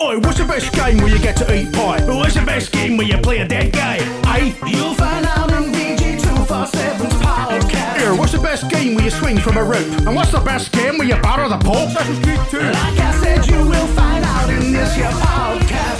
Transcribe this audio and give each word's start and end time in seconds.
Oi, 0.00 0.16
what's 0.20 0.38
the 0.38 0.44
best 0.44 0.72
game 0.74 0.98
where 0.98 1.08
you 1.08 1.18
get 1.18 1.34
to 1.38 1.52
eat 1.52 1.72
pie? 1.72 2.00
What's 2.06 2.34
the 2.34 2.42
best 2.42 2.70
game 2.70 2.96
where 2.96 3.04
you 3.08 3.18
play 3.18 3.38
a 3.38 3.48
dead 3.48 3.72
guy? 3.72 3.96
Aye, 4.26 4.56
you'll 4.68 4.94
find 4.94 5.26
out 5.26 5.50
in 5.50 5.72
VG247's 5.72 7.14
podcast. 7.14 7.96
Here, 7.98 8.14
what's 8.14 8.30
the 8.30 8.38
best 8.38 8.70
game 8.70 8.94
where 8.94 9.06
you 9.06 9.10
swing 9.10 9.38
from 9.38 9.56
a 9.56 9.64
rope? 9.64 9.84
And 10.06 10.14
what's 10.14 10.30
the 10.30 10.38
best 10.38 10.70
game 10.70 10.98
where 10.98 11.08
you 11.08 11.16
batter 11.20 11.48
the 11.48 11.58
Pope? 11.58 11.88
Assassin's 11.88 12.20
Creed 12.20 12.38
2. 12.48 12.58
Like 12.60 12.76
I 12.76 13.12
said, 13.20 13.46
you 13.48 13.66
will 13.66 13.88
find 13.88 14.24
out 14.24 14.48
in 14.50 14.72
this 14.72 14.94
here 14.94 15.06
podcast. 15.06 15.98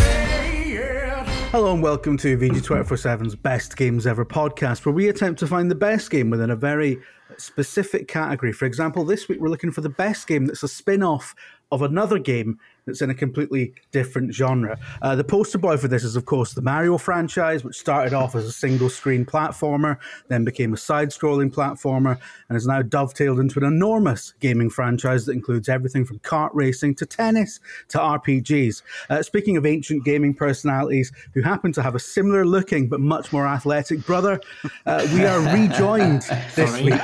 Hello 1.50 1.72
and 1.72 1.82
welcome 1.82 2.16
to 2.18 2.38
VG247's 2.38 3.34
Best 3.34 3.76
Games 3.76 4.06
Ever 4.06 4.24
podcast, 4.24 4.86
where 4.86 4.94
we 4.94 5.08
attempt 5.08 5.40
to 5.40 5.48
find 5.48 5.68
the 5.68 5.74
best 5.74 6.08
game 6.08 6.30
within 6.30 6.50
a 6.52 6.56
very 6.56 7.00
specific 7.36 8.06
category. 8.06 8.52
For 8.52 8.64
example, 8.64 9.04
this 9.04 9.26
week 9.26 9.40
we're 9.40 9.48
looking 9.48 9.72
for 9.72 9.80
the 9.80 9.88
best 9.88 10.28
game 10.28 10.46
that's 10.46 10.62
a 10.62 10.68
spin 10.68 11.02
off 11.02 11.34
of 11.72 11.82
another 11.82 12.18
game 12.18 12.58
that's 12.88 13.02
in 13.02 13.10
a 13.10 13.14
completely 13.14 13.72
different 13.92 14.34
genre. 14.34 14.78
Uh, 15.02 15.14
the 15.14 15.24
poster 15.24 15.58
boy 15.58 15.76
for 15.76 15.88
this 15.88 16.02
is, 16.02 16.16
of 16.16 16.24
course, 16.24 16.54
the 16.54 16.62
Mario 16.62 16.98
franchise, 16.98 17.62
which 17.62 17.76
started 17.76 18.12
off 18.12 18.34
as 18.34 18.44
a 18.44 18.52
single 18.52 18.88
screen 18.88 19.24
platformer, 19.24 19.98
then 20.28 20.44
became 20.44 20.72
a 20.72 20.76
side 20.76 21.10
scrolling 21.10 21.52
platformer, 21.52 22.18
and 22.48 22.56
is 22.56 22.66
now 22.66 22.82
dovetailed 22.82 23.38
into 23.38 23.58
an 23.58 23.64
enormous 23.66 24.32
gaming 24.40 24.70
franchise 24.70 25.26
that 25.26 25.32
includes 25.32 25.68
everything 25.68 26.04
from 26.04 26.18
kart 26.20 26.50
racing 26.54 26.94
to 26.96 27.06
tennis 27.06 27.60
to 27.88 27.98
RPGs. 27.98 28.82
Uh, 29.10 29.22
speaking 29.22 29.56
of 29.56 29.66
ancient 29.66 30.04
gaming 30.04 30.34
personalities 30.34 31.12
who 31.34 31.42
happen 31.42 31.72
to 31.72 31.82
have 31.82 31.94
a 31.94 32.00
similar 32.00 32.44
looking 32.44 32.88
but 32.88 33.00
much 33.00 33.32
more 33.32 33.46
athletic 33.46 34.04
brother, 34.06 34.40
uh, 34.86 35.06
we 35.12 35.24
are 35.24 35.40
rejoined 35.54 36.22
this 36.54 36.70
Sorry. 36.70 36.84
week 36.84 37.00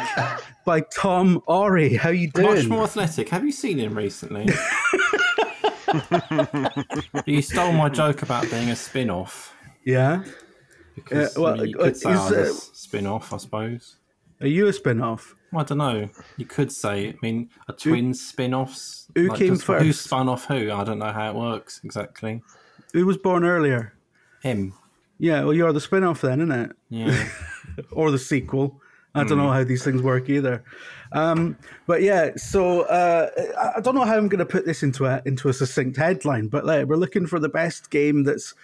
by 0.64 0.80
Tom 0.80 1.42
Orry. 1.46 1.94
How 1.94 2.10
you 2.10 2.30
doing? 2.30 2.54
Much 2.54 2.66
more 2.66 2.84
athletic. 2.84 3.28
Have 3.28 3.44
you 3.44 3.52
seen 3.52 3.78
him 3.78 3.96
recently? 3.96 4.48
you 7.26 7.42
stole 7.42 7.72
my 7.72 7.88
joke 7.88 8.22
about 8.22 8.50
being 8.50 8.70
a 8.70 8.76
spin 8.76 9.10
off. 9.10 9.54
Yeah. 9.84 10.24
Because 10.94 11.36
Uh, 11.36 11.40
well, 11.40 11.54
I 11.54 11.56
mean, 11.58 11.68
you 11.70 11.78
uh, 11.78 11.84
could 11.84 11.96
say 11.96 12.12
is, 12.12 12.18
I 12.18 12.40
uh, 12.40 12.52
spin 12.72 13.06
off, 13.06 13.32
I 13.32 13.36
suppose. 13.38 13.96
Are 14.40 14.46
you 14.46 14.66
a 14.68 14.72
spin 14.72 15.00
off? 15.00 15.34
I 15.54 15.62
don't 15.62 15.78
know. 15.78 16.08
You 16.36 16.46
could 16.46 16.72
say, 16.72 17.10
I 17.10 17.14
mean, 17.22 17.50
a 17.68 17.72
twin 17.72 18.14
spin 18.14 18.54
offs. 18.54 19.06
who 19.14 19.32
came 19.34 19.50
Who 19.50 19.56
first? 19.56 20.02
spun 20.02 20.28
off 20.28 20.46
who? 20.46 20.72
I 20.72 20.84
don't 20.84 20.98
know 20.98 21.12
how 21.12 21.30
it 21.30 21.36
works 21.36 21.80
exactly. 21.84 22.42
Who 22.92 23.06
was 23.06 23.16
born 23.16 23.44
earlier? 23.44 23.94
Him. 24.42 24.74
Yeah, 25.18 25.44
well, 25.44 25.54
you're 25.54 25.72
the 25.72 25.80
spin 25.80 26.04
off 26.04 26.20
then, 26.20 26.40
isn't 26.40 26.52
it? 26.52 26.72
Yeah. 26.90 27.28
or 27.92 28.10
the 28.10 28.18
sequel. 28.18 28.80
I 29.14 29.24
don't 29.24 29.38
know 29.38 29.50
how 29.52 29.62
these 29.64 29.84
things 29.84 30.02
work 30.02 30.28
either. 30.28 30.64
Um, 31.12 31.56
but 31.86 32.02
yeah, 32.02 32.32
so 32.36 32.82
uh, 32.82 33.30
I- 33.76 33.80
don't 33.80 33.94
know 33.94 34.04
how 34.04 34.16
I'm 34.16 34.28
going 34.28 34.40
to 34.40 34.46
put 34.46 34.66
this 34.66 34.82
into 34.82 35.06
a 35.06 35.22
into 35.24 35.48
a 35.48 35.52
succinct 35.52 35.96
headline. 35.96 36.48
But 36.48 36.64
like, 36.66 36.86
we're 36.86 36.96
looking 36.96 37.26
for 37.26 37.38
the 37.38 37.48
best 37.48 37.90
game 37.90 38.24
that's 38.24 38.54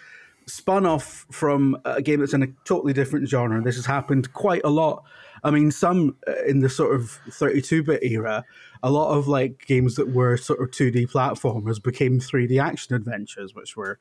spun 0.47 0.85
off 0.87 1.27
from 1.31 1.81
a 1.85 2.03
game 2.03 2.19
that's 2.19 2.35
in 2.35 2.43
a 2.43 2.49
totally 2.65 2.93
different 2.93 3.29
genre. 3.29 3.63
This 3.63 3.77
has 3.77 3.87
happened 3.87 4.33
quite 4.33 4.63
a 4.65 4.71
lot. 4.71 5.05
I 5.45 5.51
mean, 5.53 5.71
some 5.71 6.17
uh, 6.27 6.43
in 6.47 6.61
the 6.61 6.69
sort 6.69 6.95
of 6.97 7.19
32-bit 7.29 8.03
era, 8.03 8.45
a 8.83 8.91
lot 8.91 9.17
of 9.17 9.29
like 9.29 9.65
games 9.67 9.95
that 9.95 10.09
were 10.13 10.37
sort 10.37 10.61
of 10.61 10.71
2D 10.71 11.11
platformers 11.13 11.81
became 11.83 12.19
3D 12.19 12.61
action 12.61 12.97
adventures, 12.97 13.55
which 13.55 13.77
were 13.77 13.99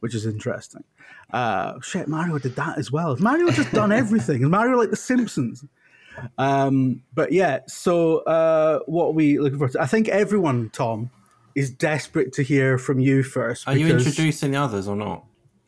which 0.00 0.14
is 0.14 0.26
interesting. 0.26 0.84
Uh, 1.32 1.80
shit, 1.80 2.06
Mario 2.06 2.38
did 2.38 2.54
that 2.56 2.76
as 2.76 2.92
well. 2.92 3.16
Mario 3.16 3.50
just 3.50 3.72
done 3.72 3.90
everything? 4.02 4.42
Is 4.42 4.48
Mario 4.48 4.76
like 4.76 4.90
The 4.90 4.96
Simpsons? 4.96 5.64
Um, 6.38 7.02
but 7.14 7.32
yeah, 7.32 7.60
so 7.66 8.18
uh, 8.18 8.80
what 8.86 9.06
are 9.06 9.12
we 9.12 9.38
looking 9.38 9.58
for? 9.58 9.70
I 9.80 9.86
think 9.86 10.08
everyone, 10.08 10.70
Tom, 10.70 11.10
is 11.54 11.70
desperate 11.70 12.32
to 12.34 12.42
hear 12.42 12.78
from 12.78 13.00
you 13.00 13.22
first. 13.22 13.66
Are 13.66 13.76
you 13.76 13.86
because- 13.86 14.06
introducing 14.06 14.52
the 14.52 14.58
others 14.58 14.88
or 14.88 14.96
not? 14.96 15.24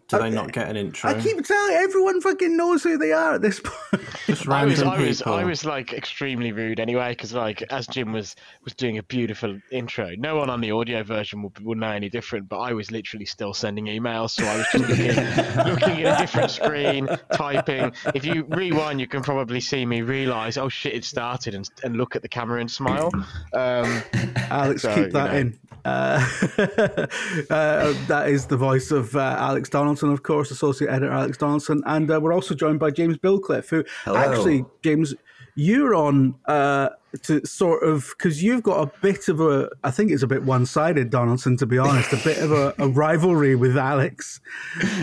Do 0.09 0.19
they 0.19 0.31
not 0.31 0.53
get 0.53 0.69
an 0.71 0.77
intro? 0.77 1.11
I 1.11 1.21
keep 1.21 1.45
telling 1.45 1.75
everyone 1.75 2.23
fucking 2.23 2.57
knows 2.57 2.83
who 2.83 2.97
they 2.97 3.13
are 3.13 3.35
at 3.35 3.43
this 3.43 3.61
point. 3.65 4.03
Just 4.27 4.49
I 4.49 4.65
was, 4.65 4.83
I 4.83 4.99
was, 4.99 5.19
people. 5.19 5.35
I 5.35 5.45
was 5.45 5.67
like 5.67 5.93
extremely 5.93 6.51
rude 6.51 6.81
anyway, 6.81 7.11
because 7.11 7.35
like 7.35 7.63
as 7.71 7.87
Jim 7.87 8.13
was 8.13 8.35
was 8.65 8.73
doing 8.73 8.97
a 8.97 9.03
beautiful 9.03 9.59
intro, 9.71 10.15
no 10.17 10.37
one 10.37 10.49
on 10.49 10.63
the 10.63 10.71
audio 10.71 11.03
version 11.03 11.43
will, 11.43 11.53
will 11.63 11.75
know 11.75 11.91
any 11.91 12.09
different. 12.09 12.49
But 12.49 12.61
I 12.61 12.73
was 12.73 12.91
literally 12.91 13.27
still 13.27 13.53
sending 13.53 13.85
emails, 13.85 14.31
so 14.31 14.47
I 14.47 14.57
was 14.57 14.67
just 14.73 14.89
looking, 14.89 15.07
looking 15.73 16.05
at 16.05 16.19
a 16.19 16.23
different 16.23 16.51
screen, 16.51 17.09
typing. 17.35 17.93
If 18.15 18.25
you 18.25 18.45
rewind, 18.45 19.01
you 19.01 19.07
can 19.07 19.23
probably 19.23 19.61
see 19.61 19.85
me 19.85 20.01
realize, 20.01 20.57
oh 20.57 20.71
shit, 20.71 20.95
it 20.95 21.05
started, 21.05 21.55
and, 21.55 21.69
and 21.85 21.97
look 21.97 22.17
at 22.17 22.23
the 22.23 22.29
camera 22.29 22.61
and 22.61 22.71
smile. 22.71 23.11
Um, 23.53 24.03
Alex, 24.51 24.83
So, 24.83 24.95
keep 24.95 25.07
you 25.07 25.13
that 25.13 25.33
know. 25.33 25.39
in. 25.39 25.59
Uh, 25.85 26.27
uh, 27.51 27.95
that 28.09 28.25
is 28.29 28.47
the 28.47 28.57
voice 28.57 28.91
of 28.91 29.15
uh, 29.17 29.37
Alex 29.39 29.69
Donaldson, 29.99 30.13
of 30.13 30.23
course, 30.23 30.51
associate 30.51 30.91
editor 30.91 31.13
Alex 31.13 31.37
Donaldson, 31.39 31.83
and 31.87 32.11
uh, 32.11 32.21
we're 32.21 32.33
also 32.33 32.55
joined 32.55 32.79
by 32.79 32.91
James 32.91 33.17
Billcliffe, 33.19 33.69
who 33.69 33.85
Hello. 34.05 34.19
actually, 34.19 34.65
James, 34.83 35.15
you're 35.55 35.95
on 35.95 36.35
uh, 36.47 36.91
to 37.23 37.45
sort 37.45 37.83
of 37.83 38.15
because 38.17 38.43
you've 38.43 38.63
got 38.63 38.81
a 38.81 38.93
bit 39.01 39.29
of 39.29 39.41
a, 39.41 39.69
I 39.83 39.91
think 39.91 40.13
it's 40.13 40.23
a 40.23 40.27
bit 40.27 40.45
one-sided, 40.45 41.11
Donaldson, 41.11 41.57
to 41.59 41.67
be 41.67 41.79
honest, 41.79 42.13
a 42.13 42.17
bit 42.25 42.39
of 42.39 42.53
a, 42.53 42.75
a 42.79 42.89
rivalry 42.89 43.57
with 43.57 43.77
Alex. 43.77 44.41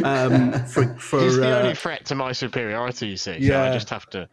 Um, 0.04 0.54
for 0.66 0.86
for 0.96 1.22
he's 1.22 1.38
the 1.38 1.54
uh, 1.54 1.62
only 1.62 1.76
threat 1.76 2.06
to 2.06 2.16
my 2.16 2.32
superiority, 2.32 3.08
you 3.08 3.18
see. 3.18 3.34
So 3.34 3.54
yeah. 3.54 3.64
I 3.64 3.74
just 3.74 3.90
have 3.90 4.10
to. 4.12 4.30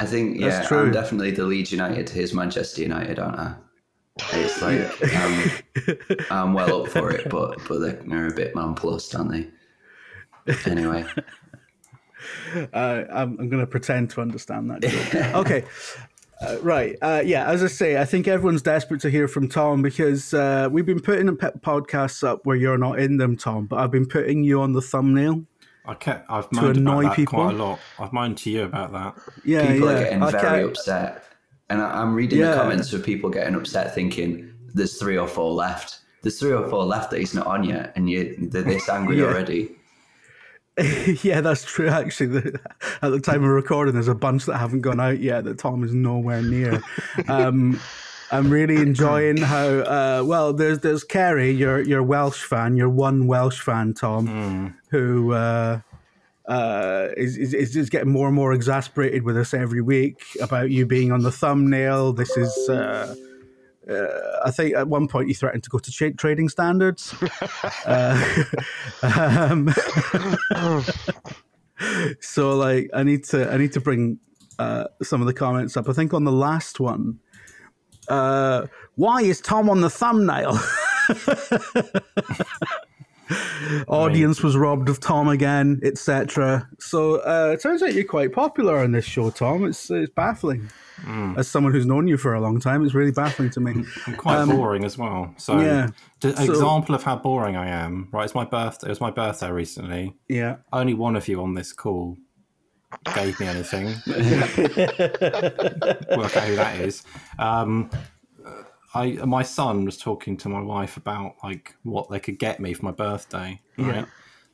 I 0.00 0.06
think 0.06 0.40
That's 0.40 0.62
yeah, 0.62 0.68
true. 0.68 0.86
I'm 0.86 0.92
definitely 0.92 1.30
the 1.30 1.44
Leeds 1.44 1.70
United. 1.70 2.08
Here's 2.08 2.34
Manchester 2.34 2.82
United, 2.82 3.18
aren't 3.18 3.38
I? 3.38 3.54
It's 4.32 4.60
like 4.60 5.14
um, 5.16 6.26
I'm 6.30 6.52
well 6.52 6.82
up 6.82 6.88
for 6.88 7.10
it, 7.12 7.30
but 7.30 7.58
but 7.66 7.78
they're, 7.78 8.02
they're 8.06 8.28
a 8.28 8.34
bit 8.34 8.54
man 8.54 8.74
plus, 8.74 9.14
aren't 9.14 9.30
they? 9.30 9.48
Anyway, 10.66 11.04
Uh, 12.72 13.04
I'm, 13.10 13.38
I'm 13.40 13.48
going 13.48 13.60
to 13.62 13.66
pretend 13.66 14.10
to 14.10 14.20
understand 14.20 14.70
that. 14.70 15.32
okay. 15.34 15.64
Uh, 16.40 16.56
right. 16.60 16.96
Uh, 17.02 17.20
yeah. 17.24 17.48
As 17.50 17.64
I 17.64 17.66
say, 17.66 17.98
I 18.00 18.04
think 18.04 18.28
everyone's 18.28 18.62
desperate 18.62 19.00
to 19.00 19.10
hear 19.10 19.26
from 19.26 19.48
Tom 19.48 19.82
because 19.82 20.32
uh, 20.32 20.68
we've 20.70 20.86
been 20.86 21.00
putting 21.00 21.28
a 21.28 21.32
pe- 21.32 21.50
podcasts 21.52 22.22
up 22.22 22.44
where 22.44 22.56
you're 22.56 22.78
not 22.78 23.00
in 23.00 23.16
them, 23.16 23.36
Tom. 23.36 23.66
But 23.66 23.80
I've 23.80 23.90
been 23.90 24.06
putting 24.06 24.44
you 24.44 24.60
on 24.60 24.72
the 24.72 24.80
thumbnail. 24.82 25.44
I 25.84 25.94
kept, 25.94 26.30
I've 26.30 26.50
moaned 26.52 26.76
annoy 26.76 27.00
about 27.00 27.08
that 27.10 27.16
people? 27.16 27.38
quite 27.42 27.54
a 27.54 27.58
lot. 27.58 27.80
I've 27.98 28.12
moaned 28.12 28.38
to 28.38 28.50
you 28.50 28.62
about 28.64 28.92
that. 28.92 29.16
Yeah, 29.44 29.72
people 29.72 29.88
yeah. 29.88 29.94
are 29.94 29.98
getting 30.04 30.22
I 30.22 30.30
very 30.30 30.42
can't- 30.42 30.64
upset, 30.66 31.24
and 31.70 31.82
I, 31.82 32.00
I'm 32.02 32.14
reading 32.14 32.38
Yeah. 32.38 32.52
the 32.52 32.56
comments 32.56 32.92
of 32.92 33.04
people 33.04 33.30
getting 33.30 33.56
upset, 33.56 33.94
thinking 33.94 34.52
there's 34.74 34.96
three 34.98 35.18
or 35.18 35.26
four 35.26 35.50
left. 35.52 35.98
There's 36.22 36.38
three 36.38 36.52
or 36.52 36.68
four 36.68 36.84
left 36.84 37.10
that 37.10 37.18
he's 37.18 37.34
not 37.34 37.48
on 37.48 37.64
yet, 37.64 37.92
and 37.96 38.08
you 38.08 38.36
they're 38.50 38.62
this 38.62 38.88
angry 38.88 39.18
Yeah. 39.18 39.24
already. 39.24 39.74
yeah, 41.22 41.40
that's 41.42 41.64
true. 41.64 41.88
Actually, 41.88 42.26
the, 42.26 42.60
at 43.02 43.10
the 43.10 43.20
time 43.20 43.44
of 43.44 43.50
recording, 43.50 43.92
there's 43.92 44.08
a 44.08 44.14
bunch 44.14 44.46
that 44.46 44.56
haven't 44.56 44.80
gone 44.80 45.00
out 45.00 45.18
yet 45.18 45.44
that 45.44 45.58
Tom 45.58 45.84
is 45.84 45.92
nowhere 45.92 46.42
near. 46.42 46.82
Um, 47.28 47.78
I'm 48.30 48.48
really 48.48 48.76
enjoying 48.76 49.36
how 49.36 49.66
uh, 49.66 50.22
well. 50.24 50.54
There's 50.54 50.78
there's 50.78 51.04
Kerry, 51.04 51.50
your 51.50 51.82
your 51.82 52.02
Welsh 52.02 52.42
fan, 52.42 52.76
your 52.76 52.88
one 52.88 53.26
Welsh 53.26 53.60
fan, 53.60 53.92
Tom, 53.92 54.74
who 54.88 55.34
uh, 55.34 55.80
uh, 56.46 57.08
is, 57.18 57.36
is 57.36 57.52
is 57.52 57.74
just 57.74 57.92
getting 57.92 58.10
more 58.10 58.28
and 58.28 58.34
more 58.34 58.54
exasperated 58.54 59.24
with 59.24 59.36
us 59.36 59.52
every 59.52 59.82
week 59.82 60.22
about 60.40 60.70
you 60.70 60.86
being 60.86 61.12
on 61.12 61.22
the 61.22 61.32
thumbnail. 61.32 62.14
This 62.14 62.34
is. 62.38 62.70
Uh, 63.88 64.40
I 64.44 64.50
think 64.50 64.76
at 64.76 64.86
one 64.86 65.08
point 65.08 65.28
you 65.28 65.34
threatened 65.34 65.64
to 65.64 65.70
go 65.70 65.78
to 65.78 65.90
cha- 65.90 66.10
trading 66.16 66.48
standards. 66.48 67.14
uh, 67.86 68.44
um, 69.02 69.74
so 72.20 72.56
like 72.56 72.90
I 72.94 73.02
need 73.02 73.24
to 73.24 73.50
I 73.50 73.56
need 73.56 73.72
to 73.72 73.80
bring 73.80 74.18
uh, 74.58 74.84
some 75.02 75.20
of 75.20 75.26
the 75.26 75.34
comments 75.34 75.76
up. 75.76 75.88
I 75.88 75.92
think 75.92 76.14
on 76.14 76.24
the 76.24 76.32
last 76.32 76.78
one, 76.78 77.18
uh, 78.08 78.66
why 78.94 79.22
is 79.22 79.40
Tom 79.40 79.68
on 79.68 79.80
the 79.80 79.90
thumbnail? 79.90 80.58
Audience 83.88 84.42
was 84.42 84.56
robbed 84.56 84.88
of 84.88 85.00
Tom 85.00 85.28
again, 85.28 85.80
etc. 85.82 86.68
So 86.78 87.16
uh, 87.20 87.52
it 87.54 87.62
turns 87.62 87.82
out 87.82 87.94
you're 87.94 88.04
quite 88.04 88.32
popular 88.32 88.78
on 88.78 88.92
this 88.92 89.04
show, 89.04 89.30
Tom. 89.30 89.64
It's 89.64 89.90
it's 89.90 90.12
baffling. 90.14 90.70
as 91.36 91.48
someone 91.48 91.72
who's 91.72 91.86
known 91.86 92.06
you 92.06 92.16
for 92.16 92.34
a 92.34 92.40
long 92.40 92.60
time. 92.60 92.84
It's 92.84 92.94
really 92.94 93.10
baffling 93.12 93.50
to 93.50 93.60
me. 93.60 93.84
I'm 94.06 94.16
quite 94.16 94.44
boring 94.46 94.84
as 94.84 94.96
well. 94.96 95.34
So, 95.36 95.54
Um, 95.54 95.60
yeah, 95.64 95.88
so- 96.20 96.28
example 96.30 96.94
of 96.94 97.02
how 97.02 97.16
boring 97.16 97.56
I 97.56 97.68
am. 97.68 98.08
Right, 98.12 98.24
it's 98.24 98.34
my 98.34 98.44
birthday. 98.44 98.86
It 98.86 98.90
was 98.90 99.00
my 99.00 99.10
birthday 99.10 99.50
recently. 99.50 100.14
Yeah. 100.28 100.56
Only 100.72 100.94
one 100.94 101.16
of 101.16 101.26
you 101.28 101.42
on 101.42 101.54
this 101.54 101.72
call 101.72 102.16
gave 103.14 103.38
me 103.40 103.46
anything. 103.48 103.86
Work 104.06 104.18
out 106.36 106.44
who 106.44 106.56
that 106.56 106.76
is. 106.80 107.02
Um, 107.38 107.90
I 108.94 109.12
my 109.24 109.42
son 109.42 109.84
was 109.84 109.96
talking 109.96 110.36
to 110.38 110.48
my 110.48 110.60
wife 110.60 110.96
about 110.96 111.36
like 111.42 111.74
what 111.82 112.10
they 112.10 112.20
could 112.20 112.38
get 112.38 112.60
me 112.60 112.74
for 112.74 112.84
my 112.84 112.92
birthday. 112.92 113.60
Right? 113.78 113.96
Yeah. 113.96 114.04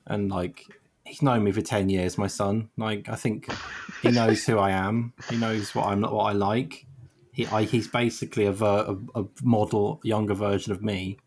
And 0.06 0.31
like 0.31 0.64
he's 1.05 1.23
known 1.23 1.44
me 1.44 1.52
for 1.52 1.62
ten 1.62 1.88
years. 1.88 2.19
My 2.19 2.26
son, 2.26 2.70
like 2.76 3.08
I 3.08 3.17
think 3.17 3.49
he 4.02 4.11
knows 4.11 4.44
who 4.44 4.58
I 4.58 4.70
am. 4.70 5.12
He 5.29 5.37
knows 5.37 5.75
what 5.75 5.87
I'm 5.87 6.00
not 6.00 6.12
what 6.12 6.25
I 6.25 6.32
like. 6.32 6.87
He 7.32 7.46
I, 7.46 7.64
he's 7.64 7.88
basically 7.88 8.46
a, 8.46 8.52
ver, 8.52 8.96
a 9.14 9.20
a 9.20 9.25
model 9.43 10.00
younger 10.05 10.35
version 10.35 10.73
of 10.73 10.82
me. 10.82 11.19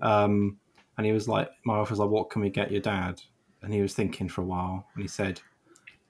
Um, 0.00 0.58
and 0.96 1.06
he 1.06 1.12
was 1.12 1.28
like, 1.28 1.50
my 1.64 1.78
wife 1.78 1.90
was 1.90 1.98
like, 1.98 2.10
"What 2.10 2.30
can 2.30 2.42
we 2.42 2.50
get 2.50 2.70
your 2.70 2.80
dad?" 2.80 3.20
And 3.62 3.72
he 3.72 3.80
was 3.80 3.94
thinking 3.94 4.28
for 4.28 4.42
a 4.42 4.44
while, 4.44 4.86
and 4.94 5.02
he 5.02 5.08
said, 5.08 5.40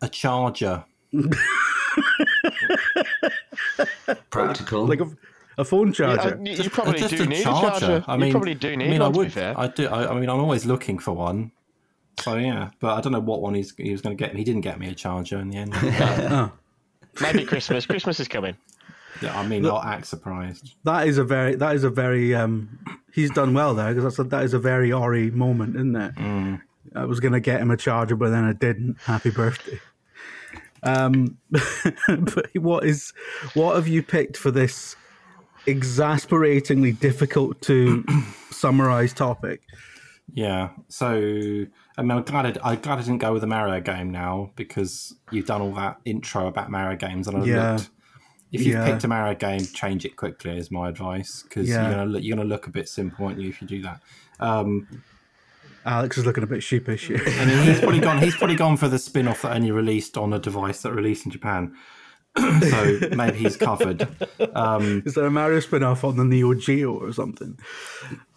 "A 0.02 0.08
charger." 0.08 0.84
Practical. 4.30 4.86
Like 4.86 5.00
a, 5.00 5.10
a 5.58 5.64
phone 5.64 5.88
Yeah, 5.88 5.92
charger. 6.16 6.40
you, 6.42 6.52
you 6.54 6.70
probably 6.70 6.98
just 6.98 7.16
do 7.16 7.22
a 7.22 7.26
need 7.26 7.40
a 7.40 7.44
charger. 7.44 8.04
I 8.06 8.16
mean, 8.16 8.26
you 8.28 8.32
probably 8.32 8.54
do 8.54 8.76
need 8.76 8.86
I 8.86 8.90
mean, 8.90 9.02
I 9.02 9.04
one, 9.04 9.12
would. 9.14 9.22
to 9.24 9.28
be 9.28 9.40
fair. 9.40 9.58
I 9.58 9.66
do. 9.68 9.88
I, 9.88 10.10
I 10.10 10.20
mean, 10.20 10.28
I'm 10.28 10.40
always 10.40 10.64
looking 10.66 10.98
for 10.98 11.12
one. 11.12 11.52
So 12.20 12.36
yeah, 12.36 12.70
but 12.80 12.94
I 12.94 13.00
don't 13.00 13.12
know 13.12 13.20
what 13.20 13.40
one 13.42 13.54
he's, 13.54 13.74
he 13.76 13.90
was 13.90 14.00
going 14.00 14.16
to 14.16 14.22
get 14.22 14.34
me. 14.34 14.40
He 14.40 14.44
didn't 14.44 14.60
get 14.62 14.78
me 14.78 14.88
a 14.88 14.94
charger 14.94 15.38
in 15.38 15.50
the 15.50 15.56
end. 15.56 15.72
Maybe 17.20 17.44
Christmas. 17.44 17.86
Christmas 17.86 18.20
is 18.20 18.28
coming. 18.28 18.56
yeah, 19.20 19.38
I 19.38 19.46
mean, 19.46 19.66
I'll 19.66 19.82
act 19.82 20.06
surprised. 20.06 20.74
That 20.84 21.06
is 21.08 21.18
a 21.18 21.24
very 21.24 21.54
that 21.56 21.74
is 21.74 21.84
a 21.84 21.90
very 21.90 22.34
um 22.34 22.78
he's 23.12 23.30
done 23.30 23.54
well 23.54 23.74
there 23.74 23.88
because 23.94 24.04
that's 24.04 24.18
a, 24.18 24.24
that 24.24 24.44
is 24.44 24.54
a 24.54 24.58
very 24.58 24.92
Orry 24.92 25.30
moment, 25.30 25.76
isn't 25.76 25.96
it? 25.96 26.14
Mm. 26.16 26.62
I 26.94 27.04
was 27.04 27.20
gonna 27.20 27.40
get 27.40 27.60
him 27.60 27.70
a 27.70 27.76
charger, 27.76 28.16
but 28.16 28.30
then 28.30 28.44
I 28.44 28.52
didn't. 28.52 28.96
Happy 29.00 29.30
birthday. 29.30 29.80
Um, 30.82 31.38
but 32.08 32.50
what 32.56 32.84
is 32.84 33.12
what 33.54 33.74
have 33.76 33.88
you 33.88 34.02
picked 34.02 34.36
for 34.36 34.50
this 34.50 34.96
exasperatingly 35.66 36.93
difficult 36.93 37.61
to 37.62 38.05
summarize 38.50 39.12
topic? 39.12 39.62
Yeah. 40.32 40.70
So 40.88 41.11
I 41.96 42.02
mean, 42.02 42.11
I'm 42.11 42.22
glad 42.22 42.58
I, 42.58 42.70
I'm 42.72 42.81
glad 42.81 42.99
I 42.99 43.02
didn't 43.02 43.19
go 43.19 43.32
with 43.32 43.43
the 43.43 43.46
Mario 43.46 43.81
game 43.81 44.11
now 44.11 44.50
because 44.56 45.14
you've 45.31 45.46
done 45.46 45.61
all 45.61 45.72
that 45.75 45.99
intro 46.05 46.46
about 46.46 46.70
Mario 46.70 46.96
games, 46.96 47.28
and 47.28 47.37
I 47.37 47.44
Yeah. 47.44 47.72
looked. 47.72 47.90
If 48.52 48.64
you've 48.64 48.76
Yeah. 48.76 48.84
picked 48.84 49.05
a 49.05 49.08
Mario 49.08 49.34
game, 49.34 49.61
change 49.61 50.05
it 50.05 50.16
quickly 50.16 50.56
is 50.56 50.70
my 50.70 50.88
advice 50.88 51.43
because 51.43 51.69
Yeah. 51.69 51.82
you're 51.82 51.90
gonna 51.90 52.06
look, 52.06 52.22
you're 52.22 52.37
gonna 52.37 52.49
look 52.49 52.66
a 52.66 52.70
bit 52.70 52.88
simple, 52.88 53.26
aren't 53.26 53.40
you, 53.40 53.49
if 53.49 53.61
you 53.61 53.66
do 53.69 53.82
that? 53.82 54.00
Um, 54.40 54.87
Alex 55.87 56.16
is 56.16 56.25
looking 56.25 56.43
a 56.44 56.46
bit 56.46 56.62
sheepish 56.62 57.08
here. 57.08 57.20
I 57.26 57.44
mean, 57.44 57.62
he's 57.66 57.81
probably 57.81 58.00
gone. 58.00 58.19
He's 58.19 58.37
probably 58.37 58.56
gone 58.56 58.76
for 58.76 58.88
the 58.88 58.99
spin-off 58.99 59.43
that 59.43 59.55
only 59.55 59.70
released 59.70 60.16
on 60.16 60.32
a 60.32 60.38
device 60.38 60.81
that 60.82 60.93
released 60.93 61.26
in 61.26 61.31
Japan. 61.32 61.75
so 62.70 62.98
maybe 63.14 63.38
he's 63.38 63.56
covered. 63.56 64.08
Um, 64.54 65.02
is 65.06 65.14
there 65.14 65.26
a 65.26 65.31
Mario 65.31 65.60
spin-off 65.60 66.02
on 66.04 66.16
the 66.16 66.25
Neo 66.25 66.54
Geo 66.54 66.92
or 66.92 67.12
something? 67.12 67.58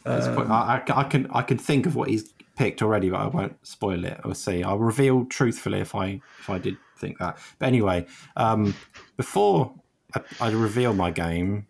quite- 0.04 0.48
I, 0.50 0.84
I- 0.88 1.00
I 1.00 1.04
can 1.04 1.28
I 1.32 1.42
can 1.42 1.58
think 1.58 1.86
of 1.86 1.96
what 1.96 2.10
he's 2.10 2.34
picked 2.56 2.82
already, 2.82 3.10
but 3.10 3.20
I 3.22 3.28
won't 3.28 3.56
spoil 3.66 4.04
it. 4.06 4.20
We'll 4.24 4.34
see. 4.36 4.64
I'll 4.64 4.80
reveal 4.80 5.26
truthfully 5.26 5.80
if 5.80 5.94
I 5.96 6.22
if 6.40 6.50
I 6.50 6.58
did 6.60 6.78
think 6.98 7.18
that. 7.20 7.38
But 7.60 7.66
anyway, 7.68 8.06
um, 8.36 8.74
before 9.18 9.74
I, 10.16 10.22
I 10.42 10.50
reveal 10.52 10.94
my 10.94 11.12
game, 11.12 11.66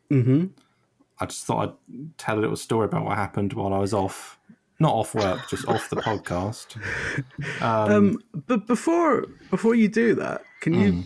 I 1.19 1.25
just 1.25 1.45
thought 1.45 1.69
I'd 1.69 2.17
tell 2.17 2.37
a 2.37 2.41
little 2.41 2.55
story 2.55 2.85
about 2.85 3.05
what 3.05 3.15
happened 3.17 3.53
while 3.53 3.73
I 3.73 3.79
was 3.79 3.93
off. 3.93 4.37
Not 4.79 4.93
off 4.93 5.15
work, 5.15 5.49
just 5.49 5.67
off 5.67 5.89
the 5.89 5.95
podcast. 5.95 6.77
Um, 7.61 8.19
but 8.45 8.67
before 8.67 9.25
before 9.49 9.73
you 9.75 9.87
do 9.87 10.13
that, 10.15 10.43
can 10.61 10.73
you 10.73 10.91
Hmm. 10.91 11.01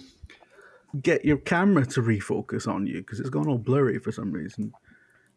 Get 1.01 1.23
your 1.25 1.37
camera 1.37 1.85
to 1.87 2.01
refocus 2.01 2.67
on 2.67 2.85
you 2.87 2.97
because 3.01 3.19
it's 3.19 3.29
gone 3.29 3.47
all 3.47 3.57
blurry 3.57 3.99
for 3.99 4.11
some 4.11 4.31
reason? 4.31 4.73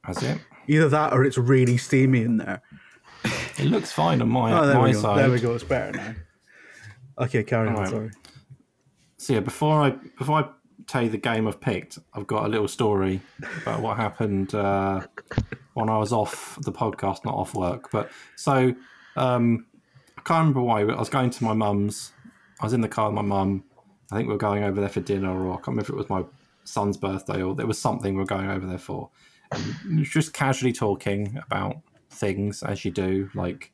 That's 0.07 0.23
it. 0.23 0.39
Either 0.69 0.89
that 0.89 1.13
or 1.13 1.25
it's 1.25 1.39
really 1.39 1.77
steamy 1.77 2.23
in 2.23 2.37
there. 2.39 2.63
It 3.59 3.67
looks 3.67 3.91
fine 3.93 4.21
on 4.21 4.29
my 4.29 4.53
Oh, 4.53 4.67
there 4.67 4.77
my 4.77 4.85
we 4.89 4.93
go. 4.93 5.01
side. 5.01 5.19
There 5.19 5.31
we 5.31 5.41
go. 5.41 5.55
It's 5.55 5.65
better 5.65 5.93
now. 5.93 6.15
Okay, 7.25 7.43
carry 7.43 7.69
on. 7.69 7.75
Alright. 7.77 7.91
Sorry. 7.91 8.11
So 9.17 9.33
yeah, 9.35 9.41
before 9.41 9.81
I 9.83 9.91
before 10.19 10.41
I 10.41 10.49
tell 10.87 11.03
you 11.03 11.09
the 11.09 11.17
game 11.19 11.47
I've 11.49 11.61
picked, 11.61 11.99
I've 12.13 12.27
got 12.27 12.45
a 12.45 12.49
little 12.49 12.69
story 12.69 13.21
about 13.63 13.81
what 13.81 13.97
happened 13.97 14.55
uh, 14.55 15.07
when 15.75 15.89
I 15.89 15.97
was 15.99 16.13
off 16.13 16.59
the 16.63 16.73
podcast, 16.73 17.25
not 17.25 17.35
off 17.35 17.55
work. 17.55 17.91
But 17.91 18.11
so 18.37 18.75
um, 19.17 19.67
I 20.19 20.23
can't 20.23 20.41
remember 20.41 20.61
why. 20.63 20.81
I 20.83 20.99
was 20.99 21.09
going 21.09 21.31
to 21.31 21.45
my 21.45 21.55
mum's. 21.55 22.13
I 22.61 22.67
was 22.67 22.73
in 22.75 22.81
the 22.83 22.89
car 22.89 23.07
with 23.09 23.15
my 23.15 23.23
mum. 23.23 23.65
I 24.11 24.17
think 24.17 24.29
we 24.29 24.35
were 24.35 24.39
going 24.39 24.65
over 24.65 24.81
there 24.81 24.89
for 24.89 25.01
dinner, 25.01 25.31
or 25.31 25.53
I 25.53 25.57
can't 25.57 25.69
remember 25.69 25.83
if 25.83 25.91
it 25.91 25.97
was 25.97 26.11
my 26.11 26.25
son's 26.65 26.97
birthday 26.97 27.43
or 27.43 27.55
there 27.55 27.67
was 27.67 27.79
something 27.79 28.15
we 28.15 28.21
were 28.21 28.27
going 28.27 28.49
over 28.49 28.67
there 28.67 28.79
for. 28.79 29.11
And 29.53 30.05
just 30.05 30.33
casually 30.33 30.73
talking 30.73 31.39
about 31.47 31.77
things 32.11 32.63
as 32.63 32.85
you 32.85 32.91
do, 32.91 33.31
like 33.35 33.71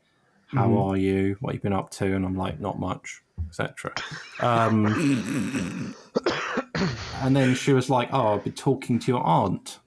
how 0.47 0.77
are 0.79 0.97
you, 0.97 1.37
what 1.41 1.55
you've 1.55 1.63
been 1.63 1.73
up 1.73 1.91
to, 1.91 2.15
and 2.15 2.25
I'm 2.25 2.37
like, 2.37 2.61
not 2.61 2.79
much, 2.79 3.23
etc. 3.49 3.93
Um, 4.41 5.95
and 7.23 7.37
then 7.37 7.55
she 7.55 7.73
was 7.73 7.89
like, 7.89 8.09
"Oh, 8.13 8.35
I've 8.35 8.45
been 8.45 8.53
talking 8.53 8.99
to 8.99 9.13
your 9.13 9.23
aunt 9.23 9.79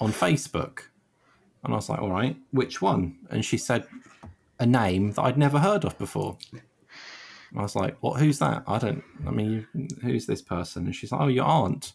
on 0.00 0.12
Facebook," 0.12 0.80
and 1.62 1.72
I 1.72 1.76
was 1.76 1.88
like, 1.88 2.00
"All 2.00 2.10
right, 2.10 2.36
which 2.50 2.82
one?" 2.82 3.18
And 3.30 3.44
she 3.44 3.56
said 3.56 3.86
a 4.58 4.66
name 4.66 5.12
that 5.12 5.22
I'd 5.22 5.38
never 5.38 5.58
heard 5.58 5.84
of 5.84 5.96
before. 5.98 6.36
I 7.56 7.62
was 7.62 7.76
like, 7.76 7.96
"What? 8.00 8.20
Who's 8.20 8.38
that? 8.38 8.64
I 8.66 8.78
don't. 8.78 9.02
I 9.26 9.30
mean, 9.30 9.66
you, 9.74 9.88
who's 10.02 10.26
this 10.26 10.42
person?" 10.42 10.86
And 10.86 10.94
she's 10.94 11.12
like, 11.12 11.20
"Oh, 11.20 11.28
your 11.28 11.44
aunt, 11.44 11.92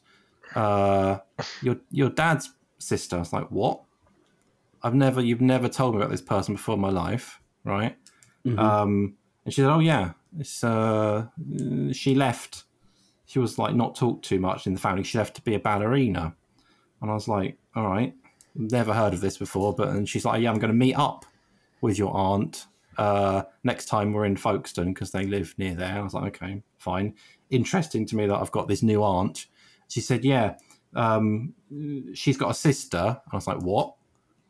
uh, 0.56 1.18
your 1.62 1.77
your 1.92 2.09
dad's 2.09 2.51
sister." 2.77 3.15
I 3.15 3.19
was 3.19 3.33
like, 3.33 3.50
"What?" 3.50 3.81
I've 4.83 4.94
never, 4.94 5.21
you've 5.21 5.42
never 5.42 5.68
told 5.68 5.95
me 5.95 6.01
about 6.01 6.12
this 6.12 6.21
person 6.21 6.54
before 6.54 6.75
in 6.75 6.81
my 6.81 6.92
life, 6.92 7.42
right? 7.63 7.98
Um, 8.59 9.15
and 9.45 9.54
she 9.54 9.62
said, 9.62 9.69
"Oh 9.69 9.80
yeah, 9.80 10.12
it's 10.38 10.63
uh, 10.63 11.25
she 11.92 12.13
left. 12.15 12.63
She 13.25 13.39
was 13.39 13.57
like 13.57 13.75
not 13.75 13.95
talked 13.95 14.24
too 14.25 14.39
much 14.39 14.68
in 14.68 14.74
the 14.74 14.80
family. 14.80 15.04
She 15.04 15.18
left 15.18 15.36
to 15.36 15.42
be 15.42 15.56
a 15.56 15.59
ballerina." 15.59 16.36
And 17.01 17.12
I 17.12 17.13
was 17.13 17.27
like, 17.27 17.57
"All 17.75 17.88
right, 17.88 18.13
never 18.56 18.94
heard 18.94 19.13
of 19.13 19.21
this 19.21 19.38
before." 19.38 19.74
But 19.74 19.89
and 19.89 20.07
she's 20.07 20.25
like, 20.25 20.42
"Yeah, 20.42 20.51
I'm 20.51 20.59
going 20.59 20.71
to 20.71 20.77
meet 20.77 20.95
up 20.95 21.25
with 21.81 21.98
your 21.98 22.15
aunt 22.15 22.68
uh, 22.97 23.44
next 23.63 23.85
time 23.85 24.13
we're 24.13 24.25
in 24.25 24.38
Folkestone 24.38 24.94
because 24.94 25.11
they 25.11 25.25
live 25.25 25.56
near 25.57 25.75
there." 25.75 25.97
I 25.97 26.01
was 26.01 26.13
like, 26.13 26.35
"Okay, 26.35 26.63
fine." 26.77 27.16
Interesting 27.49 28.06
to 28.07 28.16
me 28.16 28.27
that 28.27 28.35
I've 28.35 28.51
got 28.51 28.68
this 28.68 28.83
new 28.83 29.04
aunt. 29.04 29.47
She 29.89 30.01
said, 30.01 30.25
"Yeah, 30.25 30.56
um, 30.95 31.54
she's 32.13 32.37
got 32.37 32.51
a 32.51 32.56
sister." 32.56 33.21
I 33.31 33.35
was 33.35 33.47
like, 33.47 33.61
"What?" 33.61 33.94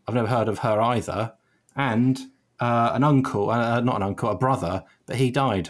I've 0.08 0.16
never 0.16 0.28
heard 0.28 0.48
of 0.48 0.60
her 0.60 0.82
either. 0.82 1.34
And 1.76 2.20
uh, 2.60 2.92
an 2.94 3.04
uncle, 3.04 3.50
uh, 3.50 3.82
not 3.82 3.98
an 3.98 4.04
uncle, 4.04 4.30
a 4.30 4.38
brother, 4.38 4.84
but 5.06 5.18
he 5.18 5.30
died. 5.30 5.70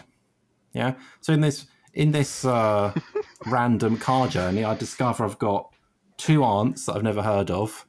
Yeah. 0.72 0.94
So 1.20 1.32
in 1.32 1.40
this 1.40 1.66
in 1.92 2.12
this 2.12 2.44
uh, 2.44 2.94
random 3.46 3.98
car 3.98 4.28
journey, 4.28 4.64
I 4.64 4.74
discover 4.74 5.24
I've 5.24 5.38
got 5.38 5.74
two 6.16 6.44
aunts 6.44 6.86
that 6.86 6.96
I've 6.96 7.02
never 7.02 7.22
heard 7.22 7.50
of, 7.50 7.86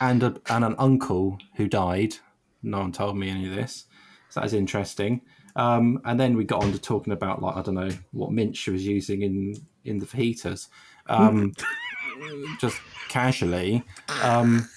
and 0.00 0.22
a, 0.22 0.36
and 0.48 0.64
an 0.64 0.76
uncle 0.78 1.38
who 1.56 1.68
died. 1.68 2.16
No 2.64 2.80
one 2.80 2.92
told 2.92 3.16
me 3.16 3.30
any 3.30 3.48
of 3.48 3.54
this, 3.54 3.86
so 4.30 4.40
that's 4.40 4.52
interesting. 4.52 5.20
Um, 5.56 6.00
and 6.04 6.18
then 6.18 6.36
we 6.36 6.44
got 6.44 6.64
on 6.64 6.72
to 6.72 6.78
talking 6.78 7.12
about 7.12 7.40
like 7.40 7.56
I 7.56 7.62
don't 7.62 7.74
know 7.74 7.90
what 8.12 8.32
mint 8.32 8.56
she 8.56 8.70
was 8.70 8.84
using 8.86 9.22
in 9.22 9.54
in 9.84 9.98
the 9.98 10.06
fajitas, 10.06 10.68
um, 11.06 11.52
just 12.60 12.80
casually. 13.08 13.84
Um, 14.22 14.68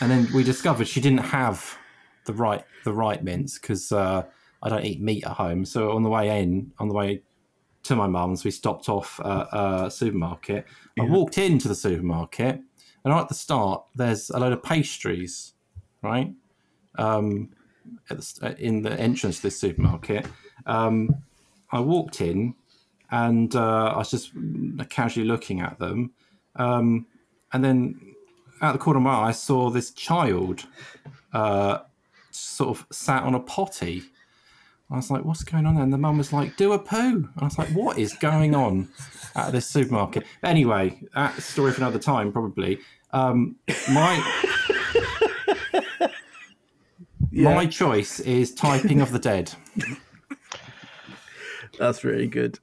and 0.00 0.10
then 0.10 0.28
we 0.34 0.42
discovered 0.42 0.88
she 0.88 1.00
didn't 1.00 1.18
have 1.18 1.78
the 2.26 2.32
right 2.32 2.64
the 2.84 2.92
right 2.92 3.22
mints 3.22 3.58
because 3.58 3.92
uh, 3.92 4.24
I 4.62 4.68
don't 4.68 4.84
eat 4.84 5.00
meat 5.00 5.24
at 5.24 5.32
home. 5.32 5.64
So 5.64 5.92
on 5.92 6.02
the 6.02 6.10
way 6.10 6.40
in, 6.42 6.72
on 6.78 6.88
the 6.88 6.94
way 6.94 7.22
to 7.84 7.96
my 7.96 8.06
mum's, 8.06 8.44
we 8.44 8.50
stopped 8.50 8.88
off 8.88 9.20
at 9.24 9.48
a 9.52 9.90
supermarket. 9.90 10.66
I 10.98 11.04
walked 11.04 11.38
into 11.38 11.68
the 11.68 11.74
supermarket, 11.74 12.56
and 13.04 13.14
right 13.14 13.20
at 13.20 13.28
the 13.28 13.34
start, 13.34 13.84
there's 13.94 14.30
a 14.30 14.38
load 14.38 14.52
of 14.52 14.62
pastries, 14.62 15.52
right? 16.02 16.32
Um, 16.96 17.50
the, 18.08 18.56
in 18.58 18.82
the 18.82 18.92
entrance 18.92 19.36
to 19.36 19.42
this 19.44 19.58
supermarket. 19.58 20.26
Um, 20.66 21.22
I 21.70 21.80
walked 21.80 22.20
in, 22.20 22.54
and 23.10 23.54
uh, 23.54 23.86
I 23.86 23.98
was 23.98 24.10
just 24.10 24.32
casually 24.88 25.26
looking 25.26 25.60
at 25.60 25.78
them, 25.78 26.12
um, 26.56 27.06
and 27.52 27.64
then 27.64 28.14
out 28.62 28.72
the 28.72 28.78
corner 28.78 28.98
of 28.98 29.02
my 29.02 29.14
eye, 29.14 29.28
I 29.28 29.32
saw 29.32 29.70
this 29.70 29.90
child 29.90 30.66
uh, 31.32 31.78
sort 32.30 32.70
of 32.70 32.86
sat 32.90 33.22
on 33.24 33.34
a 33.34 33.40
potty 33.40 34.04
I 34.90 34.96
was 34.96 35.10
like, 35.10 35.24
"What's 35.24 35.44
going 35.44 35.66
on?" 35.66 35.76
And 35.78 35.92
the 35.92 35.98
mum 35.98 36.18
was 36.18 36.32
like, 36.32 36.56
"Do 36.56 36.72
a 36.72 36.78
poo." 36.78 36.96
And 36.96 37.30
I 37.38 37.44
was 37.44 37.58
like, 37.58 37.68
"What 37.70 37.98
is 37.98 38.12
going 38.14 38.54
on 38.54 38.88
at 39.34 39.52
this 39.52 39.66
supermarket?" 39.66 40.24
Anyway, 40.42 41.00
that's 41.14 41.44
story 41.44 41.72
for 41.72 41.80
another 41.80 41.98
time, 41.98 42.32
probably. 42.32 42.78
Um, 43.12 43.56
my 43.92 44.22
my 47.34 47.66
choice 47.66 48.20
is 48.20 48.54
Typing 48.54 49.00
of 49.00 49.12
the 49.12 49.18
Dead. 49.18 49.52
That's 51.78 52.04
really 52.04 52.26
good. 52.26 52.58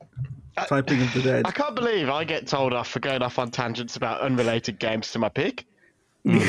Typing 0.68 1.02
of 1.02 1.14
the 1.14 1.22
Dead. 1.22 1.46
I 1.46 1.52
can't 1.52 1.76
believe 1.76 2.10
I 2.10 2.24
get 2.24 2.48
told 2.48 2.74
off 2.74 2.88
for 2.88 3.00
going 3.00 3.22
off 3.22 3.40
on 3.40 3.52
tangents 3.52 3.96
about 3.96 4.22
unrelated 4.22 4.80
games 4.80 5.12
to 5.12 5.20
my 5.20 5.30
pick. 5.30 5.66
Can't 6.24 6.40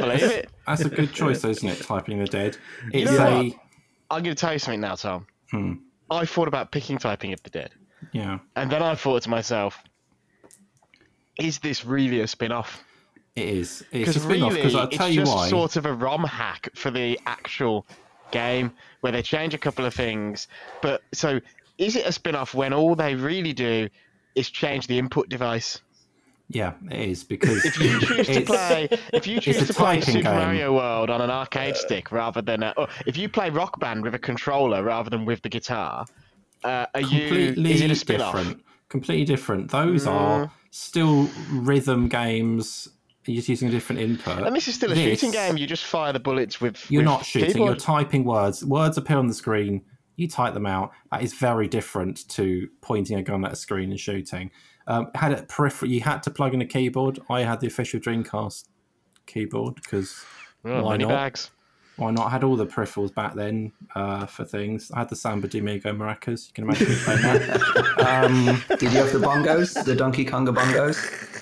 believe 0.00 0.22
it. 0.22 0.50
That's 0.66 0.80
a 0.80 0.88
good 0.88 1.12
choice, 1.12 1.42
though, 1.42 1.50
isn't 1.50 1.68
it? 1.68 1.80
Typing 1.80 2.20
of 2.20 2.28
the 2.28 2.38
Dead. 2.38 2.56
It's 2.92 3.10
know 3.10 3.18
a 3.18 3.44
what? 3.44 3.52
I'm 4.10 4.22
going 4.24 4.34
to 4.34 4.40
tell 4.40 4.52
you 4.52 4.58
something 4.58 4.80
now, 4.80 4.96
Tom. 4.96 5.26
Hmm. 5.50 5.74
I 6.10 6.24
thought 6.24 6.48
about 6.48 6.72
picking 6.72 6.98
Typing 6.98 7.32
of 7.32 7.40
the 7.44 7.50
Dead, 7.50 7.70
yeah. 8.12 8.38
and 8.56 8.70
then 8.70 8.82
I 8.82 8.96
thought 8.96 9.22
to 9.22 9.30
myself, 9.30 9.78
is 11.38 11.58
this 11.60 11.84
really 11.84 12.20
a 12.20 12.26
spin 12.26 12.52
off? 12.52 12.82
It 13.36 13.48
is. 13.48 13.82
It's 13.82 13.90
Because 13.92 14.16
a 14.16 14.20
spin-off. 14.20 14.50
really, 14.50 14.54
Because 14.62 14.74
I'll 14.74 14.88
it's 14.88 14.96
tell 14.96 15.08
you 15.08 15.20
just 15.20 15.34
why. 15.34 15.48
sort 15.48 15.76
of 15.76 15.86
a 15.86 15.92
ROM 15.92 16.24
hack 16.24 16.70
for 16.74 16.90
the 16.90 17.20
actual 17.26 17.86
game 18.32 18.72
where 19.00 19.12
they 19.12 19.22
change 19.22 19.54
a 19.54 19.58
couple 19.58 19.84
of 19.84 19.94
things. 19.94 20.48
But 20.82 21.02
so, 21.12 21.40
is 21.78 21.96
it 21.96 22.06
a 22.06 22.12
spin 22.12 22.34
off 22.34 22.54
when 22.54 22.72
all 22.72 22.94
they 22.94 23.14
really 23.14 23.52
do 23.52 23.88
is 24.34 24.50
change 24.50 24.86
the 24.86 24.98
input 24.98 25.28
device? 25.28 25.80
Yeah, 26.48 26.74
it 26.90 27.08
is 27.10 27.24
because 27.24 27.64
If 27.64 27.76
you 27.80 28.00
choose 28.00 28.26
to 28.28 28.40
play, 28.42 28.88
if 29.12 29.26
you 29.26 29.40
choose 29.40 29.66
to 29.66 29.74
play 29.74 30.00
Super 30.00 30.22
game. 30.22 30.24
Mario 30.34 30.74
World 30.74 31.10
on 31.10 31.20
an 31.20 31.28
arcade 31.30 31.76
stick 31.76 32.12
rather 32.12 32.40
than, 32.40 32.62
a, 32.62 32.72
or 32.76 32.86
if 33.04 33.16
you 33.16 33.28
play 33.28 33.50
Rock 33.50 33.80
Band 33.80 34.04
with 34.04 34.14
a 34.14 34.18
controller 34.18 34.84
rather 34.84 35.10
than 35.10 35.24
with 35.24 35.42
the 35.42 35.48
guitar, 35.48 36.06
uh, 36.62 36.86
are 36.94 37.00
you? 37.00 37.52
Is 37.56 37.80
it 37.82 37.90
a 37.90 37.96
spin 37.96 38.20
off? 38.20 38.34
different. 38.36 38.62
Completely 38.88 39.24
different. 39.24 39.70
Those 39.72 40.06
are 40.06 40.50
still 40.70 41.28
rhythm 41.50 42.08
games. 42.08 42.88
You're 43.26 43.36
just 43.36 43.48
using 43.48 43.68
a 43.68 43.70
different 43.70 44.00
input. 44.00 44.42
And 44.46 44.54
this 44.54 44.68
is 44.68 44.74
still 44.76 44.92
a 44.92 44.94
This- 44.94 45.04
shooting 45.20 45.32
game. 45.32 45.56
You 45.56 45.66
just 45.66 45.84
fire 45.84 46.12
the 46.12 46.20
bullets 46.20 46.60
with. 46.60 46.90
You're 46.90 47.00
with 47.02 47.06
not 47.06 47.24
shooting. 47.24 47.52
keyboard. 47.52 47.68
You're 47.70 47.76
typing 47.76 48.24
words. 48.24 48.64
Words 48.64 48.96
appear 48.98 49.18
on 49.18 49.26
the 49.26 49.34
screen. 49.34 49.82
You 50.16 50.28
type 50.28 50.54
them 50.54 50.64
out. 50.66 50.92
That 51.12 51.22
is 51.22 51.34
very 51.34 51.68
different 51.68 52.26
to 52.30 52.68
pointing 52.80 53.18
a 53.18 53.22
gun 53.22 53.44
at 53.44 53.52
a 53.52 53.56
screen 53.56 53.90
and 53.90 54.00
shooting. 54.00 54.50
Um, 54.86 55.10
had 55.14 55.32
it 55.32 55.48
peripheral. 55.48 55.90
You 55.90 56.00
had 56.00 56.22
to 56.22 56.30
plug 56.30 56.54
in 56.54 56.62
a 56.62 56.66
keyboard. 56.66 57.18
I 57.28 57.40
had 57.42 57.60
the 57.60 57.66
official 57.66 58.00
Dreamcast 58.00 58.64
keyboard 59.26 59.74
because 59.76 60.24
Oh, 60.64 60.82
why 60.82 60.96
not? 60.96 61.08
bags. 61.08 61.50
Why 61.96 62.10
not? 62.10 62.26
I 62.26 62.30
had 62.30 62.44
all 62.44 62.56
the 62.56 62.66
peripherals 62.66 63.14
back 63.14 63.34
then 63.34 63.72
uh, 63.94 64.26
for 64.26 64.44
things. 64.44 64.90
I 64.92 64.98
had 65.00 65.08
the 65.08 65.16
Samba 65.16 65.48
de 65.48 65.58
Amigo 65.60 65.92
maracas. 65.92 66.46
You 66.48 66.52
can 66.54 66.64
imagine 66.64 66.88
me 66.90 66.94
playing 66.96 67.22
that. 67.22 68.24
um, 68.24 68.62
Did 68.78 68.82
you 68.92 68.98
have 68.98 69.12
the 69.12 69.18
bongos, 69.18 69.82
the 69.84 69.94
Donkey 69.96 70.24
Konga 70.24 70.54
bongos? 70.54 71.35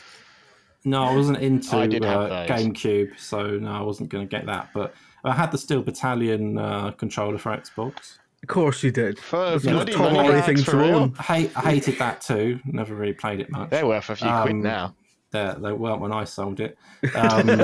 No, 0.85 1.03
I 1.05 1.15
wasn't 1.15 1.39
into 1.39 1.77
I 1.77 1.85
uh. 1.85 2.47
GameCube, 2.47 3.19
so 3.19 3.59
no, 3.59 3.71
I 3.71 3.83
wasn't 3.83 4.11
going 4.11 4.27
to 4.27 4.31
get 4.31 4.47
that. 4.47 4.71
But 4.75 4.95
I 5.25 5.33
had 5.33 5.51
the 5.51 5.59
Steel 5.59 5.83
Battalion 5.83 6.59
uh, 6.59 6.91
controller 6.93 7.39
for 7.39 7.57
Xbox. 7.57 8.19
Of 8.43 8.49
course 8.49 8.83
you 8.83 8.91
did. 8.91 9.19
For 9.19 9.55
It's 9.55 9.65
the 9.65 9.73
most 9.73 9.93
bloody 9.97 10.17
money 10.17 10.29
Tory 10.43 10.57
for 10.57 10.71
to 10.73 10.77
real. 10.77 10.95
own. 10.97 11.15
I, 11.19 11.23
hate, 11.23 11.51
I 11.57 11.61
hated 11.73 11.99
that 11.99 12.21
too. 12.21 12.61
Never 12.67 12.95
really 12.95 13.15
played 13.15 13.41
it 13.41 13.51
much. 13.51 13.71
They're 13.71 13.87
worth 13.87 14.11
a 14.11 14.17
few 14.17 14.29
quid 14.29 14.53
Um, 14.53 14.61
now. 14.63 14.95
They, 15.31 15.55
they 15.59 15.73
weren't 15.73 16.01
when 16.03 16.13
I 16.13 16.25
sold 16.25 16.61
it. 16.61 16.77
Um, 17.15 17.47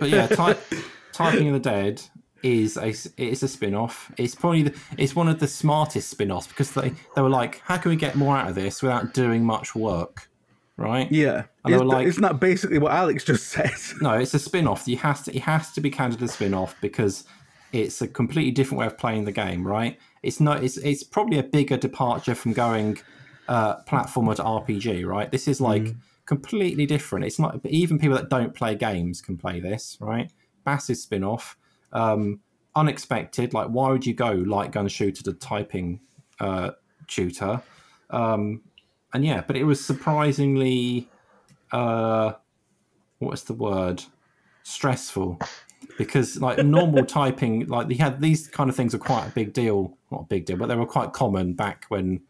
but 0.00 0.08
yeah, 0.08 0.26
type, 0.28 0.58
Typing 1.12 1.48
of 1.48 1.54
the 1.62 1.70
Dead 1.70 2.02
is 2.42 2.76
a 2.76 2.88
it's 3.16 3.42
a 3.42 3.48
spin-off. 3.48 4.10
It's 4.16 4.34
probably 4.34 4.62
the, 4.64 4.74
it's 4.96 5.14
one 5.14 5.28
of 5.28 5.38
the 5.40 5.46
smartest 5.48 6.08
spin-offs 6.10 6.46
because 6.48 6.72
they, 6.72 6.92
they 7.14 7.22
were 7.22 7.28
like, 7.28 7.60
how 7.64 7.76
can 7.76 7.90
we 7.90 7.96
get 7.96 8.14
more 8.16 8.36
out 8.36 8.48
of 8.48 8.54
this 8.54 8.82
without 8.82 9.12
doing 9.14 9.44
much 9.44 9.74
work, 9.74 10.28
right? 10.78 11.10
Yeah. 11.12 11.44
And 11.64 11.74
Isn't, 11.74 11.88
like- 11.88 12.06
isn't 12.06 12.22
that 12.22 12.40
basically 12.40 12.78
what 12.78 12.92
Alex 12.92 13.24
just 13.24 13.48
said? 13.48 13.72
No, 14.00 14.12
it's 14.12 14.32
a 14.32 14.38
spin-off. 14.38 14.86
You 14.88 14.96
has 14.98 15.22
to 15.24 15.36
it 15.36 15.42
has 15.42 15.72
to 15.72 15.80
be 15.82 15.90
counted 15.90 16.22
as 16.22 16.30
a 16.30 16.32
spin-off 16.32 16.74
because 16.80 17.24
it's 17.72 18.00
a 18.00 18.08
completely 18.08 18.52
different 18.52 18.78
way 18.80 18.86
of 18.86 18.96
playing 18.96 19.24
the 19.24 19.32
game, 19.32 19.66
right? 19.66 19.98
It's 20.22 20.40
not 20.40 20.64
it's 20.64 20.78
it's 20.78 21.02
probably 21.02 21.38
a 21.38 21.42
bigger 21.42 21.76
departure 21.76 22.34
from 22.34 22.52
going 22.54 22.98
uh 23.48 23.82
platformer 23.82 24.36
to 24.36 24.42
RPG, 24.42 25.04
right? 25.06 25.30
This 25.30 25.48
is 25.48 25.60
like 25.60 25.94
completely 26.26 26.86
different. 26.86 27.24
It's 27.26 27.38
not 27.38 27.60
even 27.66 27.98
people 27.98 28.16
that 28.16 28.28
don't 28.30 28.54
play 28.54 28.74
games 28.74 29.20
can 29.20 29.36
play 29.36 29.60
this, 29.60 29.98
right? 30.00 30.30
Massive 30.64 30.96
spin-off. 30.96 31.56
Um 31.92 32.40
unexpected, 32.76 33.52
like 33.52 33.68
why 33.68 33.90
would 33.90 34.06
you 34.06 34.14
go 34.14 34.30
light 34.30 34.70
gun 34.70 34.86
shooter 34.88 35.22
to 35.24 35.32
typing 35.32 36.00
uh 36.40 36.70
tutor? 37.08 37.60
Um 38.10 38.62
and 39.12 39.24
yeah, 39.24 39.42
but 39.46 39.56
it 39.56 39.64
was 39.64 39.84
surprisingly 39.84 41.08
uh 41.72 42.32
what's 43.18 43.42
the 43.42 43.54
word? 43.54 44.02
Stressful. 44.62 45.38
Because 45.96 46.40
like 46.40 46.64
normal 46.64 47.04
typing 47.18 47.66
like 47.66 47.88
they 47.88 47.94
had 47.94 48.20
these 48.20 48.48
kind 48.48 48.70
of 48.70 48.76
things 48.76 48.94
are 48.94 48.98
quite 48.98 49.26
a 49.26 49.30
big 49.30 49.52
deal. 49.52 49.96
Not 50.10 50.22
a 50.22 50.26
big 50.26 50.44
deal 50.44 50.56
but 50.56 50.66
they 50.66 50.76
were 50.76 50.86
quite 50.86 51.12
common 51.12 51.54
back 51.54 51.86
when 51.88 52.20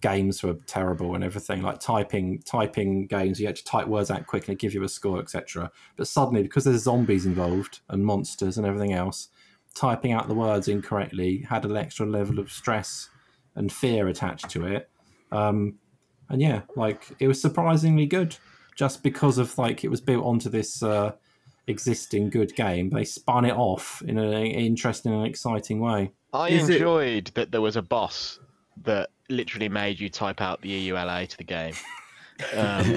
games 0.00 0.42
were 0.42 0.54
terrible 0.66 1.14
and 1.14 1.24
everything. 1.24 1.62
Like 1.62 1.80
typing 1.80 2.42
typing 2.42 3.06
games 3.06 3.40
you 3.40 3.46
had 3.46 3.56
to 3.56 3.64
type 3.64 3.86
words 3.86 4.10
out 4.10 4.26
quickly 4.26 4.54
give 4.54 4.74
you 4.74 4.82
a 4.84 4.88
score 4.88 5.20
etc 5.20 5.70
but 5.96 6.06
suddenly 6.06 6.42
because 6.42 6.64
there's 6.64 6.82
zombies 6.82 7.26
involved 7.26 7.80
and 7.88 8.04
monsters 8.04 8.56
and 8.56 8.66
everything 8.66 8.92
else 8.92 9.28
typing 9.74 10.12
out 10.12 10.28
the 10.28 10.34
words 10.34 10.68
incorrectly 10.68 11.46
had 11.48 11.64
an 11.64 11.76
extra 11.76 12.06
level 12.06 12.38
of 12.38 12.50
stress 12.50 13.10
and 13.54 13.72
fear 13.72 14.08
attached 14.08 14.48
to 14.50 14.66
it. 14.66 14.90
Um, 15.32 15.78
and 16.30 16.40
yeah, 16.40 16.62
like 16.76 17.04
it 17.18 17.28
was 17.28 17.40
surprisingly 17.40 18.06
good, 18.06 18.36
just 18.76 19.02
because 19.02 19.36
of 19.38 19.56
like 19.58 19.84
it 19.84 19.88
was 19.88 20.00
built 20.00 20.24
onto 20.24 20.48
this 20.48 20.82
uh, 20.82 21.12
existing 21.66 22.30
good 22.30 22.54
game. 22.56 22.90
They 22.90 23.04
spun 23.04 23.44
it 23.44 23.52
off 23.56 24.02
in 24.06 24.18
an 24.18 24.32
interesting 24.46 25.12
and 25.12 25.26
exciting 25.26 25.80
way. 25.80 26.12
I 26.32 26.48
Is 26.50 26.68
it- 26.68 26.74
enjoyed 26.76 27.30
that 27.34 27.50
there 27.52 27.60
was 27.60 27.76
a 27.76 27.82
boss 27.82 28.38
that 28.84 29.10
literally 29.28 29.68
made 29.68 30.00
you 30.00 30.08
type 30.08 30.40
out 30.40 30.60
the 30.62 30.88
EULA 30.88 31.28
to 31.28 31.36
the 31.36 31.44
game. 31.44 31.74
Um, 32.56 32.92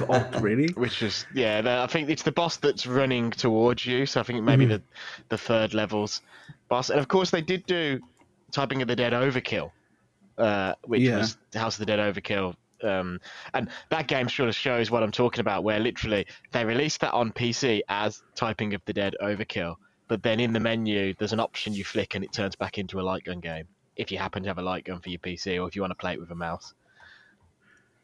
God, 0.06 0.40
really? 0.40 0.68
which 0.74 1.02
is 1.02 1.26
yeah, 1.34 1.82
I 1.82 1.86
think 1.88 2.08
it's 2.08 2.22
the 2.22 2.30
boss 2.32 2.56
that's 2.56 2.86
running 2.86 3.30
towards 3.32 3.84
you. 3.84 4.06
So 4.06 4.20
I 4.20 4.22
think 4.22 4.42
maybe 4.44 4.64
Mm-hmm. 4.64 4.72
the 4.74 4.82
the 5.30 5.38
third 5.38 5.74
levels 5.74 6.22
boss, 6.68 6.90
and 6.90 7.00
of 7.00 7.08
course 7.08 7.30
they 7.30 7.40
did 7.42 7.66
do 7.66 8.00
typing 8.52 8.80
of 8.82 8.88
the 8.88 8.94
dead 8.96 9.12
overkill, 9.12 9.70
uh, 10.40 10.74
which 10.84 11.02
Yeah. 11.02 11.18
was 11.18 11.36
House 11.54 11.74
of 11.76 11.80
the 11.80 11.86
Dead 11.86 11.98
Overkill. 11.98 12.54
Um, 12.82 13.20
and 13.52 13.68
that 13.90 14.08
game 14.08 14.28
sort 14.28 14.48
of 14.48 14.54
shows 14.56 14.90
what 14.90 15.02
I'm 15.02 15.12
talking 15.12 15.40
about, 15.40 15.64
where 15.64 15.78
literally 15.78 16.26
they 16.52 16.64
released 16.64 17.00
that 17.00 17.12
on 17.12 17.30
PC 17.32 17.82
as 17.90 18.22
Typing 18.34 18.72
of 18.74 18.80
the 18.86 18.92
Dead 18.94 19.14
Overkill, 19.22 19.76
but 20.08 20.22
then 20.22 20.40
in 20.40 20.52
the 20.54 20.60
menu 20.60 21.14
there's 21.18 21.34
an 21.34 21.40
option 21.40 21.74
you 21.74 21.84
flick 21.84 22.14
and 22.14 22.24
it 22.24 22.32
turns 22.32 22.56
back 22.56 22.78
into 22.78 22.98
a 22.98 23.02
light 23.02 23.24
gun 23.24 23.38
game 23.40 23.64
if 23.96 24.10
you 24.10 24.16
happen 24.16 24.42
to 24.42 24.48
have 24.48 24.56
a 24.58 24.62
light 24.62 24.84
gun 24.86 24.98
for 24.98 25.10
your 25.10 25.18
PC 25.18 25.62
or 25.62 25.68
if 25.68 25.76
you 25.76 25.82
want 25.82 25.90
to 25.90 25.94
play 25.96 26.14
it 26.14 26.20
with 26.20 26.30
a 26.30 26.34
mouse. 26.34 26.72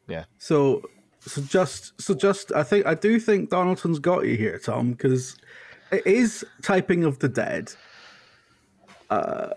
Yeah. 0.09 0.25
So, 0.38 0.83
so 1.21 1.40
just, 1.40 1.99
so 2.00 2.12
just, 2.14 2.52
I 2.52 2.62
think 2.62 2.85
I 2.85 2.95
do 2.95 3.19
think 3.19 3.49
Donaldson's 3.49 3.99
got 3.99 4.26
you 4.26 4.37
here, 4.37 4.59
Tom, 4.59 4.93
because 4.93 5.37
it 5.90 6.07
is 6.07 6.45
typing 6.61 7.05
of 7.05 7.19
the 7.19 7.28
dead. 7.28 7.73
Uh, 9.09 9.50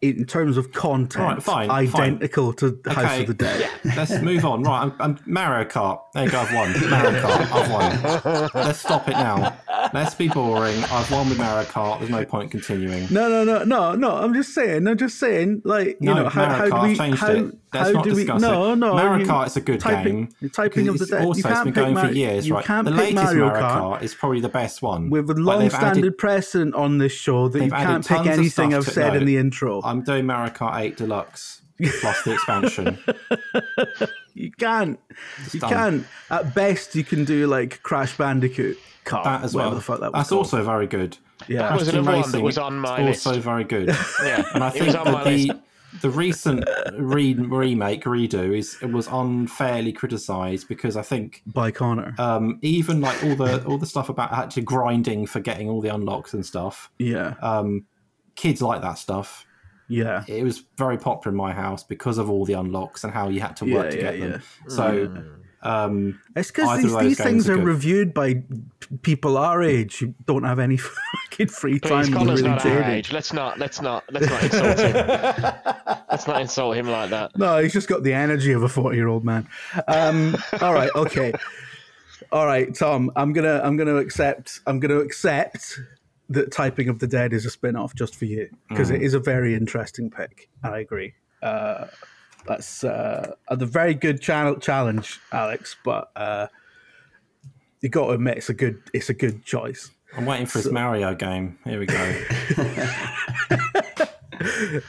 in 0.00 0.24
terms 0.26 0.56
of 0.56 0.72
content, 0.72 1.24
Right, 1.24 1.42
fine, 1.42 1.68
fine. 1.88 2.02
identical 2.02 2.52
to 2.54 2.78
House 2.86 2.98
Okay. 2.98 3.20
of 3.22 3.26
the 3.26 3.34
Dead. 3.34 3.68
Let's 3.96 4.20
move 4.22 4.44
on. 4.44 4.62
Right, 4.62 4.82
I'm, 4.82 4.94
I'm 5.00 5.18
Mario 5.26 5.68
Kart. 5.68 6.00
There 6.14 6.24
you 6.24 6.30
go. 6.30 6.40
I've 6.40 6.54
won. 6.54 6.90
Mario 6.90 7.20
Kart. 7.20 7.52
I've 7.52 7.70
won. 7.72 8.50
Let's 8.64 8.78
stop 8.78 9.08
it 9.08 9.12
now. 9.12 9.56
Let's 9.94 10.14
be 10.14 10.28
boring. 10.28 10.82
I've 10.84 11.10
won 11.10 11.28
with 11.28 11.38
Mario 11.38 11.64
Kart. 11.68 11.98
There's 11.98 12.10
no 12.10 12.24
point 12.24 12.50
continuing. 12.50 13.06
No, 13.10 13.28
no, 13.28 13.44
no, 13.44 13.64
no, 13.64 13.94
no. 13.94 14.12
I'm 14.16 14.34
just 14.34 14.54
saying. 14.54 14.86
I'm 14.86 14.96
just 14.96 15.18
saying. 15.18 15.62
Like 15.64 15.98
you 16.00 16.06
No, 16.06 16.14
know, 16.24 16.28
how, 16.28 16.44
how 16.46 16.82
do 16.82 16.88
we? 16.88 16.96
changed 16.96 17.18
how, 17.20 17.32
it. 17.32 17.54
Let's 17.72 17.86
how 17.86 17.90
not 17.92 18.04
do 18.04 18.14
we? 18.14 18.24
No, 18.24 18.74
no. 18.74 18.94
Mario 18.94 19.24
you- 19.24 19.30
Kart 19.30 19.46
is 19.46 19.56
a 19.56 19.60
good 19.60 19.80
typing, 19.80 20.32
game. 20.40 20.50
Typing 20.50 20.88
of 20.88 20.98
the 20.98 21.02
It's 21.04 21.10
dead. 21.10 21.22
Also, 21.24 21.38
you 21.38 21.42
can't 21.44 21.64
been 21.64 21.74
pick 21.74 21.82
going 21.82 21.94
Mar- 21.94 22.08
for 22.08 22.12
years, 22.14 22.48
You 22.48 22.54
right? 22.54 22.64
can't 22.64 22.84
the 22.84 22.90
pick 22.92 23.00
latest 23.00 23.24
Mario, 23.24 23.50
Kart. 23.50 24.02
Is 24.02 24.14
probably 24.14 24.40
the 24.40 24.48
best 24.48 24.82
one. 24.82 25.10
With 25.10 25.30
a 25.30 25.34
Like, 25.34 25.58
long-standing 25.60 26.12
precedent 26.14 26.74
on 26.74 26.98
this 26.98 27.12
show 27.12 27.48
that 27.48 27.62
you 27.64 27.70
can't 27.70 28.06
pick 28.06 28.26
anything 28.26 28.74
I've 28.74 28.86
said 28.86 29.16
in 29.16 29.24
the 29.24 29.36
intro. 29.36 29.80
I'm 29.82 30.02
doing 30.02 30.26
Mario 30.26 30.52
Kart 30.52 30.78
8 30.80 30.96
Deluxe 30.96 31.62
plus 32.00 32.22
the 32.22 32.32
expansion. 32.34 32.98
You 34.58 34.66
can't. 34.66 35.00
You 35.52 35.60
done. 35.60 35.70
can't. 35.70 36.06
At 36.30 36.54
best, 36.54 36.94
you 36.94 37.04
can 37.04 37.24
do 37.24 37.46
like 37.46 37.82
Crash 37.82 38.16
Bandicoot. 38.16 38.78
Kart, 39.04 39.24
that 39.24 39.42
as 39.44 39.54
well. 39.54 39.70
the 39.70 39.80
fuck 39.80 40.00
that 40.00 40.12
was 40.12 40.18
That's 40.18 40.28
called. 40.28 40.38
also 40.46 40.62
very 40.64 40.86
good. 40.86 41.16
Yeah. 41.46 41.62
That 41.62 41.72
was 41.78 41.82
Crash 41.84 41.92
Team 41.94 42.00
another 42.02 42.20
one 42.20 42.30
that 42.32 42.42
was 42.42 42.58
on 42.58 42.78
my 42.78 43.00
is 43.08 43.16
also 43.26 43.30
list. 43.36 43.44
very 43.44 43.64
good. 43.64 43.88
Yeah, 44.24 44.44
And 44.54 44.62
I 44.64 44.68
it 44.68 44.72
think 44.74 44.86
was 44.86 44.94
on 44.96 45.04
that 45.06 45.12
my 45.12 45.24
the 45.24 45.46
list. 45.46 45.60
the 46.02 46.10
recent 46.10 46.64
re- 46.98 47.32
remake 47.34 48.04
redo 48.04 48.54
is 48.58 48.76
it 48.82 48.90
was 48.92 49.06
unfairly 49.10 49.92
criticised 49.92 50.68
because 50.68 50.96
I 50.96 51.02
think 51.02 51.42
by 51.46 51.70
Connor. 51.70 52.14
um, 52.18 52.58
even 52.60 53.00
like 53.00 53.22
all 53.24 53.34
the 53.36 53.64
all 53.64 53.78
the 53.78 53.86
stuff 53.86 54.08
about 54.10 54.32
actually 54.32 54.64
grinding 54.64 55.26
for 55.26 55.40
getting 55.40 55.70
all 55.70 55.80
the 55.80 55.88
unlocks 55.94 56.34
and 56.34 56.44
stuff. 56.44 56.90
yeah, 56.98 57.34
Um, 57.40 57.86
kids 58.34 58.60
like 58.60 58.82
that 58.82 58.98
stuff. 58.98 59.46
Yeah, 59.88 60.24
It 60.28 60.44
was 60.44 60.62
very 60.76 60.98
popular 60.98 61.32
in 61.32 61.36
my 61.36 61.52
house 61.52 61.82
because 61.82 62.18
of 62.18 62.28
all 62.30 62.44
the 62.44 62.52
unlocks 62.54 63.04
and 63.04 63.12
how 63.12 63.28
you 63.28 63.40
had 63.40 63.56
to 63.56 63.64
work 63.64 63.86
Yeah, 63.86 63.90
to 63.90 63.96
yeah, 63.96 64.16
get 64.16 64.30
them. 64.30 64.42
So 64.68 65.24
um, 65.62 66.20
It's 66.36 66.50
because 66.50 66.82
these, 66.82 66.96
these 66.98 67.18
things 67.18 67.48
are 67.48 67.54
are 67.54 67.56
good. 67.56 67.64
reviewed 67.66 68.14
by 68.14 68.42
people 69.02 69.36
our 69.36 69.62
age 69.62 69.98
who 69.98 70.14
don't 70.26 70.44
have 70.44 70.58
any 70.58 70.76
fucking 71.30 71.48
free 71.48 71.80
time. 71.80 72.02
Please, 72.02 72.06
and 72.08 72.16
Connor's 72.16 72.42
really 72.42 72.54
not 72.54 72.66
our 72.66 72.82
age. 72.84 73.12
Let's 73.12 73.32
not. 73.32 73.58
Let's 73.58 73.80
not. 73.80 74.04
Let's 74.12 74.28
not 74.28 74.42
insult 74.44 74.78
him. 74.78 74.94
let's 76.10 76.26
not 76.26 76.40
insult 76.40 76.76
him 76.76 76.88
like 76.88 77.10
that. 77.10 77.36
No, 77.36 77.58
he's 77.58 77.72
just 77.72 77.88
got 77.88 78.02
the 78.04 78.12
energy 78.12 78.52
of 78.52 78.62
a 78.62 78.68
forty-year-old 78.68 79.24
man. 79.24 79.48
Um, 79.88 80.36
all 80.60 80.74
right, 80.74 80.90
okay, 80.94 81.32
all 82.30 82.46
right, 82.46 82.72
Tom. 82.74 83.10
I'm 83.16 83.32
gonna, 83.32 83.60
I'm 83.64 83.76
gonna 83.76 83.96
accept, 83.96 84.60
I'm 84.66 84.78
gonna 84.80 84.98
accept 85.00 85.78
that 86.30 86.52
Typing 86.52 86.88
of 86.88 86.98
the 86.98 87.06
Dead 87.06 87.32
is 87.32 87.46
a 87.46 87.50
spin-off 87.50 87.94
just 87.94 88.14
for 88.16 88.26
you 88.26 88.48
because 88.68 88.90
it 88.90 89.02
is 89.02 89.14
a 89.14 89.18
very 89.18 89.54
interesting 89.54 90.10
pick. 90.10 90.48
I 90.62 90.78
agree. 90.78 91.14
Uh, 91.42 91.86
that's 92.46 92.84
uh, 92.84 93.34
a 93.48 93.56
very 93.56 93.94
good 93.94 94.20
channel 94.20 94.56
challenge, 94.56 95.20
Alex. 95.32 95.76
But 95.84 96.10
uh, 96.16 96.48
you 97.80 97.88
got 97.88 98.06
to 98.06 98.12
admit 98.12 98.38
it's 98.38 98.50
a 98.50 98.54
good, 98.54 98.82
it's 98.92 99.08
a 99.08 99.14
good 99.14 99.44
choice. 99.44 99.90
I'm 100.16 100.26
waiting 100.26 100.46
for 100.46 100.58
his 100.58 100.70
Mario 100.70 101.14
game. 101.14 101.58
Here 101.64 101.78
we 101.78 101.86
go. 101.86 101.94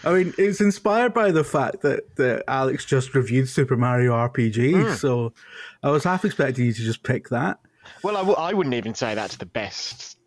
I 0.03 0.13
mean, 0.13 0.33
it's 0.37 0.61
inspired 0.61 1.13
by 1.13 1.31
the 1.31 1.43
fact 1.43 1.81
that, 1.81 2.15
that 2.17 2.43
Alex 2.47 2.85
just 2.85 3.15
reviewed 3.15 3.49
Super 3.49 3.75
Mario 3.75 4.13
RPG, 4.13 4.95
so 4.95 5.33
I 5.83 5.89
was 5.89 6.03
half 6.03 6.23
expecting 6.23 6.65
you 6.65 6.73
to 6.73 6.81
just 6.81 7.03
pick 7.03 7.29
that. 7.29 7.59
Well, 8.03 8.15
I 8.15 8.19
w- 8.19 8.37
I 8.37 8.53
wouldn't 8.53 8.75
even 8.75 8.93
say 8.93 9.15
that's 9.15 9.37
the 9.37 9.47
best 9.47 10.18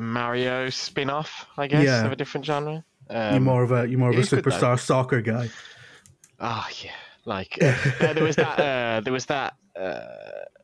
Mario 0.00 0.70
spin-off. 0.70 1.46
I 1.56 1.66
guess 1.66 1.84
Yeah. 1.84 2.04
of 2.06 2.12
a 2.12 2.16
different 2.16 2.46
genre. 2.46 2.84
Um, 3.08 3.32
You're 3.32 3.40
more 3.40 3.62
of 3.62 3.72
a 3.72 3.88
you're 3.88 3.98
more 3.98 4.10
of 4.10 4.16
a 4.16 4.18
it 4.18 4.22
is 4.22 4.30
good, 4.30 4.44
superstar 4.44 4.78
soccer 4.78 5.20
guy. 5.20 5.48
Ah, 6.38 6.68
yeah. 6.82 6.90
Like 7.24 7.58
uh, 7.62 7.74
there 8.00 8.14
there 8.14 8.24
was 8.24 8.36
that. 8.36 8.58
Uh, 8.58 9.00
there 9.00 9.12
was 9.12 9.26
that. 9.26 9.54
Uh, 9.78 10.00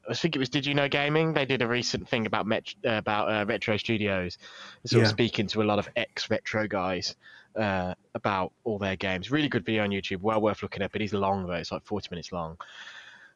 I 0.09 0.15
think 0.15 0.37
it 0.37 0.39
was 0.39 0.49
Did 0.49 0.65
You 0.67 0.75
Know 0.75 0.89
Gaming? 0.89 1.33
They 1.35 1.45
did 1.45 1.63
a 1.63 1.67
recent 1.67 2.09
thing 2.09 2.27
about 2.27 2.47
Met- 2.47 2.75
uh, 2.85 2.91
about 2.93 3.29
uh, 3.31 3.45
retro 3.47 3.77
studios, 3.77 4.39
sort 4.85 5.01
Yeah. 5.01 5.05
of 5.07 5.09
speaking 5.11 5.49
to 5.49 5.63
a 5.63 5.65
lot 5.65 5.79
of 5.81 5.89
ex 5.97 6.31
retro 6.31 6.67
guys 6.69 7.17
uh, 7.57 7.95
about 8.15 8.53
all 8.65 8.79
their 8.79 8.97
games. 8.97 9.31
Really 9.31 9.49
good 9.49 9.65
video 9.65 9.83
on 9.83 9.91
YouTube, 9.91 10.21
well 10.21 10.41
worth 10.41 10.63
looking 10.63 10.83
at. 10.83 10.93
But 10.93 11.03
it's 11.03 11.13
long 11.13 11.47
though; 11.47 11.55
it's 11.55 11.73
like 11.73 11.85
forty 11.85 12.09
minutes 12.11 12.31
long, 12.33 12.57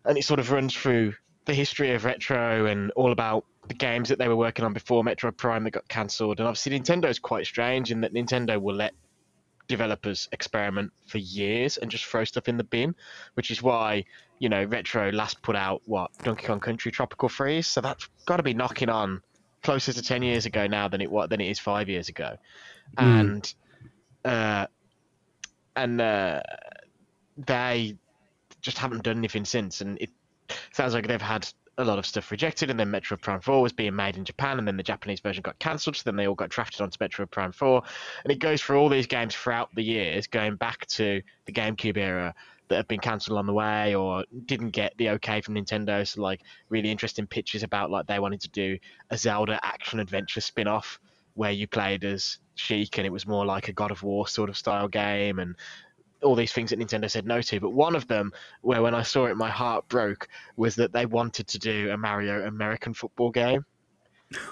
and 0.05 0.17
it 0.17 0.25
sort 0.25 0.39
of 0.41 0.51
runs 0.53 0.75
through 0.75 1.15
the 1.47 1.55
history 1.55 1.95
of 1.95 2.05
retro 2.05 2.67
and 2.67 2.91
all 2.93 3.13
about 3.13 3.45
the 3.69 3.75
games 3.75 4.09
that 4.09 4.19
they 4.19 4.29
were 4.29 4.37
working 4.37 4.65
on 4.65 4.73
before 4.73 5.03
Metroid 5.03 5.37
Prime 5.37 5.65
that 5.65 5.71
got 5.71 5.89
cancelled. 5.89 6.41
And 6.41 6.49
obviously, 6.49 6.79
Nintendo's 6.79 7.19
quite 7.19 7.47
strange 7.47 7.91
in 7.91 8.01
that 8.03 8.13
Nintendo 8.13 8.61
will 8.61 8.75
let 8.75 8.95
developers 9.71 10.29
experiment 10.33 10.93
for 11.07 11.19
years 11.19 11.77
and 11.77 11.91
just 11.91 12.05
throw 12.05 12.25
stuff 12.25 12.49
in 12.49 12.57
the 12.57 12.65
bin, 12.65 12.95
which 13.35 13.51
is 13.51 13.63
why 13.63 14.05
you 14.41 14.49
know 14.49 14.65
Retro 14.65 15.13
last 15.13 15.41
put 15.43 15.55
out 15.55 15.83
what 15.87 16.11
Donkey 16.25 16.47
Kong 16.47 16.61
Country 16.61 16.91
Tropical 16.91 17.29
Freeze, 17.29 17.69
so 17.69 17.81
that's 17.81 18.09
got 18.27 18.39
to 18.39 18.43
be 18.43 18.53
knocking 18.53 18.89
on 18.89 19.23
closer 19.63 19.93
to 19.93 20.03
ten 20.03 20.23
years 20.23 20.47
ago 20.47 20.67
now 20.67 20.89
than 20.89 21.01
it 21.01 21.11
what 21.11 21.31
than 21.31 21.41
it 21.41 21.49
is 21.49 21.59
five 21.59 21.89
years 21.89 22.09
ago, 22.09 22.37
and 22.99 23.55
uh, 24.25 24.67
and 25.77 26.01
uh, 26.01 26.41
they 27.37 27.97
just 28.61 28.79
haven't 28.79 29.05
done 29.05 29.19
anything 29.19 29.45
since, 29.45 29.81
and 29.81 29.99
it 30.01 30.11
sounds 30.73 30.95
like 30.95 31.07
they've 31.07 31.21
had 31.21 31.49
a 31.79 31.85
lot 31.85 31.99
of 31.99 32.05
stuff 32.05 32.31
rejected, 32.31 32.69
and 32.69 32.79
then 32.79 32.91
Metroid 32.91 33.23
Prime 33.23 33.41
4 33.41 33.63
was 33.63 33.73
being 33.73 33.97
made 33.97 34.17
in 34.17 34.25
Japan, 34.25 34.59
and 34.59 34.69
then 34.69 34.77
the 34.77 34.83
Japanese 34.83 35.21
version 35.21 35.41
got 35.41 35.59
cancelled, 35.59 35.97
so 35.97 36.03
then 36.05 36.17
they 36.17 36.27
all 36.27 36.35
got 36.35 36.51
drafted 36.51 36.83
onto 36.83 36.99
Metroid 36.99 37.31
Prime 37.31 37.53
4. 37.53 37.83
And 38.25 38.33
it 38.33 38.39
goes 38.39 38.61
through 38.61 38.79
all 38.79 38.89
these 38.89 39.07
games 39.07 39.35
throughout 39.35 39.75
the 39.75 39.83
years, 39.83 40.27
going 40.27 40.57
back 40.57 40.87
to 40.89 41.23
the 41.47 41.53
GameCube 41.53 41.97
era 41.97 42.35
that 42.69 42.77
have 42.77 42.89
been 42.89 43.01
cancelled 43.01 43.39
on 43.39 43.47
the 43.47 43.53
way 43.53 43.95
or 43.95 44.25
didn't 44.45 44.71
get 44.71 44.95
the 44.97 45.11
okay 45.11 45.41
from 45.41 45.55
Nintendo. 45.55 46.07
So, 46.07 46.23
like, 46.23 46.43
really 46.69 46.91
interesting 46.91 47.27
pitches 47.27 47.63
about, 47.63 47.91
like, 47.91 48.07
they 48.07 48.19
wanted 48.19 48.43
to 48.43 48.49
do 48.51 48.79
a 49.11 49.17
Zelda 49.17 49.59
action 49.65 50.01
adventure 50.01 50.41
spin 50.41 50.69
off 50.69 51.01
where 51.35 51.51
you 51.51 51.67
played 51.67 52.05
as 52.05 52.39
Sheik 52.57 52.99
and 52.99 53.07
it 53.07 53.13
was 53.13 53.27
more 53.27 53.47
like 53.47 53.69
a 53.69 53.73
God 53.73 53.91
of 53.91 54.03
War 54.03 54.29
sort 54.29 54.51
of 54.51 54.57
style 54.57 54.89
game, 54.89 55.39
and 55.39 55.57
all 56.23 56.35
these 56.35 56.53
things 56.53 56.71
that 56.71 56.79
Nintendo 56.79 57.11
said 57.11 57.27
no 57.27 57.41
to. 57.43 57.61
But 57.61 57.71
one 57.71 57.95
of 57.97 58.07
them, 58.09 58.33
where 58.63 58.83
when 58.83 58.95
I 58.95 59.03
saw 59.03 59.27
it, 59.27 59.37
my 59.37 59.51
heart 59.51 59.89
broke, 59.89 60.29
was 60.57 60.75
that 60.77 60.93
they 60.93 61.07
wanted 61.07 61.47
to 61.49 61.59
do 61.59 61.91
a 61.91 61.97
Mario 61.97 62.47
American 62.47 62.95
football 62.95 63.31
game. 63.31 63.65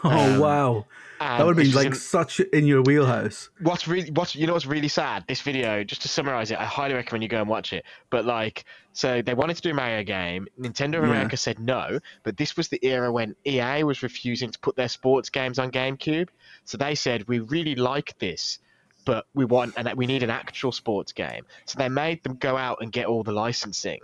Oh 0.02 0.10
Um, 0.10 0.40
wow, 0.40 0.86
that 1.20 1.46
would 1.46 1.56
have 1.56 1.56
it's 1.56 1.70
been 1.72 1.72
just 1.72 1.76
like 1.76 1.86
in- 1.86 1.94
such 1.94 2.40
in 2.40 2.66
your 2.66 2.82
wheelhouse. 2.82 3.48
what's 3.60 3.86
really 3.86 4.10
what's 4.10 4.34
you 4.34 4.46
know 4.46 4.52
what's 4.52 4.66
really 4.66 4.88
sad 4.88 5.24
this 5.28 5.40
video 5.40 5.84
just 5.84 6.02
to 6.02 6.08
summarize 6.08 6.50
it 6.50 6.58
i 6.58 6.64
highly 6.64 6.94
recommend 6.94 7.22
you 7.22 7.28
go 7.28 7.40
and 7.40 7.48
watch 7.48 7.72
it 7.72 7.84
but 8.10 8.24
like 8.24 8.64
so 8.92 9.20
they 9.22 9.34
wanted 9.34 9.54
to 9.54 9.62
do 9.62 9.70
a 9.70 9.74
mario 9.74 10.02
game 10.02 10.46
nintendo 10.60 10.98
of 10.98 11.04
Yeah. 11.04 11.10
america 11.10 11.36
said 11.36 11.58
no 11.60 11.98
but 12.24 12.36
this 12.36 12.56
was 12.56 12.68
the 12.68 12.78
era 12.84 13.12
when 13.12 13.34
ea 13.46 13.82
was 13.84 14.02
refusing 14.02 14.50
to 14.50 14.58
put 14.60 14.74
their 14.76 14.88
sports 14.88 15.28
games 15.30 15.58
on 15.58 15.70
gamecube 15.70 16.28
so 16.64 16.76
they 16.78 16.94
said 16.94 17.26
we 17.28 17.38
really 17.40 17.74
like 17.76 18.16
this 18.18 18.58
but 19.04 19.26
we 19.34 19.44
want 19.44 19.74
and 19.76 19.90
we 19.96 20.06
need 20.06 20.22
an 20.22 20.30
actual 20.30 20.72
sports 20.72 21.12
game 21.12 21.44
so 21.64 21.78
they 21.78 21.88
made 21.88 22.22
them 22.22 22.34
go 22.36 22.56
out 22.56 22.78
and 22.80 22.92
get 22.92 23.06
all 23.06 23.22
the 23.22 23.32
licensing 23.32 24.00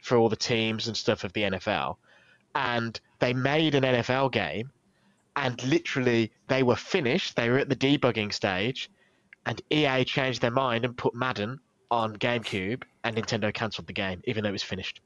for 0.00 0.16
all 0.16 0.28
the 0.28 0.36
teams 0.36 0.86
and 0.86 0.96
stuff 0.96 1.24
of 1.24 1.32
the 1.32 1.42
nfl 1.42 1.96
and 2.54 3.00
they 3.18 3.32
made 3.32 3.74
an 3.74 3.82
nfl 3.82 4.30
game 4.30 4.70
and 5.36 5.62
literally 5.64 6.32
they 6.48 6.62
were 6.62 6.76
finished. 6.76 7.36
They 7.36 7.50
were 7.50 7.58
at 7.58 7.68
the 7.68 7.76
debugging 7.76 8.32
stage, 8.32 8.90
and 9.44 9.60
EA 9.70 10.04
changed 10.04 10.40
their 10.40 10.50
mind 10.50 10.84
and 10.84 10.96
put 10.96 11.14
Madden 11.14 11.60
on 11.90 12.16
GameCube, 12.16 12.82
and 13.04 13.16
Nintendo 13.16 13.54
cancelled 13.54 13.86
the 13.86 13.92
game, 13.92 14.22
even 14.24 14.42
though 14.42 14.48
it 14.48 14.52
was 14.52 14.62
finished. 14.62 15.00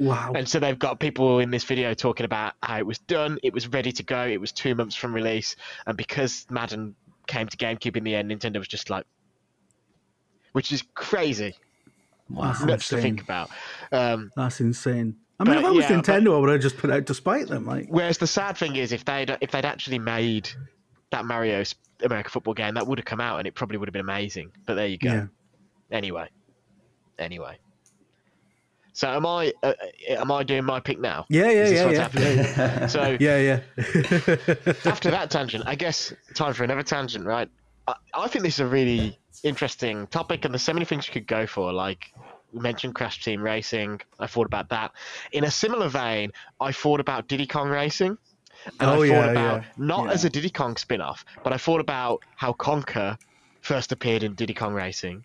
Wow, 0.00 0.32
And 0.34 0.48
so 0.48 0.60
they've 0.60 0.78
got 0.78 1.00
people 1.00 1.40
in 1.40 1.50
this 1.50 1.64
video 1.64 1.92
talking 1.94 2.24
about 2.24 2.54
how 2.62 2.78
it 2.78 2.86
was 2.86 2.98
done, 2.98 3.38
it 3.42 3.52
was 3.52 3.66
ready 3.66 3.90
to 3.92 4.02
go, 4.04 4.26
it 4.26 4.40
was 4.40 4.52
two 4.52 4.74
months 4.74 4.94
from 4.94 5.12
release, 5.12 5.56
and 5.86 5.96
because 5.96 6.46
Madden 6.50 6.94
came 7.28 7.46
to 7.46 7.56
GameCube 7.56 7.96
in 7.96 8.02
the 8.04 8.14
end, 8.16 8.30
Nintendo 8.30 8.58
was 8.58 8.66
just 8.68 8.90
like, 8.90 9.04
which 10.52 10.72
is 10.72 10.82
crazy, 10.94 11.54
that's 12.30 12.64
nuts 12.64 12.88
to 12.88 12.96
insane. 12.96 13.00
think 13.02 13.22
about. 13.22 13.50
Um, 13.92 14.30
That's 14.36 14.60
insane. 14.60 15.16
I 15.40 15.44
mean, 15.44 15.54
But, 15.54 15.58
if 15.60 15.64
I 15.66 15.70
was 15.70 15.84
yeah, 15.88 15.96
but- 16.00 16.04
Nintendo, 16.04 16.36
I 16.36 16.40
would 16.40 16.48
have 16.50 16.60
just 16.60 16.76
put 16.78 16.90
out 16.90 17.06
to 17.06 17.14
spite 17.14 17.46
them. 17.46 17.64
Like, 17.64 17.86
Whereas 17.88 18.18
the 18.18 18.26
sad 18.26 18.56
thing 18.56 18.74
is, 18.76 18.90
if 18.92 19.04
they'd 19.04 19.36
if 19.40 19.52
they'd 19.52 19.64
actually 19.64 20.00
made 20.00 20.50
that 21.10 21.24
Mario 21.24 21.60
s- 21.60 21.74
American 22.02 22.30
football 22.32 22.54
game, 22.54 22.74
that 22.74 22.86
would 22.86 22.98
have 22.98 23.04
come 23.06 23.20
out 23.20 23.38
and 23.38 23.46
it 23.46 23.54
probably 23.54 23.76
would 23.78 23.88
have 23.88 23.92
been 23.92 24.00
amazing. 24.00 24.50
But 24.66 24.74
there 24.74 24.86
you 24.88 24.98
go. 24.98 25.12
yeah, 25.12 25.26
Anyway, 25.92 26.28
anyway. 27.18 27.58
So 28.98 29.08
am 29.08 29.24
I? 29.26 29.52
Uh, 29.62 29.74
uh, 30.10 30.12
am 30.20 30.32
I 30.32 30.42
doing 30.42 30.64
my 30.64 30.80
pick 30.80 30.98
now? 30.98 31.24
yeah, 31.28 31.48
yeah, 31.52 31.68
yeah, 31.68 32.08
yeah? 32.16 32.86
So 32.88 33.16
yeah, 33.20 33.38
yeah. 33.38 33.60
after 34.84 35.12
that 35.12 35.28
tangent, 35.30 35.62
I 35.68 35.76
guess 35.76 36.12
time 36.34 36.52
for 36.52 36.64
another 36.64 36.82
tangent, 36.82 37.24
right? 37.24 37.48
I, 37.86 37.94
I 38.12 38.26
think 38.26 38.44
this 38.44 38.54
is 38.54 38.60
a 38.60 38.66
really 38.66 39.16
interesting 39.44 40.08
topic, 40.08 40.44
and 40.44 40.52
there's 40.52 40.64
so 40.64 40.72
many 40.72 40.84
things 40.84 41.06
you 41.06 41.12
could 41.12 41.28
go 41.28 41.46
for. 41.46 41.72
Like 41.72 42.12
we 42.52 42.58
mentioned 42.58 42.96
Crash 42.96 43.22
Team 43.22 43.40
Racing. 43.40 44.00
I 44.18 44.26
thought 44.26 44.46
about 44.46 44.68
that. 44.70 44.90
In 45.30 45.44
a 45.44 45.50
similar 45.52 45.88
vein, 45.88 46.32
I 46.60 46.72
thought 46.72 46.98
about 46.98 47.28
Diddy 47.28 47.46
Kong 47.46 47.68
Racing. 47.68 48.18
And 48.80 48.90
Oh, 48.90 48.94
I 48.94 48.96
thought 48.96 49.04
yeah, 49.06 49.30
about 49.30 49.62
yeah, 49.62 49.68
not 49.76 50.06
yeah. 50.06 50.12
as 50.12 50.24
a 50.24 50.30
Diddy 50.30 50.50
Kong 50.50 50.76
spin-off, 50.76 51.24
but 51.44 51.52
I 51.52 51.56
thought 51.56 51.80
about 51.80 52.24
how 52.34 52.52
Conker 52.52 53.16
first 53.60 53.92
appeared 53.92 54.24
in 54.24 54.34
Diddy 54.34 54.54
Kong 54.54 54.74
Racing. 54.74 55.22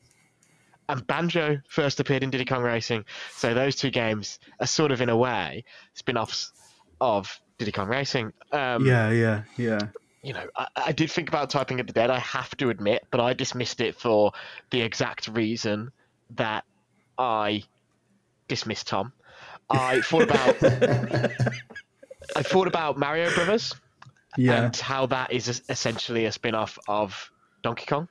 And 0.89 1.05
Banjo 1.07 1.59
first 1.69 1.99
appeared 1.99 2.23
in 2.23 2.29
Diddy 2.29 2.45
Kong 2.45 2.61
Racing. 2.61 3.05
So 3.31 3.53
those 3.53 3.75
two 3.75 3.89
games 3.89 4.39
are 4.59 4.67
sort 4.67 4.91
of 4.91 5.01
in 5.01 5.09
a 5.09 5.17
way 5.17 5.63
spin-offs 5.93 6.51
of 6.99 7.39
Diddy 7.57 7.71
Kong 7.71 7.87
Racing. 7.87 8.33
Um, 8.51 8.85
yeah, 8.85 9.09
yeah, 9.11 9.43
yeah. 9.57 9.79
you 10.21 10.33
know, 10.33 10.45
I, 10.55 10.67
I 10.75 10.91
did 10.91 11.09
think 11.11 11.29
about 11.29 11.49
typing 11.49 11.79
at 11.79 11.87
the 11.87 11.93
dead. 11.93 12.09
I 12.09 12.19
have 12.19 12.55
to 12.57 12.69
admit, 12.69 13.05
but 13.11 13.19
I 13.21 13.33
dismissed 13.33 13.79
it 13.81 13.95
for 13.95 14.31
the 14.71 14.81
exact 14.81 15.27
reason 15.29 15.91
that 16.31 16.65
I 17.17 17.63
dismissed 18.47 18.87
Tom. 18.87 19.13
I 19.69 20.01
thought 20.05 20.23
about 20.23 20.55
I 22.35 22.43
thought 22.43 22.67
about 22.67 22.97
Mario 22.97 23.33
Brothers 23.33 23.73
Yeah, 24.37 24.65
and 24.65 24.75
how 24.75 25.05
that 25.07 25.31
is 25.31 25.61
essentially 25.69 26.25
a 26.25 26.31
spin-off 26.31 26.77
of 26.87 27.31
Donkey 27.61 27.85
Kong. 27.85 28.07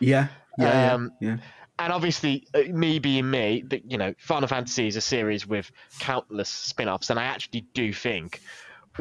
yeah, 0.00 0.28
yeah, 0.58 0.92
Um, 0.94 1.12
yeah. 1.20 1.38
And 1.78 1.92
obviously, 1.92 2.46
uh, 2.54 2.62
me 2.72 2.98
being 2.98 3.28
me, 3.30 3.64
that 3.68 3.90
you 3.90 3.98
know, 3.98 4.14
Final 4.18 4.48
Fantasy 4.48 4.86
is 4.86 4.96
a 4.96 5.00
series 5.00 5.46
with 5.46 5.70
countless 5.98 6.48
spin-offs, 6.48 7.10
and 7.10 7.18
I 7.18 7.24
actually 7.24 7.62
do 7.74 7.92
think 7.92 8.40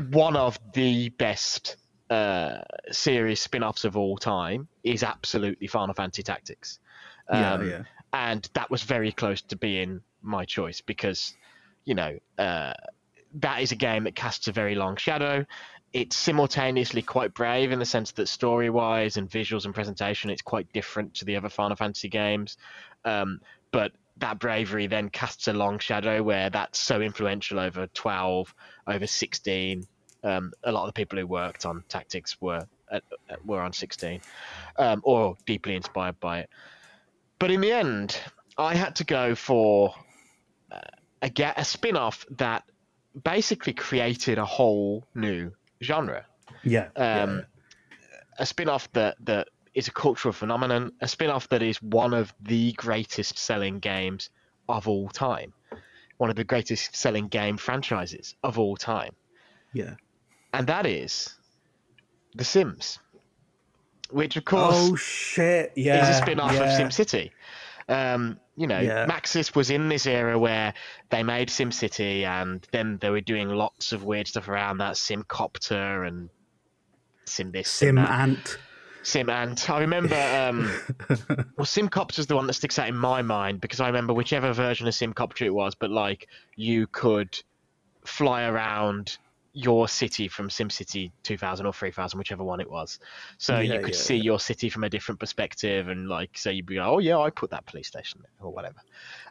one 0.09 0.35
of 0.35 0.57
the 0.73 1.09
best 1.09 1.77
uh, 2.09 2.61
series 2.91 3.39
spin-offs 3.39 3.85
of 3.85 3.95
all 3.95 4.17
time 4.17 4.67
is 4.83 5.03
absolutely 5.03 5.67
Final 5.67 5.93
Fantasy 5.93 6.23
Tactics. 6.23 6.79
Yeah, 7.31 7.53
Um, 7.53 7.69
yeah. 7.69 7.83
and 8.11 8.49
that 8.53 8.69
was 8.69 8.83
very 8.83 9.11
close 9.11 9.41
to 9.43 9.55
being 9.55 10.01
my 10.21 10.43
choice 10.45 10.81
because, 10.81 11.35
you 11.85 11.95
know, 11.95 12.17
uh, 12.37 12.73
that 13.35 13.61
is 13.61 13.71
a 13.71 13.75
game 13.75 14.03
that 14.05 14.15
casts 14.15 14.47
a 14.47 14.51
very 14.51 14.75
long 14.75 14.95
shadow. 14.95 15.45
It's 15.93 16.15
simultaneously 16.15 17.03
quite 17.03 17.33
brave 17.33 17.71
in 17.71 17.79
the 17.79 17.85
sense 17.85 18.11
that 18.13 18.27
story 18.27 18.69
wise 18.69 19.17
and 19.17 19.29
visuals 19.29 19.65
and 19.65 19.73
presentation, 19.73 20.31
it's 20.31 20.41
quite 20.41 20.71
different 20.73 21.13
to 21.15 21.25
the 21.25 21.35
other 21.35 21.49
Final 21.49 21.75
Fantasy 21.75 22.09
games. 22.09 22.57
Um, 23.05 23.39
but 23.71 23.91
that 24.17 24.39
bravery 24.39 24.87
then 24.87 25.09
casts 25.09 25.47
a 25.47 25.53
long 25.53 25.79
shadow 25.79 26.21
where 26.23 26.49
that's 26.49 26.79
so 26.79 27.01
influential 27.01 27.59
over 27.59 27.87
12, 27.87 28.53
over 28.87 29.07
16. 29.07 29.85
Um, 30.23 30.53
a 30.63 30.71
lot 30.71 30.83
of 30.83 30.87
the 30.87 30.93
people 30.93 31.19
who 31.19 31.27
worked 31.27 31.65
on 31.65 31.83
tactics 31.89 32.39
were 32.41 32.65
uh, 32.91 32.99
uh, 33.29 33.35
were 33.43 33.61
on 33.61 33.73
16 33.73 34.21
um, 34.77 35.01
or 35.03 35.35
deeply 35.45 35.75
inspired 35.75 36.19
by 36.19 36.39
it. 36.39 36.49
But 37.39 37.51
in 37.51 37.61
the 37.61 37.71
end, 37.71 38.19
I 38.57 38.75
had 38.75 38.95
to 38.97 39.03
go 39.03 39.35
for 39.35 39.95
uh, 40.71 40.79
a, 41.21 41.53
a 41.57 41.65
spin 41.65 41.97
off 41.97 42.25
that 42.37 42.63
basically 43.21 43.73
created 43.73 44.37
a 44.37 44.45
whole 44.45 45.05
new 45.15 45.51
genre. 45.83 46.25
Yeah. 46.63 46.87
Um, 46.95 47.45
A 48.39 48.45
spin 48.45 48.69
off 48.69 48.91
that, 48.93 49.15
that 49.25 49.49
is 49.75 49.87
a 49.87 49.91
cultural 49.91 50.31
phenomenon, 50.33 50.91
a 51.01 51.07
spin 51.07 51.29
off 51.29 51.49
that 51.49 51.61
is 51.61 51.81
one 51.81 52.13
of 52.13 52.33
the 52.41 52.71
greatest 52.73 53.37
selling 53.37 53.79
games 53.79 54.29
of 54.69 54.87
all 54.87 55.09
time, 55.09 55.53
one 56.17 56.29
of 56.29 56.35
the 56.35 56.43
greatest 56.43 56.95
selling 56.95 57.27
game 57.27 57.57
franchises 57.57 58.35
of 58.43 58.57
all 58.57 58.75
time. 58.77 59.13
yeah. 59.73 59.95
And 60.55 60.67
that 60.67 60.85
is 60.85 61.33
The 62.35 62.43
Sims, 62.43 62.99
which, 64.11 64.35
of 64.37 64.45
course, 64.45 64.75
Oh 64.77 64.95
shit! 64.95 65.71
Yeah. 65.75 66.07
is 66.07 66.17
a 66.17 66.21
spin 66.21 66.39
off 66.39 66.53
yeah. 66.53 66.63
of 66.63 66.79
SimCity. 66.79 67.31
Um, 67.89 68.39
you 68.55 68.67
know, 68.67 68.79
Yeah. 68.79 69.05
Maxis 69.07 69.55
was 69.55 69.69
in 69.69 69.89
this 69.89 70.05
era 70.05 70.37
where 70.37 70.73
they 71.09 71.23
made 71.23 71.49
SimCity 71.49 72.23
and 72.23 72.67
then 72.71 72.97
they 73.01 73.09
were 73.09 73.21
doing 73.21 73.49
lots 73.49 73.91
of 73.91 74.03
weird 74.03 74.27
stuff 74.27 74.47
around 74.47 74.77
that 74.77 74.93
Simcopter 74.95 76.07
and 76.07 76.29
Sim 77.25 77.51
this, 77.51 77.69
Sim, 77.69 77.95
Sim. 77.95 78.05
Ant. 78.05 78.57
Sim 79.01 79.29
Ant. 79.29 79.69
I 79.69 79.79
remember, 79.79 80.15
um, 80.15 80.71
well, 81.57 81.65
SimCopter 81.65 82.19
is 82.19 82.27
the 82.27 82.35
one 82.35 82.47
that 82.47 82.53
sticks 82.53 82.77
out 82.79 82.87
in 82.87 82.95
my 82.95 83.21
mind 83.21 83.59
because 83.59 83.79
I 83.79 83.87
remember 83.87 84.13
whichever 84.13 84.53
version 84.53 84.87
of 84.87 84.93
Simcopter 84.93 85.41
it 85.45 85.53
was, 85.53 85.75
but 85.75 85.89
like 85.89 86.27
you 86.55 86.87
could 86.87 87.37
fly 88.05 88.43
around 88.43 89.17
your 89.53 89.87
city 89.87 90.27
from 90.27 90.49
SimCity 90.49 91.11
2000 91.23 91.65
or 91.65 91.73
3000, 91.73 92.17
whichever 92.17 92.43
one 92.43 92.59
it 92.59 92.69
was. 92.69 92.99
So 93.37 93.59
Yeah, 93.59 93.59
you 93.59 93.79
could 93.79 93.95
yeah, 93.95 93.95
see 93.95 94.17
your 94.17 94.39
city 94.39 94.69
from 94.69 94.83
a 94.83 94.89
different 94.89 95.19
perspective, 95.19 95.87
and 95.89 96.09
like, 96.09 96.37
so 96.37 96.49
you'd 96.49 96.65
be 96.65 96.75
like, 96.77 96.87
oh 96.87 96.99
yeah, 96.99 97.17
I 97.19 97.29
put 97.29 97.51
that 97.51 97.65
police 97.65 97.87
station 97.87 98.21
there, 98.23 98.47
or 98.47 98.53
whatever. 98.53 98.79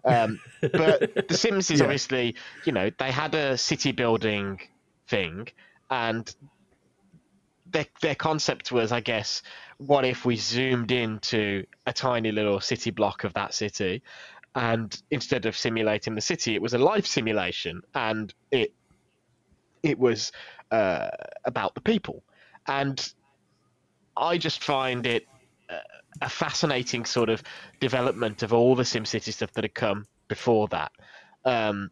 Um, 0.07 0.41
but 0.77 1.03
The 1.29 1.35
Sims 1.35 1.71
is 1.71 1.81
Yeah. 1.81 1.83
obviously, 1.83 2.37
you 2.65 2.73
know, 2.73 2.91
they 2.99 3.11
had 3.13 3.35
a 3.35 3.59
city 3.59 3.93
building 3.93 4.61
thing, 5.09 5.49
and 5.91 6.35
their 7.67 7.87
their 8.01 8.15
concept 8.15 8.73
was, 8.73 8.93
I 8.93 9.01
guess, 9.01 9.43
what 9.79 10.05
if 10.05 10.25
we 10.25 10.37
zoomed 10.37 10.91
into 10.91 11.65
a 11.87 11.93
tiny 11.93 12.33
little 12.33 12.61
city 12.61 12.91
block 12.91 13.25
of 13.25 13.35
that 13.35 13.55
city, 13.55 14.03
and 14.55 15.01
instead 15.11 15.47
of 15.47 15.57
simulating 15.57 16.15
the 16.15 16.21
city, 16.21 16.55
it 16.55 16.63
was 16.63 16.75
a 16.75 16.79
life 16.79 17.07
simulation, 17.07 17.83
and 17.95 18.35
it 18.51 18.75
it 19.83 19.99
was 19.99 20.33
uh, 20.71 21.09
about 21.45 21.75
the 21.75 21.81
people, 21.81 22.23
and 22.67 23.13
I 24.17 24.39
just 24.39 24.63
find 24.63 25.07
it 25.07 25.27
uh, 25.71 25.79
a 26.21 26.29
fascinating 26.29 27.05
sort 27.05 27.29
of 27.29 27.43
development 27.81 28.43
of 28.43 28.53
all 28.53 28.75
the 28.75 28.83
SimCity 28.83 29.33
stuff 29.33 29.53
that 29.53 29.65
had 29.65 29.75
come 29.75 30.07
before 30.29 30.69
that. 30.69 30.93
Um, 31.45 31.91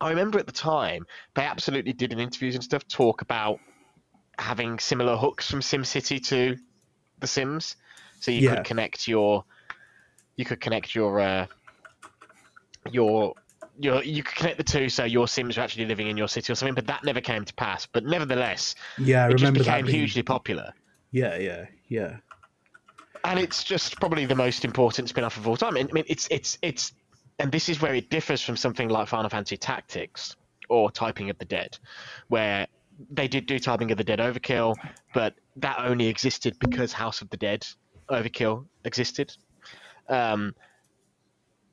I 0.00 0.10
remember 0.10 0.38
at 0.38 0.46
the 0.46 0.52
time 0.52 1.06
they 1.34 1.42
absolutely 1.42 1.92
did 1.92 2.12
in 2.12 2.20
interviews 2.20 2.54
and 2.54 2.62
stuff 2.62 2.86
talk 2.86 3.22
about 3.22 3.58
having 4.38 4.78
similar 4.78 5.16
hooks 5.16 5.50
from 5.50 5.60
SimCity 5.60 6.24
to 6.28 6.56
The 7.18 7.26
Sims, 7.26 7.76
so 8.20 8.30
you 8.30 8.42
Yeah. 8.42 8.56
could 8.56 8.64
connect 8.64 9.08
your 9.08 9.44
you 10.36 10.44
could 10.44 10.60
connect 10.60 10.94
your 10.94 11.18
uh, 11.20 11.46
your 12.90 13.34
your 13.78 14.02
you 14.02 14.22
could 14.22 14.36
connect 14.36 14.56
the 14.58 14.64
two 14.64 14.88
so 14.88 15.04
your 15.04 15.28
Sims 15.28 15.56
are 15.58 15.60
actually 15.62 15.86
living 15.86 16.08
in 16.08 16.16
your 16.16 16.28
city 16.28 16.52
or 16.52 16.56
something, 16.56 16.74
but 16.74 16.86
that 16.86 17.04
never 17.04 17.20
came 17.20 17.44
to 17.44 17.54
pass. 17.54 17.86
But 17.86 18.04
nevertheless, 18.04 18.74
Yeah, 18.98 19.24
I 19.26 19.28
it 19.30 19.36
just 19.36 19.52
became 19.54 19.86
being- 19.86 19.98
hugely 19.98 20.22
popular. 20.22 20.72
Yeah, 21.10 21.36
yeah, 21.36 21.66
yeah. 21.88 22.16
and 23.24 23.38
it's 23.38 23.64
just 23.64 23.98
probably 24.00 24.26
the 24.26 24.34
most 24.34 24.64
important 24.64 25.08
spin-off 25.08 25.36
of 25.36 25.48
all 25.48 25.56
time. 25.56 25.76
I 25.76 25.84
mean, 25.84 26.04
it's 26.06 26.28
it's 26.30 26.58
it's, 26.62 26.92
and 27.38 27.50
this 27.52 27.68
is 27.68 27.80
where 27.80 27.94
it 27.94 28.10
differs 28.10 28.42
from 28.42 28.56
something 28.56 28.88
like 28.88 29.08
Final 29.08 29.30
Fantasy 29.30 29.56
Tactics 29.56 30.36
or 30.68 30.90
Typing 30.90 31.30
of 31.30 31.38
the 31.38 31.44
Dead, 31.44 31.78
where 32.28 32.66
they 33.10 33.26
did 33.28 33.46
do 33.46 33.58
Typing 33.58 33.90
of 33.90 33.96
the 33.98 34.04
Dead 34.04 34.18
Overkill, 34.18 34.76
but 35.14 35.34
that 35.56 35.78
only 35.78 36.06
existed 36.08 36.56
because 36.58 36.92
House 36.92 37.22
of 37.22 37.30
the 37.30 37.36
Dead 37.36 37.66
Overkill 38.10 38.66
existed. 38.84 39.34
Um, 40.08 40.54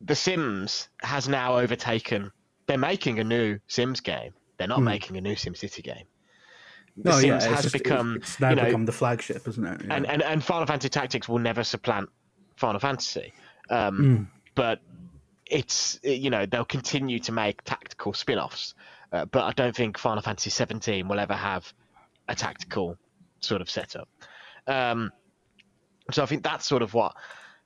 the 0.01 0.15
Sims 0.15 0.89
has 1.01 1.27
now 1.27 1.58
overtaken. 1.58 2.31
They're 2.67 2.77
making 2.77 3.19
a 3.19 3.23
new 3.23 3.60
Sims 3.67 3.99
game. 4.01 4.34
They're 4.58 4.67
not 4.67 4.81
making 4.81 5.17
a 5.17 5.21
new 5.21 5.36
SimCity 5.36 5.84
game. 5.84 6.05
The 6.97 7.10
No, 7.10 7.19
Sims 7.19 7.43
yeah, 7.45 7.49
has 7.55 7.63
just- 7.63 7.73
become 7.73 8.15
It's 8.17 8.39
now 8.39 8.49
you 8.51 8.55
know, 8.55 8.65
become 8.65 8.86
the 8.86 8.91
flagship, 8.91 9.47
isn't 9.47 9.65
it? 9.65 9.81
Yeah. 9.86 9.95
and, 9.95 10.05
and 10.08 10.23
and 10.23 10.43
Final 10.43 10.65
Fantasy 10.65 10.89
Tactics 10.89 11.27
will 11.27 11.39
never 11.39 11.63
supplant 11.63 12.10
Final 12.55 12.79
Fantasy, 12.79 13.34
um, 13.69 13.99
Mm. 13.99 14.27
but 14.55 14.79
it's 15.45 15.99
you 16.03 16.29
know 16.29 16.45
they'll 16.45 16.63
continue 16.65 17.19
to 17.19 17.31
make 17.31 17.62
tactical 17.63 18.13
spin-offs, 18.13 18.73
uh, 19.12 19.25
but 19.25 19.43
I 19.43 19.51
don't 19.51 19.75
think 19.75 19.97
Final 19.97 20.23
Fantasy 20.23 20.49
17 20.49 21.08
will 21.08 21.19
ever 21.19 21.34
have 21.36 21.71
a 22.29 22.34
tactical 22.36 22.97
sort 23.41 23.62
of 23.62 23.69
setup. 23.69 24.08
Um, 24.65 25.12
so 26.12 26.23
I 26.23 26.25
think 26.27 26.43
that's 26.43 26.65
sort 26.65 26.81
of 26.81 26.93
what 26.93 27.13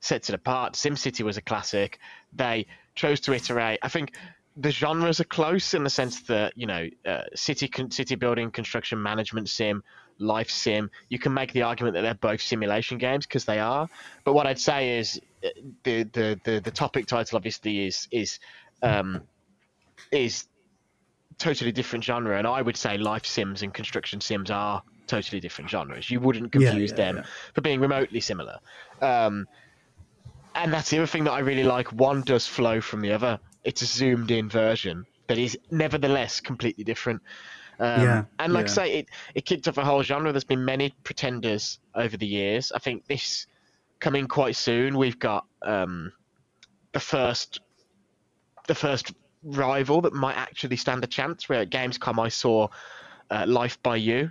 sets 0.00 0.28
it 0.28 0.34
apart. 0.34 0.74
SimCity 0.74 1.22
was 1.24 1.36
a 1.36 1.42
classic. 1.42 1.98
They 2.32 2.66
chose 2.94 3.20
to 3.20 3.32
iterate. 3.32 3.78
I 3.82 3.88
think 3.88 4.14
the 4.56 4.70
genres 4.70 5.20
are 5.20 5.24
close 5.24 5.74
in 5.74 5.84
the 5.84 5.90
sense 5.90 6.22
that 6.22 6.52
you 6.56 6.66
know 6.66 6.88
uh, 7.06 7.22
city 7.34 7.68
con- 7.68 7.90
city 7.90 8.14
building, 8.14 8.50
construction 8.50 9.00
management 9.02 9.48
sim, 9.48 9.82
life 10.18 10.50
sim. 10.50 10.90
You 11.08 11.18
can 11.18 11.32
make 11.32 11.52
the 11.52 11.62
argument 11.62 11.94
that 11.94 12.02
they're 12.02 12.14
both 12.14 12.40
simulation 12.42 12.98
games 12.98 13.26
because 13.26 13.44
they 13.44 13.58
are. 13.58 13.88
But 14.24 14.34
what 14.34 14.46
I'd 14.46 14.58
say 14.58 14.98
is 14.98 15.20
uh, 15.44 15.48
the 15.84 16.02
the 16.04 16.40
the, 16.44 16.60
the 16.60 16.70
topic 16.70 17.06
title 17.06 17.36
obviously 17.36 17.86
is 17.86 18.08
is 18.10 18.38
um, 18.82 19.22
is 20.10 20.46
totally 21.38 21.72
different 21.72 22.04
genre, 22.04 22.36
and 22.36 22.46
I 22.46 22.60
would 22.60 22.76
say 22.76 22.98
life 22.98 23.24
sims 23.24 23.62
and 23.62 23.72
construction 23.72 24.20
sims 24.20 24.50
are 24.50 24.82
totally 25.06 25.40
different 25.40 25.70
genres. 25.70 26.10
You 26.10 26.20
wouldn't 26.20 26.52
Yeah, 26.52 26.70
confuse 26.70 26.90
yeah, 26.90 26.96
them 26.96 27.16
yeah. 27.16 27.22
for 27.54 27.60
being 27.62 27.80
remotely 27.80 28.20
similar. 28.20 28.58
Um, 29.00 29.46
and 30.54 30.72
that's 30.72 30.90
the 30.90 30.98
other 30.98 31.06
thing 31.06 31.24
that 31.24 31.32
I 31.32 31.40
really 31.40 31.64
like. 31.64 31.92
One 31.92 32.22
does 32.22 32.46
flow 32.46 32.80
from 32.80 33.00
the 33.00 33.12
other. 33.12 33.38
It's 33.64 33.82
a 33.82 33.86
zoomed 33.86 34.30
in 34.30 34.48
version 34.48 35.06
that 35.28 35.38
is 35.38 35.58
nevertheless 35.70 36.40
completely 36.40 36.84
different. 36.84 37.22
Um, 37.78 38.02
Yeah, 38.02 38.24
and 38.38 38.52
like 38.52 38.66
I 38.66 38.68
say, 38.68 38.98
it, 38.98 39.08
it 39.34 39.46
kicked 39.46 39.68
off 39.68 39.78
a 39.78 39.84
whole 39.84 40.02
genre. 40.02 40.32
There's 40.32 40.44
been 40.44 40.64
many 40.64 40.94
pretenders 41.04 41.78
over 41.94 42.16
the 42.16 42.26
years. 42.26 42.72
I 42.72 42.78
think 42.78 43.06
this 43.06 43.46
coming 44.00 44.26
quite 44.26 44.56
soon. 44.56 44.98
We've 44.98 45.18
got 45.18 45.46
um, 45.62 46.12
the 46.92 47.00
first 47.00 47.60
the 48.66 48.74
first 48.74 49.12
rival 49.42 50.02
that 50.02 50.12
might 50.12 50.36
actually 50.36 50.76
stand 50.76 51.04
a 51.04 51.06
chance. 51.06 51.48
Where 51.48 51.60
at 51.60 51.70
Gamescom 51.70 52.18
I 52.18 52.28
saw 52.28 52.68
uh, 53.30 53.46
Life 53.46 53.82
by 53.82 53.96
You, 53.96 54.30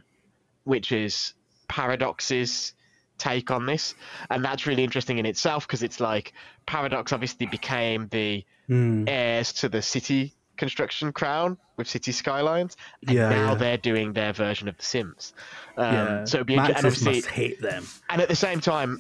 which 0.66 0.92
is 0.92 1.34
Paradox's 1.68 2.74
take 3.20 3.52
on 3.52 3.66
this, 3.68 3.94
and 4.32 4.44
that's 4.44 4.66
really 4.66 4.84
interesting 4.84 5.18
in 5.20 5.26
itself 5.28 5.68
because 5.68 5.84
it's 5.84 6.00
like 6.00 6.34
Paradox 6.66 7.14
obviously 7.14 7.46
became 7.46 8.08
the 8.10 8.44
Mm. 8.70 9.06
heirs 9.10 9.52
to 9.54 9.68
the 9.70 9.82
city 9.82 10.34
construction 10.56 11.12
crown 11.12 11.58
with 11.78 11.88
City 11.88 12.12
Skylines, 12.12 12.76
and 13.08 13.16
Yeah, 13.16 13.30
now 13.30 13.50
yeah. 13.50 13.56
they're 13.56 13.78
doing 13.78 14.14
their 14.14 14.32
version 14.34 14.68
of 14.68 14.78
The 14.78 14.84
Sims. 14.84 15.34
Um, 15.78 15.94
yeah. 15.96 16.24
So 16.26 16.38
it'd 16.38 16.48
be 16.48 16.54
inter- 16.56 16.68
and 16.68 16.78
obviously, 16.86 17.16
must 17.16 17.28
hate 17.30 17.62
them. 17.62 17.86
and 18.10 18.22
at 18.22 18.28
the 18.28 18.36
same 18.36 18.60
time, 18.60 19.00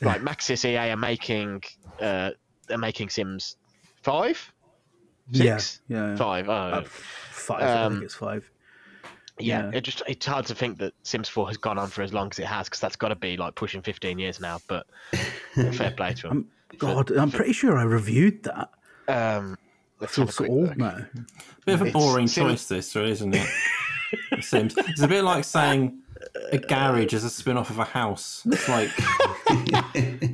like 0.00 0.22
Maxis 0.22 0.64
EA 0.64 0.90
are 0.92 0.96
making 0.96 1.62
uh, 2.00 2.30
are 2.70 2.78
making 2.78 3.10
Sims 3.10 3.56
five, 4.02 4.52
six, 5.32 5.80
Yeah, 5.88 6.10
yeah. 6.10 6.16
five. 6.16 6.48
Oh, 6.48 6.52
Uh, 6.52 6.84
five. 6.84 7.62
I 7.62 7.82
Um, 7.84 7.92
think 7.94 8.04
it's 8.04 8.14
five. 8.14 8.49
Yeah, 9.42 9.64
yeah. 9.64 9.78
it 9.78 9.80
just 9.82 10.02
it's 10.06 10.26
hard 10.26 10.46
to 10.46 10.54
think 10.54 10.78
that 10.78 10.92
Sims 11.02 11.28
4 11.28 11.48
has 11.48 11.56
gone 11.56 11.78
on 11.78 11.88
for 11.88 12.02
as 12.02 12.12
long 12.12 12.28
as 12.30 12.38
it 12.38 12.46
has 12.46 12.66
because 12.66 12.80
that's 12.80 12.96
got 12.96 13.08
to 13.08 13.16
be 13.16 13.36
like 13.36 13.54
pushing 13.54 13.82
15 13.82 14.18
years 14.18 14.40
now. 14.40 14.58
But 14.68 14.86
fair 15.74 15.90
play 15.92 16.14
to 16.14 16.28
them. 16.28 16.48
God, 16.78 17.10
I'm 17.12 17.30
pretty 17.30 17.52
sure 17.52 17.76
I 17.78 17.82
reviewed 17.82 18.42
that. 18.44 18.70
Um, 19.08 19.58
I 20.00 20.02
let's 20.02 20.14
feel 20.14 20.24
have 20.26 20.28
a 20.28 20.32
so 20.32 20.46
old 20.46 20.68
look. 20.68 20.76
now. 20.78 21.06
Bit 21.66 21.74
of 21.80 21.82
a 21.82 21.90
boring 21.90 22.28
sim- 22.28 22.48
choice, 22.48 22.66
this, 22.68 22.94
really, 22.94 23.10
isn't 23.12 23.34
it? 23.34 23.48
It 24.32 24.42
seems. 24.42 24.76
It's 24.76 25.02
a 25.02 25.06
bit 25.08 25.22
like 25.22 25.44
saying 25.44 26.00
a 26.50 26.58
garage 26.58 27.12
is 27.14 27.22
a 27.22 27.30
spin 27.30 27.56
off 27.56 27.70
of 27.70 27.78
a 27.78 27.84
house. 27.84 28.42
It's 28.44 28.68
like, 28.68 28.90
Well, 29.20 29.36
the 29.94 30.29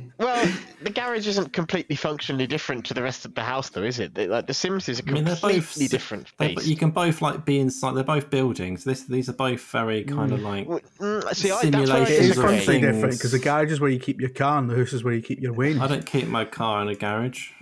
garage 1.17 1.25
garage 1.25 1.27
isn't 1.27 1.53
completely 1.53 1.95
functionally 1.95 2.47
different 2.47 2.85
to 2.85 2.93
the 2.93 3.01
rest 3.03 3.25
of 3.25 3.33
the 3.35 3.41
house, 3.43 3.69
though, 3.69 3.83
is 3.83 3.99
it? 3.99 4.13
They- 4.15 4.27
Like 4.27 4.47
the 4.47 4.53
Sims 4.53 4.87
is 4.89 4.99
a 4.99 5.03
I 5.07 5.11
mean, 5.11 5.23
they're 5.25 5.35
completely 5.35 5.59
both 5.59 5.89
different 5.91 6.27
they- 6.37 6.55
beast. 6.55 6.67
you 6.67 6.75
can 6.75 6.91
both 6.91 7.21
like 7.21 7.45
be 7.45 7.59
inside. 7.59 7.95
They're 7.95 8.03
both 8.03 8.29
buildings. 8.29 8.83
This 8.83 9.03
these 9.03 9.29
are 9.29 9.33
both 9.33 9.61
very 9.71 10.03
kind 10.03 10.31
of 10.31 10.41
like 10.41 10.67
Well, 10.67 10.79
mm, 10.99 11.35
See, 11.35 11.51
I, 11.51 11.55
that's 11.55 11.65
It 11.65 11.75
is 11.75 11.89
Simulations 11.89 12.09
of 12.19 12.25
disagree. 12.27 12.43
functionally 12.43 12.81
things. 12.81 12.95
different 12.95 13.13
because 13.15 13.31
the 13.31 13.39
garage 13.39 13.71
is 13.71 13.79
where 13.79 13.89
you 13.89 13.99
keep 13.99 14.19
your 14.21 14.29
car 14.29 14.59
and 14.59 14.69
the 14.69 14.75
house 14.75 14.93
is 14.93 15.03
where 15.03 15.13
you 15.13 15.21
keep 15.21 15.39
your 15.41 15.53
wings. 15.53 15.79
I 15.79 15.87
don't 15.87 16.05
keep 16.05 16.27
my 16.27 16.45
car 16.45 16.81
in 16.81 16.87
a 16.89 16.95
garage. 16.95 17.51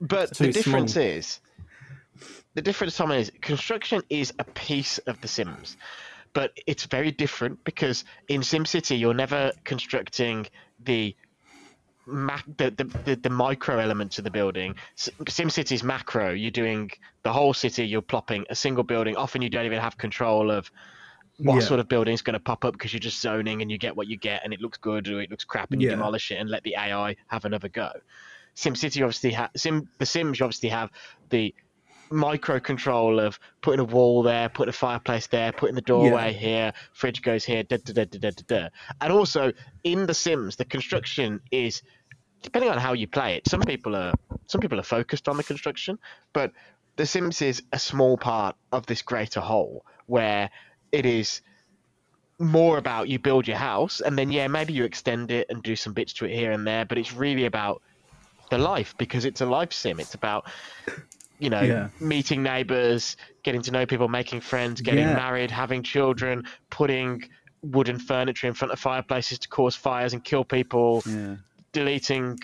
But 0.00 0.36
the 0.36 0.52
difference 0.52 0.94
small. 0.94 1.04
is, 1.04 1.40
the 2.54 2.62
difference, 2.62 2.96
Tom, 2.96 3.10
is 3.12 3.30
construction 3.40 4.02
is 4.10 4.32
a 4.38 4.44
piece 4.44 4.98
of 4.98 5.20
The 5.20 5.28
Sims, 5.28 5.76
but 6.34 6.52
it's 6.66 6.84
very 6.84 7.10
different 7.10 7.62
because 7.64 8.04
in 8.28 8.42
SimCity 8.42 8.98
you're 8.98 9.14
never 9.14 9.52
constructing 9.64 10.46
the 10.84 11.16
ma- 12.06 12.40
the, 12.56 12.70
the, 12.70 12.84
the, 13.04 13.16
the 13.16 13.30
micro 13.30 13.78
elements 13.78 14.18
of 14.18 14.24
the 14.24 14.30
building. 14.30 14.74
S- 14.96 15.10
SimCity's 15.24 15.82
macro. 15.82 16.30
You're 16.32 16.50
doing 16.50 16.90
the 17.22 17.32
whole 17.32 17.54
city. 17.54 17.86
You're 17.86 18.02
plopping 18.02 18.44
a 18.50 18.54
single 18.54 18.84
building. 18.84 19.16
Often 19.16 19.42
you 19.42 19.50
don't 19.50 19.66
even 19.66 19.80
have 19.80 19.96
control 19.98 20.50
of 20.50 20.70
what 21.38 21.54
Yeah. 21.56 21.60
sort 21.60 21.80
of 21.80 21.88
building 21.88 22.14
is 22.14 22.22
going 22.22 22.34
to 22.34 22.40
pop 22.40 22.64
up 22.64 22.72
because 22.74 22.92
you're 22.92 23.00
just 23.00 23.20
zoning 23.20 23.60
and 23.62 23.70
you 23.70 23.78
get 23.78 23.96
what 23.96 24.06
you 24.06 24.16
get 24.16 24.42
and 24.44 24.52
it 24.52 24.60
looks 24.60 24.78
good 24.78 25.08
or 25.08 25.20
it 25.20 25.30
looks 25.30 25.44
crap 25.44 25.72
and 25.72 25.82
you 25.82 25.88
Yeah. 25.88 25.96
demolish 25.96 26.30
it 26.30 26.36
and 26.36 26.48
let 26.48 26.62
the 26.62 26.76
AI 26.76 27.16
have 27.26 27.44
another 27.44 27.68
go. 27.68 27.90
SimCity 28.56 29.02
obviously 29.02 29.32
ha- 29.32 29.50
Sim 29.56 29.88
the 29.98 30.06
Sims 30.06 30.40
obviously 30.40 30.68
have 30.68 30.90
the 31.30 31.52
micro 32.10 32.60
control 32.60 33.20
of 33.20 33.38
putting 33.60 33.80
a 33.80 33.84
wall 33.84 34.22
there, 34.22 34.48
putting 34.48 34.70
a 34.70 34.72
fireplace 34.72 35.26
there, 35.26 35.52
putting 35.52 35.74
the 35.74 35.82
doorway 35.82 36.32
here, 36.32 36.72
fridge 36.92 37.22
goes 37.22 37.44
here, 37.44 37.62
da 37.62 37.78
da 37.78 37.92
da 37.92 38.04
da 38.04 38.18
da 38.18 38.30
da. 38.30 38.42
da. 38.46 38.68
And 39.00 39.12
also 39.12 39.52
in 39.82 40.06
the 40.06 40.14
Sims, 40.14 40.56
the 40.56 40.64
construction 40.64 41.40
is 41.50 41.82
depending 42.42 42.70
on 42.70 42.78
how 42.78 42.92
you 42.92 43.08
play 43.08 43.36
it. 43.36 43.48
Some 43.48 43.62
people 43.62 43.96
are 43.96 44.12
some 44.46 44.60
people 44.60 44.78
are 44.78 44.84
focused 44.84 45.28
on 45.28 45.36
the 45.36 45.44
construction, 45.44 45.98
but 46.32 46.52
the 46.96 47.06
Sims 47.06 47.42
is 47.42 47.62
a 47.72 47.78
small 47.78 48.16
part 48.16 48.56
of 48.72 48.86
this 48.86 49.02
greater 49.02 49.40
whole 49.40 49.84
where 50.06 50.50
it 50.92 51.06
is 51.06 51.40
more 52.38 52.78
about 52.78 53.08
you 53.08 53.18
build 53.18 53.46
your 53.46 53.56
house 53.56 54.00
and 54.00 54.18
then 54.18 54.30
yeah 54.30 54.48
maybe 54.48 54.72
you 54.72 54.84
extend 54.84 55.30
it 55.30 55.46
and 55.48 55.62
do 55.62 55.76
some 55.76 55.92
bits 55.92 56.12
to 56.12 56.24
it 56.24 56.34
here 56.34 56.50
and 56.50 56.66
there 56.66 56.84
but 56.84 56.98
it's 56.98 57.12
really 57.12 57.46
about 57.46 57.80
the 58.50 58.58
life 58.58 58.94
because 58.98 59.24
it's 59.24 59.40
a 59.40 59.46
life 59.46 59.72
sim 59.72 60.00
it's 60.00 60.14
about 60.14 60.44
you 61.38 61.50
know 61.50 61.66
Yeah. 61.66 61.88
meeting 62.00 62.42
neighbors 62.42 63.16
getting 63.42 63.62
to 63.62 63.70
know 63.70 63.86
people 63.86 64.08
making 64.08 64.40
friends 64.40 64.80
getting 64.80 65.08
Yeah. 65.08 65.14
married 65.16 65.50
having 65.50 65.82
children 65.82 66.44
putting 66.70 67.22
wooden 67.62 67.98
furniture 67.98 68.46
in 68.46 68.54
front 68.54 68.72
of 68.72 68.78
fireplaces 68.78 69.38
to 69.38 69.48
cause 69.48 69.74
fires 69.74 70.12
and 70.12 70.22
kill 70.24 70.44
people 70.44 71.02
Yeah. 71.06 71.36
deleting 71.72 72.38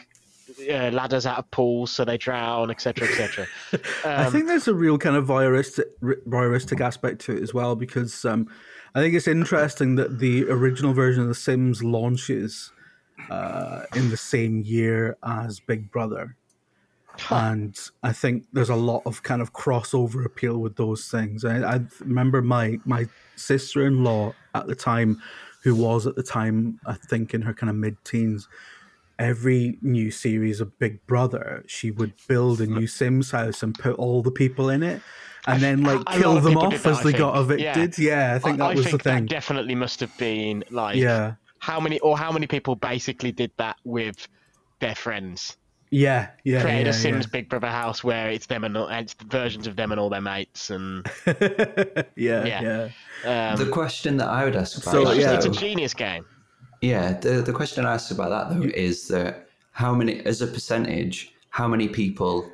uh, 0.68 0.90
ladders 0.90 1.26
out 1.26 1.38
of 1.38 1.50
pools 1.50 1.92
so 1.92 2.04
they 2.04 2.18
drown 2.18 2.70
etc 2.70 3.06
etc 3.08 3.46
I 4.04 4.24
um, 4.24 4.32
think 4.32 4.48
there's 4.48 4.66
a 4.66 4.74
real 4.74 4.98
kind 4.98 5.14
of 5.14 5.26
voyeuristic, 5.26 5.84
voyeuristic 6.02 6.80
aspect 6.80 7.20
to 7.22 7.36
it 7.36 7.42
as 7.42 7.54
well 7.54 7.76
because 7.76 8.24
um, 8.24 8.48
I 8.94 9.00
think 9.00 9.14
it's 9.14 9.28
interesting 9.28 9.94
that 9.96 10.18
the 10.18 10.48
original 10.48 10.92
version 10.94 11.22
of 11.22 11.28
The 11.28 11.34
Sims 11.34 11.84
launches 11.84 12.72
uh, 13.30 13.82
in 13.94 14.08
the 14.08 14.16
same 14.16 14.62
year 14.62 15.16
as 15.22 15.60
Big 15.60 15.90
Brother. 15.92 16.36
And 17.30 17.78
I 18.02 18.12
think 18.12 18.46
there's 18.52 18.70
a 18.70 18.76
lot 18.76 19.02
of 19.04 19.22
kind 19.22 19.42
of 19.42 19.52
crossover 19.52 20.24
appeal 20.24 20.58
with 20.58 20.76
those 20.76 21.08
things. 21.08 21.44
I, 21.44 21.58
I 21.76 21.80
remember 22.00 22.40
my 22.42 22.78
my 22.84 23.06
sister 23.36 23.86
in 23.86 24.02
law 24.04 24.32
at 24.54 24.66
the 24.66 24.74
time, 24.74 25.20
who 25.62 25.74
was 25.74 26.06
at 26.06 26.16
the 26.16 26.22
time 26.22 26.80
I 26.86 26.94
think 26.94 27.34
in 27.34 27.42
her 27.42 27.52
kind 27.52 27.68
of 27.70 27.76
mid 27.76 28.02
teens, 28.04 28.48
every 29.18 29.76
new 29.82 30.10
series 30.10 30.60
of 30.60 30.78
Big 30.78 31.04
Brother, 31.06 31.62
she 31.66 31.90
would 31.90 32.14
build 32.26 32.60
a 32.60 32.66
new 32.66 32.86
Sims 32.86 33.30
house 33.30 33.62
and 33.62 33.78
put 33.78 33.96
all 33.96 34.22
the 34.22 34.30
people 34.30 34.70
in 34.70 34.82
it, 34.82 35.02
and 35.46 35.60
then 35.62 35.82
like 35.82 36.00
a 36.06 36.18
kill 36.18 36.40
them 36.40 36.56
off 36.56 36.82
that, 36.82 36.86
as 36.86 36.98
I 37.00 37.02
they 37.02 37.12
got 37.12 37.34
think. 37.48 37.60
evicted. 37.60 37.98
Yeah, 37.98 38.34
I 38.34 38.38
think 38.38 38.58
that 38.58 38.74
was 38.74 38.86
think 38.86 39.02
the 39.02 39.10
thing. 39.10 39.24
That 39.24 39.30
definitely 39.30 39.74
must 39.74 40.00
have 40.00 40.16
been 40.16 40.64
like 40.70 40.96
Yeah. 40.96 41.34
how 41.58 41.80
many 41.80 41.98
or 42.00 42.16
how 42.16 42.32
many 42.32 42.46
people 42.46 42.76
basically 42.76 43.30
did 43.32 43.50
that 43.58 43.76
with 43.84 44.26
their 44.80 44.94
friends. 44.94 45.58
Yeah, 45.90 46.28
yeah, 46.44 46.62
Create 46.62 46.82
yeah, 46.84 46.90
a 46.90 46.92
Sims 46.92 47.26
Big 47.26 47.48
Brother 47.48 47.66
house 47.68 48.04
where 48.04 48.30
it's 48.30 48.46
them 48.46 48.64
and 48.64 48.76
all- 48.76 48.88
it's 48.88 49.14
versions 49.28 49.66
of 49.66 49.76
them 49.76 49.90
and 49.92 50.00
all 50.00 50.08
their 50.08 50.20
mates 50.20 50.70
and 50.70 51.04
yeah, 51.26 51.34
yeah, 52.16 52.44
Yeah. 52.44 52.88
yeah. 53.24 53.50
um, 53.52 53.58
The 53.64 53.70
question 53.70 54.16
that 54.18 54.28
I 54.28 54.44
would 54.44 54.56
ask 54.56 54.80
about 54.80 54.92
So, 54.92 55.04
that, 55.04 55.16
yeah. 55.16 55.32
it's 55.34 55.46
a 55.46 55.50
genius 55.50 55.94
game. 55.94 56.24
Yeah, 56.80 57.12
the 57.18 57.42
the 57.42 57.52
question 57.52 57.84
I 57.84 57.94
asked 57.94 58.10
about 58.10 58.30
that 58.30 58.54
though 58.54 58.66
is 58.74 59.08
that 59.08 59.48
how 59.72 59.94
many, 59.94 60.24
as 60.24 60.40
a 60.42 60.46
percentage, 60.46 61.34
how 61.50 61.68
many 61.68 61.88
people 61.88 62.50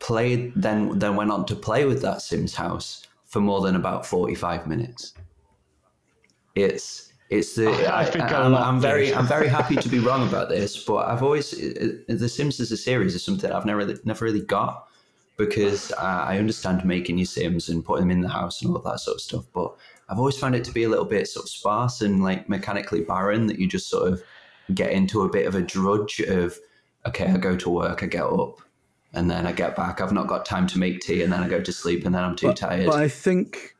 played 0.00 0.52
then 0.56 0.98
then 0.98 1.14
went 1.16 1.30
on 1.30 1.44
to 1.46 1.54
play 1.54 1.84
with 1.84 2.00
that 2.02 2.22
Sims 2.22 2.54
house 2.54 3.06
for 3.26 3.40
more 3.40 3.60
than 3.60 3.76
about 3.76 4.04
forty 4.06 4.34
five 4.34 4.66
minutes. 4.66 5.14
It's 6.56 7.09
it's 7.30 7.54
the 7.56 7.70
I 7.86 8.02
I, 8.02 8.04
think 8.04 8.24
a 8.24 8.36
am 8.36 8.54
I'm 8.54 8.80
very. 8.80 9.14
I'm 9.14 9.26
very 9.26 9.48
happy 9.48 9.76
to 9.76 9.88
be 9.88 9.98
wrong 10.06 10.28
about 10.28 10.48
this, 10.48 10.84
but 10.84 11.06
I've 11.08 11.22
always 11.22 11.52
the 11.52 12.28
Sims 12.28 12.60
as 12.60 12.72
a 12.72 12.76
series 12.76 13.14
is 13.14 13.24
something 13.24 13.50
I've 13.50 13.66
never 13.66 13.78
really, 13.78 13.96
never 14.04 14.24
really 14.24 14.42
got 14.42 14.88
because 15.36 15.92
uh, 15.98 16.24
I 16.28 16.38
understand 16.38 16.84
making 16.84 17.18
your 17.18 17.26
Sims 17.26 17.68
and 17.68 17.84
putting 17.84 18.08
them 18.08 18.16
in 18.16 18.20
the 18.20 18.28
house 18.28 18.60
and 18.60 18.74
all 18.74 18.82
that 18.82 19.00
sort 19.00 19.16
of 19.16 19.20
stuff, 19.20 19.44
but 19.54 19.74
I've 20.08 20.18
always 20.18 20.36
found 20.36 20.56
it 20.56 20.64
to 20.64 20.72
be 20.72 20.82
a 20.82 20.88
little 20.88 21.04
bit 21.04 21.28
sort 21.28 21.46
of 21.46 21.50
sparse 21.50 22.00
and 22.00 22.22
like 22.22 22.48
mechanically 22.48 23.02
barren 23.02 23.46
that 23.46 23.60
you 23.60 23.68
just 23.68 23.88
sort 23.88 24.12
of 24.12 24.22
get 24.74 24.92
into 24.92 25.22
a 25.22 25.28
bit 25.28 25.46
of 25.46 25.54
a 25.54 25.62
drudge 25.62 26.20
of 26.20 26.58
okay, 27.06 27.26
I 27.26 27.36
go 27.38 27.56
to 27.56 27.70
work, 27.70 28.02
I 28.02 28.06
get 28.06 28.24
up, 28.24 28.60
and 29.14 29.30
then 29.30 29.46
I 29.46 29.52
get 29.52 29.76
back. 29.76 30.00
I've 30.00 30.12
not 30.12 30.26
got 30.26 30.44
time 30.44 30.66
to 30.68 30.78
make 30.78 31.00
tea, 31.00 31.22
and 31.22 31.32
then 31.32 31.42
I 31.42 31.48
go 31.48 31.60
to 31.60 31.72
sleep, 31.72 32.04
and 32.04 32.14
then 32.14 32.22
I'm 32.22 32.36
too 32.36 32.52
tired. 32.52 32.86
But 32.86 33.00
I 33.00 33.08
think, 33.08 33.74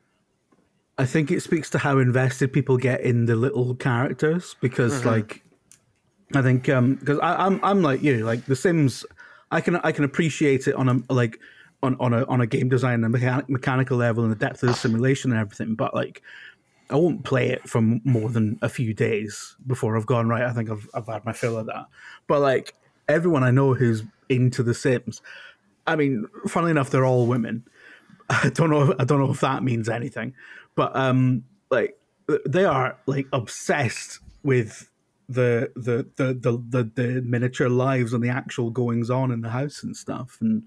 I 1.01 1.05
think 1.05 1.31
it 1.31 1.41
speaks 1.41 1.67
to 1.71 1.79
how 1.79 1.97
invested 1.97 2.53
people 2.53 2.77
get 2.77 3.01
in 3.01 3.25
the 3.25 3.35
little 3.35 3.73
characters 3.73 4.55
because, 4.61 4.99
mm-hmm. 4.99 5.09
like, 5.09 5.43
I 6.35 6.43
think 6.43 6.69
um, 6.69 6.93
because 6.93 7.17
I 7.19 7.47
I'm 7.47 7.59
I'm 7.63 7.81
like 7.81 8.03
you, 8.03 8.23
like 8.23 8.45
The 8.45 8.55
Sims, 8.55 9.03
I 9.49 9.61
can 9.61 9.77
I 9.77 9.93
can 9.93 10.03
appreciate 10.03 10.67
it 10.67 10.75
on 10.75 10.87
a 10.89 11.13
like 11.13 11.39
on 11.81 11.95
on 11.99 12.13
a 12.13 12.23
on 12.25 12.39
a 12.41 12.45
game 12.45 12.69
design 12.69 13.03
and 13.03 13.11
mechanic, 13.11 13.49
mechanical 13.49 13.97
level 13.97 14.23
and 14.23 14.31
the 14.31 14.37
depth 14.37 14.61
of 14.61 14.69
the 14.69 14.75
simulation 14.75 15.31
and 15.31 15.39
everything, 15.39 15.75
but 15.75 15.95
like. 15.95 16.21
I 16.89 16.95
won't 16.95 17.23
play 17.23 17.47
it 17.47 17.69
for 17.69 17.79
more 17.79 18.27
than 18.27 18.59
a 18.61 18.67
few 18.67 18.93
days 18.93 19.55
before 19.65 19.95
I've 19.95 20.05
gone 20.05 20.27
right. 20.27 20.43
I 20.43 20.51
think 20.51 20.69
I've 20.69 20.89
I've 20.93 21.07
had 21.07 21.23
my 21.23 21.31
fill 21.31 21.57
of 21.57 21.67
that. 21.67 21.85
But 22.27 22.41
like 22.41 22.75
everyone 23.07 23.45
I 23.45 23.51
know 23.51 23.73
who's 23.73 24.03
into 24.27 24.61
The 24.61 24.73
Sims, 24.73 25.21
I 25.87 25.95
mean, 25.95 26.27
funnily 26.49 26.71
enough, 26.71 26.89
they're 26.89 27.05
all 27.05 27.27
women. 27.27 27.63
I 28.29 28.49
don't 28.49 28.69
know. 28.69 28.93
I 28.99 29.05
don't 29.05 29.19
know 29.19 29.31
if 29.31 29.39
that 29.39 29.63
means 29.63 29.87
anything, 29.89 30.33
but 30.75 30.95
um, 30.95 31.43
like 31.69 31.97
they 32.45 32.65
are 32.65 32.97
like 33.05 33.27
obsessed 33.33 34.19
with 34.43 34.89
the 35.29 35.71
the 35.75 36.07
the 36.17 36.33
the, 36.33 36.63
the, 36.69 36.91
the 36.95 37.21
miniature 37.21 37.69
lives 37.69 38.13
and 38.13 38.23
the 38.23 38.29
actual 38.29 38.69
goings 38.69 39.09
on 39.09 39.31
in 39.31 39.41
the 39.41 39.49
house 39.49 39.83
and 39.83 39.95
stuff, 39.95 40.37
and 40.41 40.63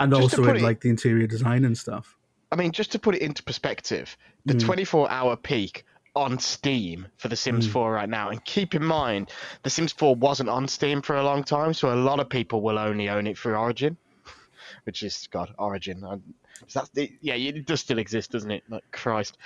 and 0.00 0.12
Just 0.12 0.38
also 0.38 0.44
in 0.50 0.56
it- 0.56 0.62
like 0.62 0.80
the 0.80 0.90
interior 0.90 1.26
design 1.26 1.64
and 1.64 1.76
stuff. 1.76 2.16
I 2.52 2.56
mean, 2.56 2.70
just 2.70 2.92
to 2.92 2.98
put 3.00 3.16
it 3.16 3.22
into 3.22 3.42
perspective, 3.42 4.16
the 4.44 4.54
24 4.54 5.10
hour 5.10 5.36
peak 5.36 5.84
on 6.14 6.38
Steam 6.38 7.08
for 7.16 7.26
The 7.26 7.34
Sims 7.34 7.66
4 7.66 7.90
right 7.92 8.08
now, 8.08 8.28
and 8.28 8.44
keep 8.44 8.76
in 8.76 8.84
mind, 8.84 9.30
The 9.64 9.70
Sims 9.70 9.92
4 9.92 10.14
wasn't 10.14 10.48
on 10.48 10.68
Steam 10.68 11.02
for 11.02 11.16
a 11.16 11.24
long 11.24 11.42
time, 11.42 11.74
so 11.74 11.92
a 11.92 11.96
lot 11.96 12.20
of 12.20 12.28
people 12.28 12.60
will 12.62 12.78
only 12.78 13.08
own 13.08 13.26
it 13.26 13.36
through 13.36 13.56
Origin, 13.56 13.96
which 14.84 15.02
is, 15.02 15.26
God, 15.32 15.52
Origin. 15.58 16.04
I, 16.04 16.18
is 16.66 16.74
that 16.74 16.88
the, 16.94 17.10
yeah, 17.20 17.34
it 17.34 17.66
does 17.66 17.80
still 17.80 17.98
exist, 17.98 18.32
doesn't 18.32 18.50
it? 18.50 18.62
Like, 18.68 18.84
Christ. 18.92 19.38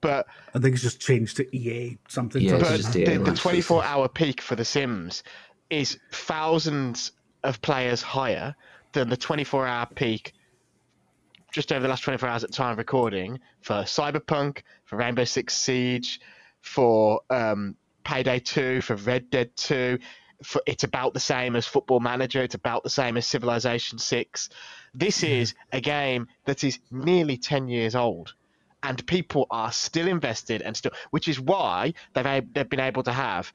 But 0.00 0.26
I 0.54 0.58
think 0.58 0.74
it's 0.74 0.82
just 0.82 1.00
changed 1.00 1.36
to 1.38 1.56
EA 1.56 1.98
something. 2.08 2.42
Yeah, 2.42 2.58
but 2.58 2.76
just 2.76 2.92
the, 2.92 3.04
the 3.16 3.34
24 3.34 3.84
hour 3.84 4.08
peak 4.08 4.40
for 4.40 4.56
The 4.56 4.64
Sims 4.64 5.22
is 5.70 5.98
thousands 6.12 7.12
of 7.44 7.60
players 7.62 8.02
higher 8.02 8.54
than 8.92 9.08
the 9.08 9.16
24 9.16 9.66
hour 9.66 9.86
peak 9.94 10.32
just 11.52 11.72
over 11.72 11.80
the 11.80 11.88
last 11.88 12.02
24 12.02 12.28
hours 12.28 12.44
at 12.44 12.52
time 12.52 12.72
of 12.72 12.78
recording 12.78 13.40
for 13.62 13.76
Cyberpunk, 13.76 14.60
for 14.84 14.96
Rainbow 14.96 15.24
Six 15.24 15.56
Siege, 15.56 16.20
for 16.60 17.20
um, 17.30 17.76
Payday 18.04 18.40
2, 18.40 18.82
for 18.82 18.96
Red 18.96 19.30
Dead 19.30 19.56
2. 19.56 19.98
For, 20.42 20.62
it's 20.66 20.84
about 20.84 21.14
the 21.14 21.20
same 21.20 21.56
as 21.56 21.66
Football 21.66 22.00
Manager. 22.00 22.42
It's 22.42 22.54
about 22.54 22.82
the 22.82 22.90
same 22.90 23.16
as 23.16 23.26
Civilization 23.26 23.98
6. 23.98 24.48
This 24.94 25.22
is 25.22 25.54
a 25.72 25.80
game 25.80 26.28
that 26.44 26.64
is 26.64 26.78
nearly 26.90 27.36
10 27.36 27.68
years 27.68 27.94
old 27.94 28.34
and 28.82 29.04
people 29.06 29.46
are 29.50 29.72
still 29.72 30.06
invested 30.06 30.62
and 30.62 30.76
still, 30.76 30.92
which 31.10 31.28
is 31.28 31.40
why 31.40 31.92
they've 32.14 32.52
they've 32.52 32.68
been 32.68 32.80
able 32.80 33.02
to 33.02 33.12
have, 33.12 33.52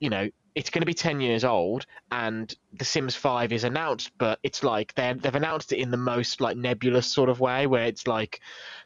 you 0.00 0.10
know, 0.10 0.28
it's 0.56 0.70
going 0.70 0.80
to 0.80 0.86
be 0.86 0.94
ten 0.94 1.20
years 1.20 1.44
old, 1.44 1.86
and 2.10 2.52
The 2.72 2.84
Sims 2.84 3.14
Five 3.14 3.52
is 3.52 3.62
announced, 3.62 4.10
but 4.18 4.38
it's 4.42 4.64
like 4.64 4.94
they 4.94 5.12
they've 5.12 5.34
announced 5.34 5.72
it 5.72 5.78
in 5.78 5.90
the 5.90 5.96
most 5.96 6.40
like 6.40 6.56
nebulous 6.56 7.06
sort 7.06 7.28
of 7.28 7.40
way, 7.40 7.66
where 7.66 7.84
it's 7.84 8.06
like 8.06 8.40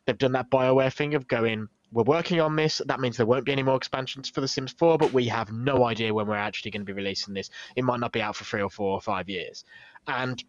they've 0.04 0.18
done 0.18 0.32
that 0.32 0.50
Bioware 0.50 0.92
thing 0.92 1.14
of 1.14 1.28
going, 1.28 1.68
we're 1.92 2.04
working 2.04 2.40
on 2.40 2.56
this. 2.56 2.80
That 2.86 3.00
means 3.00 3.16
there 3.16 3.26
won't 3.26 3.44
be 3.44 3.52
any 3.52 3.62
more 3.62 3.76
expansions 3.76 4.28
for 4.30 4.40
The 4.40 4.48
Sims 4.48 4.72
4, 4.72 4.98
but 4.98 5.12
we 5.12 5.26
have 5.26 5.52
no 5.52 5.84
idea 5.84 6.14
when 6.14 6.26
we're 6.26 6.36
actually 6.36 6.70
going 6.70 6.82
to 6.82 6.86
be 6.86 6.92
releasing 6.92 7.34
this. 7.34 7.50
It 7.76 7.84
might 7.84 8.00
not 8.00 8.12
be 8.12 8.22
out 8.22 8.36
for 8.36 8.44
three 8.44 8.62
or 8.62 8.70
four 8.70 8.92
or 8.92 9.00
five 9.00 9.28
years. 9.28 9.64
And, 10.06 10.42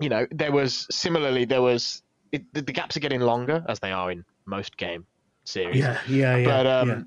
you 0.00 0.08
know, 0.08 0.26
there 0.30 0.52
was 0.52 0.86
similarly, 0.90 1.44
there 1.44 1.62
was 1.62 2.02
it, 2.32 2.52
the, 2.52 2.62
the 2.62 2.72
gaps 2.72 2.96
are 2.96 3.00
getting 3.00 3.20
longer 3.20 3.64
as 3.68 3.80
they 3.80 3.92
are 3.92 4.10
in 4.10 4.24
most 4.44 4.76
game 4.76 5.06
series. 5.44 5.76
Yeah, 5.76 5.98
yeah, 6.08 6.36
yeah. 6.36 6.44
But 6.44 6.66
um, 6.66 6.88
yeah. 6.88 7.02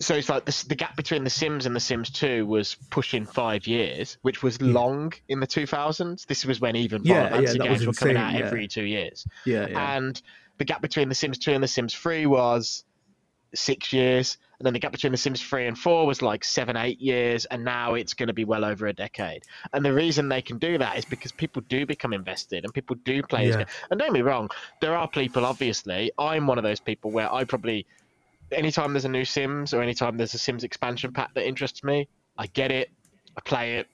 so 0.00 0.14
it's 0.14 0.28
like 0.28 0.44
the, 0.44 0.64
the 0.68 0.74
gap 0.74 0.96
between 0.96 1.24
The 1.24 1.30
Sims 1.30 1.66
and 1.66 1.76
The 1.76 1.80
Sims 1.80 2.10
2 2.10 2.46
was 2.46 2.76
pushing 2.90 3.26
five 3.26 3.66
years, 3.66 4.18
which 4.22 4.42
was 4.42 4.60
long 4.62 5.12
in 5.28 5.40
the 5.40 5.46
2000s. 5.46 6.26
This 6.26 6.44
was 6.44 6.60
when 6.60 6.76
even 6.76 7.02
Yeah, 7.04 7.24
Final 7.24 7.36
Fantasy 7.36 7.58
yeah, 7.58 7.64
games 7.64 7.86
were 7.86 7.92
coming 7.92 8.16
out 8.16 8.32
yeah. 8.32 8.46
every 8.46 8.68
two 8.68 8.84
years. 8.84 9.26
yeah, 9.44 9.68
yeah. 9.68 9.96
And 9.96 10.20
the 10.58 10.64
gap 10.64 10.82
between 10.82 11.08
The 11.08 11.14
Sims 11.14 11.38
2 11.38 11.52
and 11.52 11.62
The 11.62 11.68
Sims 11.68 11.94
3 11.94 12.26
was 12.26 12.84
six 13.54 13.92
years. 13.92 14.38
And 14.58 14.66
then 14.66 14.72
the 14.74 14.78
gap 14.78 14.92
between 14.92 15.10
The 15.12 15.18
Sims 15.18 15.42
3 15.42 15.66
and 15.66 15.76
4 15.76 16.06
was 16.06 16.22
like 16.22 16.44
seven, 16.44 16.76
eight 16.76 17.00
years. 17.00 17.44
And 17.46 17.64
now 17.64 17.94
it's 17.94 18.14
going 18.14 18.28
to 18.28 18.32
be 18.32 18.44
well 18.44 18.64
over 18.64 18.86
a 18.86 18.92
decade. 18.92 19.42
And 19.72 19.84
the 19.84 19.92
reason 19.92 20.28
they 20.28 20.40
can 20.42 20.58
do 20.58 20.78
that 20.78 20.96
is 20.98 21.04
because 21.04 21.32
people 21.32 21.62
do 21.68 21.84
become 21.84 22.12
invested 22.12 22.64
and 22.64 22.72
people 22.72 22.96
do 23.04 23.22
play 23.24 23.46
this 23.46 23.54
Yeah. 23.56 23.64
game. 23.64 23.74
And 23.90 23.98
don't 23.98 24.08
get 24.08 24.14
me 24.14 24.22
wrong, 24.22 24.50
there 24.80 24.94
are 24.96 25.08
people, 25.08 25.44
obviously. 25.44 26.12
I'm 26.18 26.46
one 26.46 26.58
of 26.58 26.64
those 26.64 26.80
people 26.80 27.10
where 27.10 27.32
I 27.32 27.44
probably, 27.44 27.86
anytime 28.52 28.92
there's 28.92 29.04
a 29.04 29.08
new 29.10 29.24
Sims 29.24 29.74
or 29.74 29.82
anytime 29.82 30.16
there's 30.16 30.34
a 30.34 30.38
Sims 30.38 30.62
expansion 30.64 31.12
pack 31.12 31.34
that 31.34 31.46
interests 31.46 31.82
me, 31.82 32.08
I 32.38 32.46
get 32.46 32.70
it, 32.70 32.90
I 33.36 33.40
play 33.40 33.76
it, 33.78 33.88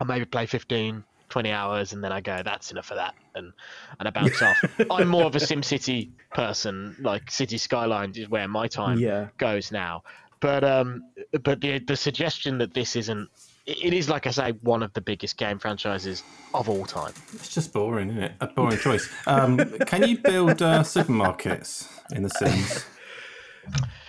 I 0.00 0.04
maybe 0.04 0.24
play 0.24 0.46
15, 0.46 1.04
20 1.34 1.50
hours, 1.50 1.92
and 1.92 2.04
then 2.04 2.12
I 2.12 2.20
go, 2.20 2.42
that's 2.44 2.70
enough 2.70 2.92
of 2.92 2.96
that, 2.98 3.14
and 3.34 3.52
and 3.98 4.06
I 4.06 4.10
bounce 4.20 4.40
off. 4.40 4.62
I'm 4.88 5.08
more 5.08 5.24
of 5.24 5.34
a 5.34 5.40
SimCity 5.40 6.12
person, 6.32 6.94
like 7.00 7.28
City 7.28 7.58
Skylines 7.58 8.16
is 8.16 8.28
where 8.28 8.46
my 8.46 8.68
time 8.68 9.00
Yeah. 9.00 9.30
goes 9.36 9.72
now. 9.72 10.02
But 10.40 10.62
um, 10.62 11.02
but 11.42 11.60
the 11.60 11.80
the 11.80 11.96
suggestion 11.96 12.58
that 12.58 12.72
this 12.72 12.94
isn't, 12.94 13.28
it 13.66 13.78
it 13.86 13.92
is 13.94 14.08
like 14.08 14.28
I 14.28 14.30
say, 14.30 14.52
one 14.62 14.84
of 14.84 14.92
the 14.92 15.00
biggest 15.00 15.36
game 15.36 15.58
franchises 15.58 16.22
of 16.54 16.68
all 16.70 16.84
time. 16.84 17.14
It's 17.34 17.52
just 17.52 17.72
boring, 17.72 18.10
isn't 18.10 18.22
it? 18.22 18.32
A 18.40 18.46
boring 18.46 18.78
choice. 18.78 19.08
Um, 19.26 19.58
can 19.86 20.04
you 20.04 20.18
build 20.18 20.62
uh, 20.62 20.82
supermarkets 20.94 21.88
in 22.14 22.22
The 22.22 22.30
Sims? 22.30 22.84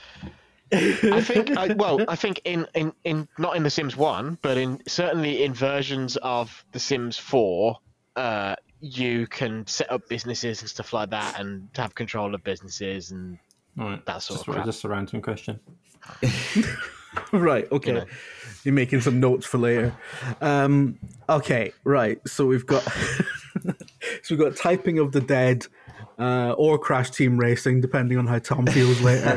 I 0.75 1.21
think, 1.21 1.57
I, 1.57 1.73
well, 1.73 2.03
I 2.07 2.15
think 2.23 2.41
in, 2.43 2.67
in, 2.73 2.93
in 3.03 3.27
not 3.37 3.55
in 3.55 3.63
The 3.63 3.69
Sims 3.69 3.95
One, 3.95 4.37
but 4.41 4.57
in 4.57 4.81
certainly 4.87 5.43
in 5.43 5.53
versions 5.53 6.17
of 6.17 6.65
The 6.71 6.79
Sims 6.79 7.17
Four, 7.17 7.77
uh, 8.15 8.55
you 8.79 9.27
can 9.27 9.65
set 9.67 9.91
up 9.91 10.07
businesses 10.09 10.61
and 10.61 10.69
stuff 10.69 10.93
like 10.93 11.09
that, 11.09 11.39
and 11.39 11.67
have 11.75 11.95
control 11.95 12.35
of 12.35 12.43
businesses 12.43 13.11
and 13.11 13.37
All 13.79 13.85
right, 13.89 14.05
That 14.05 14.21
sort 14.21 14.39
just, 14.39 14.47
of 14.47 14.53
crap. 14.55 14.65
just 14.65 14.83
a 14.83 14.89
random 14.89 15.21
question. 15.21 15.59
right 17.31 17.71
okay 17.71 17.93
know. 17.93 18.05
you're 18.63 18.73
making 18.73 19.01
some 19.01 19.19
notes 19.19 19.45
for 19.45 19.57
later 19.57 19.95
um 20.41 20.99
okay 21.29 21.71
right 21.83 22.19
so 22.27 22.45
we've 22.45 22.65
got 22.65 22.83
so 23.63 23.75
we've 24.31 24.39
got 24.39 24.55
typing 24.55 24.99
of 24.99 25.11
the 25.11 25.21
dead 25.21 25.65
uh, 26.19 26.53
or 26.57 26.77
crash 26.79 27.11
team 27.11 27.37
racing 27.37 27.81
depending 27.81 28.17
on 28.17 28.25
how 28.27 28.39
tom 28.39 28.65
feels 28.67 29.01
later. 29.01 29.35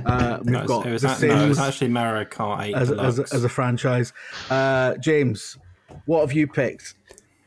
Uh, 0.06 0.38
we've 0.42 0.52
No, 0.54 0.66
got 0.66 0.86
it 0.86 0.92
was 0.92 1.02
the 1.02 1.14
a- 1.24 1.26
no, 1.28 1.44
it 1.44 1.48
was 1.48 1.58
actually 1.58 1.88
Mario 1.88 2.24
Kart 2.24 2.62
8 2.62 2.74
as, 2.74 2.90
as, 2.90 3.18
as 3.18 3.44
a 3.44 3.48
franchise. 3.48 4.12
Uh, 4.48 4.96
james 4.96 5.58
what 6.06 6.20
have 6.20 6.32
you 6.32 6.46
picked? 6.46 6.94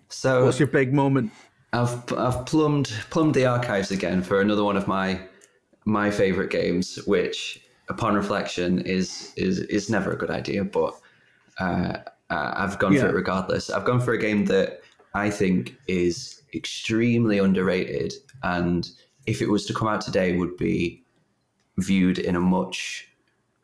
So 0.10 0.46
what's 0.46 0.60
your 0.60 0.68
big 0.68 0.94
moment? 0.94 1.32
I've 1.74 2.14
I've 2.14 2.46
plumbed 2.46 2.94
plumbed 3.10 3.34
the 3.34 3.46
archives 3.48 3.90
again 3.92 4.22
for 4.22 4.40
another 4.42 4.64
one 4.64 4.78
of 4.78 4.88
my 4.88 5.20
my 5.86 6.12
favorite 6.12 6.52
games, 6.52 6.98
which 7.08 7.60
upon 7.90 8.14
reflection 8.14 8.80
is 8.82 9.34
is 9.36 9.60
is 9.62 9.90
never 9.90 10.12
a 10.14 10.16
good 10.18 10.30
idea, 10.30 10.64
but 10.64 10.94
uh, 11.60 11.98
uh, 12.30 12.54
I've 12.56 12.78
gone 12.80 12.96
for 12.96 13.08
it 13.10 13.14
regardless. 13.16 13.70
I've 13.72 13.86
gone 13.86 14.00
for 14.00 14.14
a 14.14 14.18
game 14.20 14.46
that 14.46 14.82
I 15.14 15.30
think 15.30 15.76
is 15.88 16.42
extremely 16.54 17.38
underrated, 17.40 18.14
and 18.44 18.90
if 19.26 19.42
it 19.42 19.50
was 19.50 19.66
to 19.68 19.74
come 19.74 19.88
out 19.88 20.02
today, 20.02 20.36
would 20.36 20.58
be 20.58 21.04
viewed 21.78 22.20
in 22.20 22.36
a 22.36 22.40
much 22.40 23.08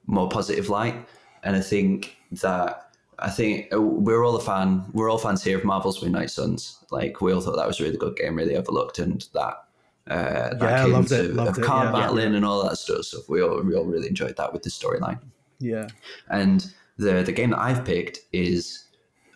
more 0.08 0.30
positive 0.30 0.70
light. 0.70 0.96
And 1.44 1.56
I 1.56 1.62
think 1.62 2.18
that 2.32 2.90
I 3.20 3.30
think 3.30 3.74
uh, 3.74 3.82
we're 3.82 4.24
all 4.24 4.36
a 4.36 4.42
fan. 4.42 4.86
We're 4.94 5.10
all 5.10 5.18
fans 5.18 5.44
here 5.44 5.58
of 5.58 5.66
Marvel's 5.66 6.02
Midnight 6.02 6.32
Suns. 6.32 6.84
Like 6.92 7.22
we 7.22 7.34
all 7.34 7.42
thought 7.42 7.58
that 7.58 7.68
was 7.68 7.80
a 7.80 7.84
really 7.84 7.98
good 7.98 8.16
game, 8.16 8.36
really 8.36 8.56
overlooked, 8.56 9.00
and 9.00 9.26
that 9.34 9.64
uh, 10.10 10.56
that 10.56 10.62
Yeah, 10.62 10.86
loved 10.86 11.12
it, 11.12 11.32
of, 11.32 11.36
loved 11.36 11.60
of 11.60 11.64
card 11.64 11.88
yeah. 11.94 12.00
battling 12.00 12.36
and 12.36 12.46
all 12.46 12.64
that 12.68 12.78
sort 12.78 13.00
of 13.00 13.06
stuff. 13.06 13.30
We 13.30 13.42
all 13.42 13.62
we 13.62 13.76
all 13.76 13.86
really 13.86 14.08
enjoyed 14.08 14.38
that 14.38 14.54
with 14.54 14.64
the 14.64 14.70
storyline. 14.70 15.20
yeah 15.60 15.88
And 16.30 16.72
the 16.98 17.24
the 17.24 17.32
game 17.32 17.52
that 17.52 17.60
I've 17.60 17.86
picked 17.86 18.20
is, 18.32 18.86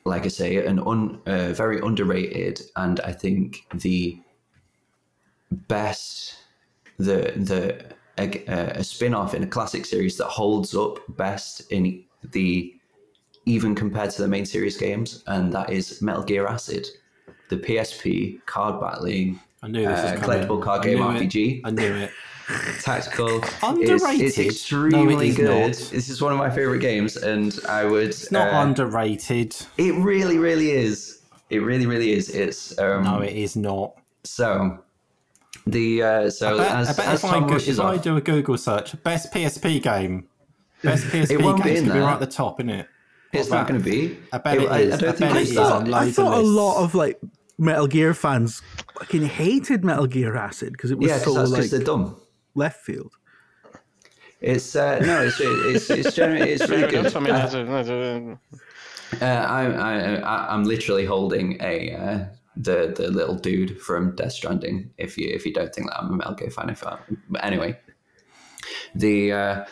like 0.05 0.25
I 0.25 0.29
say, 0.29 0.65
an 0.65 0.79
un, 0.79 1.21
uh, 1.25 1.53
very 1.53 1.79
underrated, 1.79 2.61
and 2.75 2.99
I 3.01 3.11
think 3.11 3.65
the 3.73 4.19
best, 5.51 6.35
the 6.97 7.33
the 7.35 7.85
a, 8.17 8.79
a 8.79 8.83
spin 8.83 9.13
off 9.13 9.33
in 9.33 9.43
a 9.43 9.47
classic 9.47 9.85
series 9.85 10.17
that 10.17 10.27
holds 10.27 10.75
up 10.75 10.99
best 11.09 11.71
in 11.71 12.03
the 12.31 12.73
even 13.45 13.75
compared 13.75 14.09
to 14.11 14.21
the 14.21 14.27
main 14.27 14.45
series 14.45 14.77
games, 14.77 15.23
and 15.27 15.51
that 15.53 15.69
is 15.69 16.01
Metal 16.01 16.23
Gear 16.23 16.47
Acid, 16.47 16.87
the 17.49 17.57
PSP 17.57 18.45
card 18.45 18.79
battling 18.79 19.39
I 19.61 19.67
knew 19.67 19.85
this 19.87 19.99
uh, 19.99 20.15
collectible 20.17 20.61
card 20.61 20.81
I 20.81 20.83
game 20.85 20.99
knew 20.99 21.09
it. 21.11 21.29
RPG 21.29 21.61
I 21.63 21.71
knew 21.71 21.93
it. 21.95 22.11
Tactical. 22.82 23.43
Underrated? 23.62 24.21
It's, 24.27 24.38
it's 24.38 24.71
No, 24.71 24.84
extremely 24.84 25.32
good. 25.32 25.45
not. 25.45 25.89
This 25.91 26.10
is 26.10 26.21
one 26.21 26.32
of 26.32 26.38
my 26.38 26.49
favorite 26.49 26.79
games, 26.79 27.17
and 27.17 27.58
I 27.67 27.86
would. 27.86 28.08
It's 28.10 28.32
not 28.32 28.53
uh, 28.53 28.62
underrated. 28.62 29.56
It 29.77 29.93
really, 29.95 30.38
really 30.38 30.71
is. 30.71 31.21
It 31.49 31.60
really, 31.60 31.86
really 31.86 32.12
is. 32.13 32.29
It's 32.29 32.77
um. 32.79 33.03
No, 33.03 33.19
it 33.21 33.34
is 33.36 33.56
not. 33.56 33.95
So 34.23 34.79
the 35.67 36.03
uh, 36.03 36.29
so 36.29 36.56
I 36.56 36.58
bet, 36.58 36.71
as, 36.75 36.89
I 36.89 36.93
bet 36.93 37.06
as 37.13 37.23
if, 37.23 37.25
I, 37.25 37.32
Tom 37.32 37.47
go, 37.47 37.53
rushes 37.53 37.79
if 37.79 37.86
I 37.86 37.97
do 37.97 38.17
a 38.17 38.21
Google 38.21 38.58
search, 38.58 39.01
best 39.03 39.32
PSP 39.34 39.82
game, 39.82 40.27
best 40.82 41.06
PSP 41.08 41.41
won't 41.41 41.63
be 41.63 41.69
games 41.69 41.79
in 41.79 41.86
could 41.86 41.93
be 41.93 41.99
right 41.99 42.13
at 42.13 42.19
the 42.19 42.27
top, 42.27 42.60
isn't 42.60 42.69
it? 42.69 42.88
it's 43.34 43.49
not 43.49 43.67
going 43.67 43.82
to 43.82 43.89
be. 43.89 44.17
I 44.32 44.38
bet 44.38 44.58
it 44.58 44.69
I, 44.69 44.79
is. 44.79 44.93
I 44.93 44.95
I 44.95 44.99
don't 44.99 45.17
think 45.17 45.34
bet 45.34 45.41
it's 45.41 45.49
it 45.49 45.53
is 45.53 45.56
that. 45.58 45.71
on 45.71 45.93
I 45.93 46.12
thought 46.12 46.38
a 46.38 46.41
lot 46.41 46.84
of 46.84 46.93
like 46.95 47.19
Metal 47.58 47.88
Gear 47.88 48.13
fans 48.13 48.62
fucking 48.99 49.23
hated 49.25 49.84
Metal 49.84 50.06
Gear 50.08 50.36
Acid 50.36 50.73
because 50.73 50.91
it 50.91 50.97
was 50.99 51.10
Yeah, 51.10 51.17
so 51.17 51.34
because 51.34 51.51
that's 51.51 51.62
like 51.63 51.71
they're 51.71 51.86
dumb. 51.86 52.15
Left 52.55 52.81
field. 52.81 53.13
It's 54.41 54.75
uh, 54.75 54.99
no, 54.99 55.23
it's 55.23 55.39
it's 55.39 55.89
it's, 55.89 56.15
generally, 56.15 56.51
it's 56.51 56.67
really 56.67 56.89
good. 56.89 57.15
I 57.15 57.19
mean, 57.19 57.33
that's 57.33 57.53
a, 57.53 57.63
that's 57.63 57.89
a, 57.89 58.39
Uh, 59.21 59.25
I, 59.25 59.65
I, 59.65 60.15
I, 60.15 60.53
I'm 60.53 60.63
literally 60.63 61.05
holding 61.05 61.61
a 61.61 61.93
uh, 61.93 62.25
the 62.57 62.93
the 62.95 63.09
little 63.09 63.35
dude 63.35 63.79
from 63.79 64.15
Death 64.15 64.33
Stranding. 64.33 64.91
If 64.97 65.17
you 65.17 65.29
if 65.29 65.45
you 65.45 65.53
don't 65.53 65.73
think 65.73 65.87
that 65.87 65.99
I'm 65.99 66.11
a 66.11 66.15
Metal 66.15 66.33
Gear 66.33 66.49
fan, 66.51 66.69
if 66.69 66.85
I, 66.85 66.97
but 67.29 67.43
anyway, 67.43 67.79
the 68.95 69.31
uh, 69.31 69.65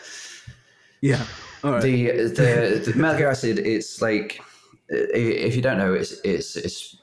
Yeah. 1.02 1.24
All 1.64 1.72
right. 1.72 1.82
the 1.82 2.06
the, 2.28 2.82
the 2.86 2.94
Metal 2.96 3.18
Gear 3.18 3.30
Acid. 3.30 3.58
It's 3.58 4.00
like 4.00 4.40
if 4.88 5.54
you 5.54 5.62
don't 5.62 5.76
know, 5.78 5.92
it's 5.92 6.12
it's 6.24 6.56
it's 6.56 6.96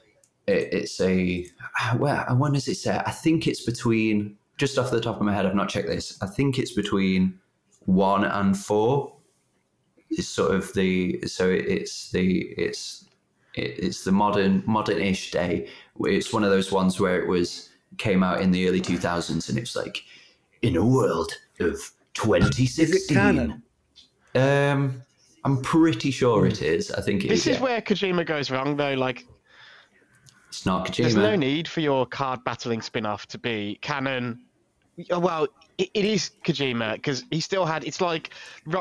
it's 0.46 1.00
a 1.00 1.46
where 1.98 2.26
when 2.34 2.52
does 2.52 2.66
it 2.66 2.76
say? 2.76 3.00
I 3.06 3.10
think 3.10 3.46
it's 3.46 3.62
between 3.62 4.36
just 4.60 4.78
off 4.78 4.90
the 4.90 5.00
top 5.00 5.16
of 5.16 5.22
my 5.22 5.34
head. 5.34 5.46
I've 5.46 5.54
not 5.54 5.70
checked 5.70 5.88
this. 5.88 6.18
I 6.22 6.26
think 6.26 6.58
it's 6.58 6.72
between 6.72 7.40
one 7.86 8.24
and 8.24 8.56
four. 8.56 9.16
It's 10.10 10.28
sort 10.28 10.54
of 10.54 10.72
the 10.74 11.22
so 11.26 11.48
it's 11.48 12.10
the 12.10 12.42
it's 12.58 13.06
it's 13.54 14.04
the 14.04 14.12
modern 14.12 14.62
modern-ish 14.66 15.30
day. 15.30 15.68
It's 16.00 16.32
one 16.32 16.44
of 16.44 16.50
those 16.50 16.70
ones 16.70 17.00
where 17.00 17.20
it 17.20 17.26
was 17.26 17.70
came 17.98 18.22
out 18.22 18.40
in 18.42 18.50
the 18.50 18.68
early 18.68 18.80
two 18.80 18.98
thousands, 18.98 19.48
and 19.48 19.58
it's 19.58 19.74
like 19.74 20.04
in 20.62 20.76
a 20.76 20.84
world 20.84 21.32
of 21.58 21.90
twenty 22.12 22.64
Is 22.64 22.78
it 22.78 22.88
sixteen. 22.88 23.16
canon? 23.16 23.62
Um, 24.34 25.02
I'm 25.44 25.62
pretty 25.62 26.10
sure 26.10 26.46
it 26.46 26.60
is. 26.60 26.90
I 26.92 27.00
think 27.00 27.24
it 27.24 27.28
this 27.28 27.40
is. 27.40 27.46
is 27.46 27.56
yeah. 27.56 27.62
where 27.62 27.80
Kojima 27.80 28.26
goes 28.26 28.50
wrong, 28.50 28.76
though. 28.76 28.94
Like, 28.94 29.26
it's 30.48 30.66
not 30.66 30.86
Kojima. 30.86 31.02
there's 31.02 31.16
no 31.16 31.34
need 31.34 31.66
for 31.66 31.80
your 31.80 32.06
card 32.06 32.44
battling 32.44 32.82
spin-off 32.82 33.26
to 33.28 33.38
be 33.38 33.78
canon. 33.80 34.44
Well, 35.10 35.48
it, 35.78 35.90
it 35.94 36.04
is 36.04 36.30
Kojima 36.44 36.94
because 36.94 37.24
he 37.30 37.40
still 37.40 37.64
had. 37.64 37.84
It's 37.84 38.00
like, 38.00 38.30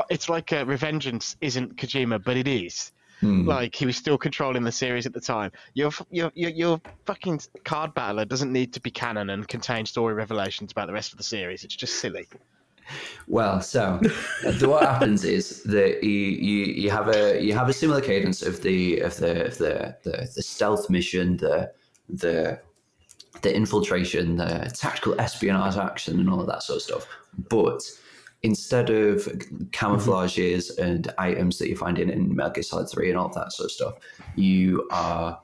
it's 0.09 0.29
like 0.29 0.51
uh, 0.53 0.65
Revengeance 0.65 1.35
isn't 1.41 1.77
Kojima, 1.77 2.23
but 2.23 2.37
it 2.37 2.47
is. 2.47 2.91
Hmm. 3.19 3.45
Like 3.47 3.75
he 3.75 3.85
was 3.85 3.97
still 3.97 4.17
controlling 4.17 4.63
the 4.63 4.71
series 4.71 5.05
at 5.05 5.13
the 5.13 5.19
time. 5.19 5.51
Your 5.73 5.91
your 6.09 6.31
your, 6.35 6.51
your 6.51 6.81
fucking 7.05 7.41
card 7.65 7.93
battler 7.93 8.23
doesn't 8.25 8.51
need 8.51 8.71
to 8.73 8.79
be 8.79 8.91
canon 8.91 9.29
and 9.31 9.47
contain 9.47 9.85
story 9.85 10.13
revelations 10.13 10.71
about 10.71 10.87
the 10.87 10.93
rest 10.93 11.11
of 11.11 11.17
the 11.17 11.23
series. 11.23 11.65
It's 11.65 11.75
just 11.75 11.95
silly. 11.95 12.27
Well, 13.27 13.61
so 13.61 13.99
what 14.61 14.83
happens 14.83 15.23
is 15.23 15.63
that 15.63 16.03
you, 16.03 16.09
you 16.09 16.65
you 16.65 16.89
have 16.89 17.09
a 17.09 17.41
you 17.41 17.53
have 17.53 17.67
a 17.69 17.73
similar 17.73 18.01
cadence 18.01 18.41
of 18.41 18.61
the 18.61 18.99
of 19.01 19.17
the 19.17 19.45
of 19.47 19.57
the 19.57 19.97
the, 20.03 20.31
the 20.35 20.41
stealth 20.41 20.89
mission, 20.89 21.37
the 21.37 21.71
the 22.07 22.59
the 23.41 23.55
infiltration, 23.55 24.37
the 24.37 24.71
tactical 24.75 25.19
espionage 25.19 25.77
action, 25.77 26.19
and 26.19 26.29
all 26.29 26.41
of 26.41 26.47
that 26.47 26.63
sort 26.63 26.77
of 26.77 26.83
stuff. 26.83 27.07
But 27.49 27.83
instead 28.43 28.89
of 28.89 29.25
camouflages 29.71 30.77
and 30.77 31.13
items 31.17 31.57
that 31.59 31.69
you 31.69 31.75
find 31.75 31.99
in, 31.99 32.09
in 32.09 32.35
Metal 32.35 32.51
Gear 32.51 32.63
Solid 32.63 32.89
3 32.89 33.09
and 33.09 33.17
all 33.19 33.29
that 33.29 33.51
sort 33.51 33.65
of 33.65 33.71
stuff, 33.71 33.93
you 34.35 34.87
are 34.91 35.39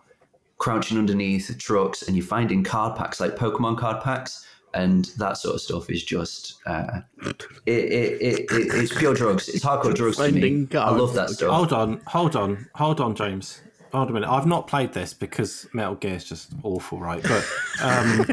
crouching 0.58 0.98
underneath 0.98 1.58
trucks 1.58 2.04
and 2.04 2.16
you're 2.16 2.26
finding 2.26 2.64
card 2.64 2.96
packs 2.96 3.20
like 3.20 3.36
Pokemon 3.36 3.78
card 3.78 4.02
packs. 4.04 4.48
And 4.74 5.06
that 5.20 5.38
sort 5.38 5.56
of 5.56 5.62
stuff 5.62 5.90
is 5.90 6.04
just, 6.04 6.56
uh, 6.66 7.00
it, 7.24 7.46
it, 7.66 8.22
it, 8.22 8.40
it, 8.42 8.48
it's 8.52 8.94
pure 8.94 9.14
drugs. 9.14 9.48
It's 9.48 9.64
hardcore 9.64 9.96
drugs 9.96 10.18
to 10.18 10.24
me. 10.24 10.42
Finding 10.42 10.68
I 10.78 10.90
love 10.90 11.14
that 11.14 11.30
stuff. 11.30 11.50
Hold 11.50 11.72
on, 11.72 12.02
hold 12.08 12.36
on, 12.36 12.68
hold 12.76 13.00
on, 13.00 13.16
James. 13.16 13.62
Hold 13.96 14.10
a 14.10 14.14
minute. 14.14 14.30
I've 14.30 14.46
not 14.46 14.68
played 14.68 14.94
this 14.94 15.14
because 15.14 15.68
Metal 15.74 15.96
Gear 15.96 16.16
is 16.16 16.26
just 16.26 16.52
awful, 16.64 17.00
right? 17.00 17.24
But 17.24 17.46
um, 17.82 18.26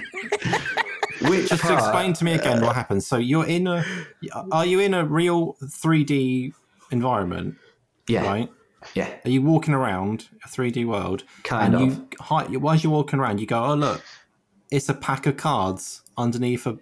Which 1.31 1.49
just 1.51 1.63
part- 1.63 1.75
explain 1.79 2.13
to 2.15 2.25
me 2.25 2.35
again 2.35 2.61
what 2.63 2.75
happens. 2.75 3.07
So 3.07 3.17
you're 3.17 3.47
in 3.47 3.67
a, 3.67 3.85
are 4.51 4.67
you 4.67 4.81
in 4.81 4.93
a 4.95 5.05
real 5.05 5.55
3D 5.63 6.53
environment, 6.91 7.57
Yeah. 8.09 8.25
right? 8.27 8.51
Yeah. 8.95 9.09
Are 9.25 9.31
you 9.31 9.43
walking 9.43 9.75
around 9.75 10.29
a 10.45 10.49
3D 10.49 10.85
world? 10.85 11.23
Kind 11.45 11.75
and 11.75 11.85
of. 11.85 11.89
You, 11.97 12.09
hi, 12.19 12.45
as 12.75 12.83
you're 12.83 12.93
walking 12.93 13.21
around, 13.21 13.41
you 13.41 13.47
go, 13.47 13.63
oh, 13.65 13.75
look, 13.75 14.03
it's 14.73 14.89
a 14.89 14.95
pack 14.95 15.27
of 15.27 15.37
cards 15.37 16.03
underneath 16.17 16.67
a, 16.67 16.77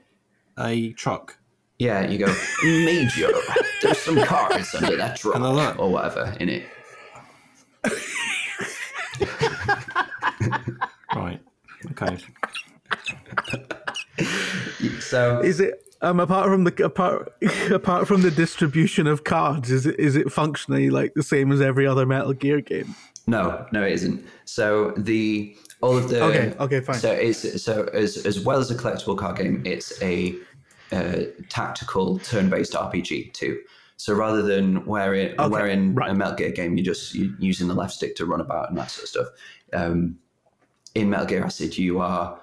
a 0.59 0.93
truck. 0.93 1.37
Yeah, 1.79 2.07
you 2.07 2.19
go, 2.19 2.35
Major, 2.63 3.31
there's 3.83 3.99
some 3.99 4.23
cards 4.23 4.75
under 4.75 4.97
that 4.97 5.17
truck 5.17 5.79
or 5.79 5.91
whatever 5.91 6.35
in 6.41 6.49
it. 6.49 6.65
Okay. 12.03 12.19
So 15.01 15.41
Is 15.41 15.61
it 15.61 15.83
um 16.03 16.21
apart 16.21 16.47
from 16.47 16.65
the 16.65 16.85
apart 16.85 17.33
apart 17.71 18.09
from 18.09 18.23
the 18.23 18.31
distribution 18.31 19.07
of 19.07 19.25
cards? 19.25 19.71
Is 19.71 19.87
it 19.87 19.99
is 19.99 20.17
it 20.17 20.33
functionally 20.33 20.91
like 20.91 21.15
the 21.15 21.23
same 21.23 21.53
as 21.53 21.61
every 21.61 21.87
other 21.87 22.07
Metal 22.07 22.33
Gear 22.33 22.61
game? 22.61 22.95
no, 23.27 23.67
no, 23.73 23.85
it 23.85 23.93
isn't. 23.93 24.25
So 24.45 24.93
the 24.97 25.57
all 25.83 25.97
of 25.97 26.09
the 26.09 26.23
Okay, 26.23 26.55
okay, 26.59 26.81
fine. 26.81 26.97
So 26.97 27.13
it's 27.13 27.63
so 27.63 27.85
as 27.93 28.17
as 28.27 28.41
well 28.41 28.59
as 28.59 28.71
a 28.71 28.75
collectible 28.75 29.17
card 29.17 29.37
game, 29.39 29.63
it's 29.65 30.01
a 30.03 30.35
uh, 30.93 31.25
tactical 31.49 32.19
turn-based 32.19 32.73
RPG 32.73 33.33
too. 33.33 33.61
So 33.97 34.15
rather 34.15 34.43
than 34.43 34.85
where 34.87 35.15
it 35.15 35.39
Okay, 35.39 35.49
where 35.49 35.67
in 35.67 35.95
right. 35.95 36.11
a 36.11 36.15
Metal 36.15 36.35
Gear 36.35 36.51
game 36.51 36.77
you're 36.77 36.85
just 36.85 37.15
you, 37.15 37.35
using 37.39 37.69
the 37.69 37.75
left 37.75 37.93
stick 37.93 38.17
to 38.17 38.27
run 38.27 38.41
about 38.41 38.71
and 38.71 38.79
that 38.79 38.91
sort 38.91 39.05
of 39.05 39.09
stuff, 39.09 39.27
um, 39.73 40.19
in 41.01 41.11
Metal 41.11 41.27
Gear 41.27 41.45
Acid 41.45 41.77
you 41.77 42.01
are 42.01 42.41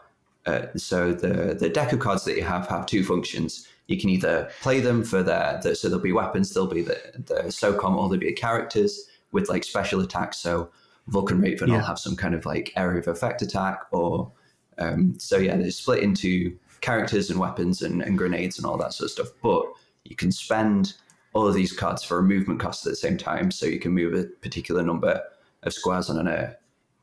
uh, 0.47 0.67
so 0.77 1.11
the 1.11 1.55
the 1.59 1.69
deck 1.69 1.91
of 1.91 1.99
cards 1.99 2.23
that 2.23 2.37
you 2.37 2.43
have 2.43 2.67
have 2.67 2.85
two 2.85 3.03
functions. 3.03 3.67
You 3.87 3.97
can 3.99 4.09
either 4.09 4.49
play 4.61 4.79
them 4.79 5.03
for 5.03 5.21
their, 5.23 5.59
the, 5.61 5.75
so 5.75 5.87
there'll 5.87 6.03
be 6.03 6.11
weapons, 6.11 6.53
there'll 6.53 6.69
be 6.69 6.81
the 6.81 6.99
the 7.15 7.43
SOCOM, 7.49 7.97
or 7.97 8.09
there'll 8.09 8.19
be 8.19 8.31
characters 8.31 9.05
with 9.33 9.49
like 9.49 9.65
special 9.65 9.99
attacks. 9.99 10.37
So 10.37 10.69
Vulcan 11.07 11.41
Raven 11.41 11.71
will 11.71 11.79
have 11.79 11.99
some 11.99 12.15
kind 12.15 12.33
of 12.33 12.45
like 12.45 12.71
area 12.77 12.99
of 12.99 13.07
effect 13.07 13.41
attack, 13.41 13.81
or 13.91 14.31
um, 14.77 15.15
so 15.19 15.37
yeah, 15.37 15.57
they're 15.57 15.71
split 15.71 16.01
into 16.01 16.57
characters 16.79 17.29
and 17.29 17.39
weapons 17.39 17.81
and, 17.81 18.01
and 18.01 18.17
grenades 18.17 18.57
and 18.57 18.65
all 18.65 18.77
that 18.77 18.93
sort 18.93 19.07
of 19.07 19.11
stuff. 19.11 19.27
But 19.41 19.65
you 20.05 20.15
can 20.15 20.31
spend 20.31 20.93
all 21.33 21.45
of 21.45 21.55
these 21.55 21.73
cards 21.73 22.03
for 22.03 22.19
a 22.19 22.23
movement 22.23 22.61
cost 22.61 22.85
at 22.85 22.91
the 22.91 22.95
same 22.95 23.17
time, 23.17 23.51
so 23.51 23.65
you 23.65 23.79
can 23.79 23.91
move 23.91 24.13
a 24.13 24.25
particular 24.41 24.81
number 24.81 25.21
of 25.63 25.73
squares 25.73 26.09
on 26.09 26.19
an 26.19 26.27
uh, 26.27 26.53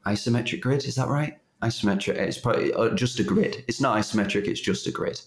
isometric 0.06 0.60
grid. 0.60 0.84
Is 0.84 0.94
that 0.94 1.08
right? 1.08 1.38
Isometric. 1.64 2.16
It's 2.16 2.38
probably 2.38 2.72
uh, 2.74 2.90
just 2.94 3.18
a 3.20 3.24
grid. 3.24 3.64
It's 3.68 3.80
not 3.80 3.96
isometric. 3.96 4.46
It's 4.46 4.60
just 4.60 4.86
a 4.86 4.90
grid. 4.90 5.20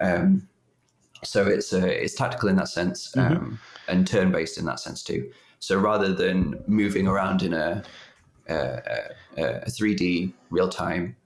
Um, 0.00 0.48
so 1.24 1.46
it's 1.46 1.72
uh, 1.72 1.86
it's 2.04 2.14
tactical 2.14 2.48
in 2.48 2.56
that 2.56 2.68
sense, 2.68 3.16
um, 3.16 3.58
and 3.88 4.06
turn 4.06 4.32
based 4.32 4.58
in 4.58 4.64
that 4.66 4.80
sense 4.80 5.02
too. 5.02 5.30
So 5.60 5.78
rather 5.78 6.12
than 6.12 6.62
moving 6.66 7.06
around 7.08 7.42
in 7.42 7.52
a 7.54 7.82
a 8.48 9.70
three 9.70 9.94
D 9.94 10.32
real 10.50 10.68
time 10.68 11.16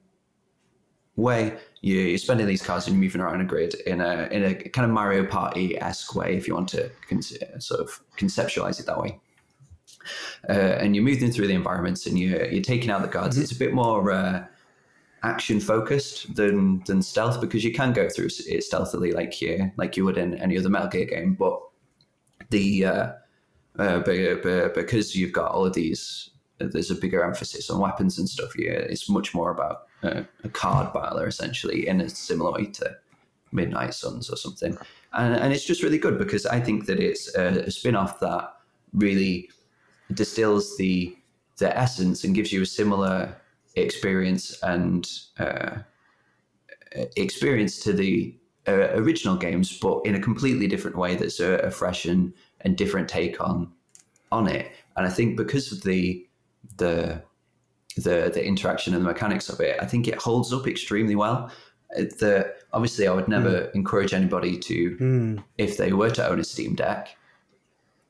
way, 1.16 1.56
you, 1.82 1.96
you're 1.96 2.18
spending 2.18 2.46
these 2.46 2.62
cards 2.62 2.86
and 2.86 2.96
you're 2.96 3.04
moving 3.04 3.20
around 3.20 3.40
a 3.40 3.44
grid 3.44 3.74
in 3.86 4.00
a 4.00 4.28
in 4.30 4.44
a 4.44 4.54
kind 4.54 4.84
of 4.84 4.90
Mario 4.90 5.26
Party 5.26 5.78
esque 5.80 6.14
way, 6.14 6.36
if 6.36 6.48
you 6.48 6.54
want 6.54 6.68
to 6.70 6.90
con- 7.08 7.22
sort 7.22 7.80
of 7.80 8.00
conceptualize 8.16 8.80
it 8.80 8.86
that 8.86 8.98
way. 8.98 9.20
Uh, 10.48 10.52
and 10.52 10.96
you're 10.96 11.04
moving 11.04 11.30
through 11.30 11.46
the 11.46 11.54
environments 11.54 12.06
and 12.06 12.18
you're 12.18 12.46
you're 12.46 12.62
taking 12.62 12.90
out 12.90 13.02
the 13.02 13.08
guards. 13.08 13.38
It's 13.38 13.52
a 13.52 13.58
bit 13.58 13.72
more 13.72 14.10
uh, 14.10 14.44
action 15.22 15.60
focused 15.60 16.34
than 16.34 16.82
than 16.84 17.02
stealth 17.02 17.40
because 17.40 17.62
you 17.62 17.72
can 17.72 17.92
go 17.92 18.08
through 18.08 18.28
it 18.46 18.64
stealthily 18.64 19.12
like 19.12 19.40
you 19.40 19.70
like 19.76 19.96
you 19.96 20.04
would 20.04 20.18
in 20.18 20.34
any 20.34 20.58
other 20.58 20.68
Metal 20.68 20.88
Gear 20.88 21.06
game, 21.06 21.34
but 21.34 21.60
the 22.50 22.84
uh, 22.84 23.12
uh, 23.78 24.68
because 24.74 25.16
you've 25.16 25.32
got 25.32 25.50
all 25.52 25.64
of 25.64 25.72
these, 25.72 26.30
uh, 26.60 26.66
there's 26.70 26.90
a 26.90 26.94
bigger 26.94 27.24
emphasis 27.24 27.70
on 27.70 27.80
weapons 27.80 28.18
and 28.18 28.28
stuff. 28.28 28.56
Yeah, 28.58 28.72
it's 28.72 29.08
much 29.08 29.34
more 29.34 29.50
about 29.50 29.86
uh, 30.02 30.22
a 30.44 30.48
card 30.48 30.92
battler 30.92 31.26
essentially 31.26 31.88
in 31.88 32.00
a 32.00 32.08
similar 32.08 32.52
way 32.52 32.66
to 32.66 32.96
Midnight 33.52 33.94
Suns 33.94 34.30
or 34.30 34.36
something. 34.36 34.76
And, 35.12 35.34
and 35.34 35.52
it's 35.52 35.64
just 35.64 35.82
really 35.82 35.98
good 35.98 36.18
because 36.18 36.46
I 36.46 36.60
think 36.60 36.86
that 36.86 36.98
it's 36.98 37.34
a, 37.36 37.64
a 37.64 37.70
spin 37.70 37.96
off 37.96 38.20
that 38.20 38.54
really 38.92 39.50
distills 40.14 40.76
the 40.76 41.16
the 41.58 41.76
essence 41.76 42.24
and 42.24 42.34
gives 42.34 42.52
you 42.52 42.62
a 42.62 42.66
similar 42.66 43.36
experience 43.76 44.58
and 44.62 45.08
uh, 45.38 45.78
experience 47.16 47.80
to 47.80 47.92
the 47.92 48.34
uh, 48.66 48.88
original 48.94 49.36
games, 49.36 49.78
but 49.78 50.00
in 50.04 50.14
a 50.14 50.20
completely 50.20 50.66
different 50.66 50.96
way. 50.96 51.14
That's 51.14 51.40
a, 51.40 51.54
a 51.58 51.70
fresh 51.70 52.04
and, 52.04 52.32
and 52.62 52.76
different 52.76 53.08
take 53.08 53.40
on 53.40 53.72
on 54.30 54.48
it. 54.48 54.72
And 54.96 55.06
I 55.06 55.10
think 55.10 55.36
because 55.36 55.72
of 55.72 55.82
the 55.82 56.26
the 56.76 57.22
the 57.96 58.30
the 58.32 58.44
interaction 58.44 58.94
and 58.94 59.04
the 59.04 59.08
mechanics 59.08 59.48
of 59.48 59.60
it, 59.60 59.76
I 59.80 59.86
think 59.86 60.08
it 60.08 60.16
holds 60.16 60.52
up 60.52 60.66
extremely 60.66 61.16
well. 61.16 61.50
Uh, 61.96 62.04
The 62.18 62.54
obviously, 62.72 63.06
I 63.06 63.12
would 63.12 63.28
never 63.28 63.70
encourage 63.74 64.14
anybody 64.14 64.58
to, 64.58 64.74
if 65.58 65.76
they 65.76 65.92
were 65.92 66.10
to 66.10 66.26
own 66.28 66.40
a 66.40 66.44
Steam 66.44 66.74
Deck, 66.74 67.16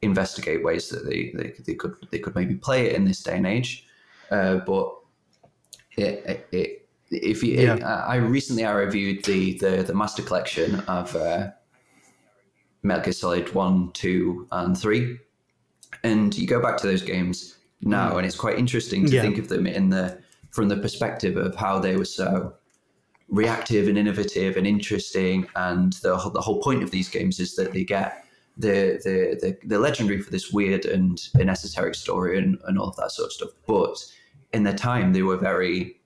investigate 0.02 0.62
ways 0.64 0.88
that 0.88 1.04
they, 1.08 1.32
they, 1.34 1.54
they 1.64 1.74
could 1.74 1.94
they 2.10 2.18
could 2.18 2.34
maybe 2.34 2.54
play 2.56 2.86
it 2.86 2.96
in 2.96 3.04
this 3.04 3.22
day 3.22 3.36
and 3.36 3.46
age. 3.46 3.86
Uh, 4.30 4.56
but 4.66 4.94
it, 5.96 6.46
it, 6.52 6.88
if 7.10 7.42
you, 7.42 7.54
Yeah. 7.54 7.74
it, 7.76 7.82
I 7.82 8.16
recently 8.16 8.64
I 8.64 8.72
reviewed 8.72 9.24
the 9.24 9.58
the, 9.58 9.82
the 9.82 9.94
master 9.94 10.22
collection 10.22 10.80
of 10.80 11.14
uh, 11.16 11.50
Metal 12.82 13.04
Gear 13.04 13.12
Solid 13.12 13.54
One, 13.54 13.92
Two, 13.92 14.48
and 14.50 14.76
Three, 14.76 15.18
and 16.02 16.36
you 16.36 16.46
go 16.46 16.60
back 16.60 16.76
to 16.78 16.86
those 16.86 17.02
games 17.02 17.56
now, 17.80 18.16
and 18.16 18.26
it's 18.26 18.36
quite 18.36 18.58
interesting 18.58 19.06
to 19.06 19.12
Yeah. 19.12 19.22
think 19.22 19.38
of 19.38 19.48
them 19.48 19.66
in 19.66 19.90
the 19.90 20.20
from 20.50 20.68
the 20.68 20.76
perspective 20.76 21.36
of 21.36 21.54
how 21.54 21.78
they 21.78 21.96
were 21.96 22.04
so 22.04 22.54
reactive 23.28 23.88
and 23.88 23.96
innovative 23.96 24.56
and 24.56 24.66
interesting. 24.66 25.46
And 25.54 25.92
the 25.94 26.16
the 26.32 26.40
whole 26.40 26.60
point 26.60 26.82
of 26.82 26.90
these 26.90 27.08
games 27.08 27.38
is 27.40 27.54
that 27.56 27.72
they 27.72 27.84
get 27.84 28.21
the 28.58 29.00
the 29.04 29.38
the 29.40 29.58
they're 29.64 29.78
legendary 29.78 30.20
for 30.20 30.30
this 30.30 30.52
weird 30.52 30.84
and 30.84 31.28
an 31.34 31.48
esoteric 31.48 31.94
story 31.94 32.38
and, 32.38 32.58
and 32.66 32.78
all 32.78 32.88
of 32.88 32.96
that 32.96 33.10
sort 33.12 33.26
of 33.26 33.32
stuff. 33.32 33.50
But 33.66 33.96
in 34.52 34.62
their 34.64 34.74
time, 34.76 35.12
they 35.12 35.22
were 35.22 35.38
very 35.38 36.00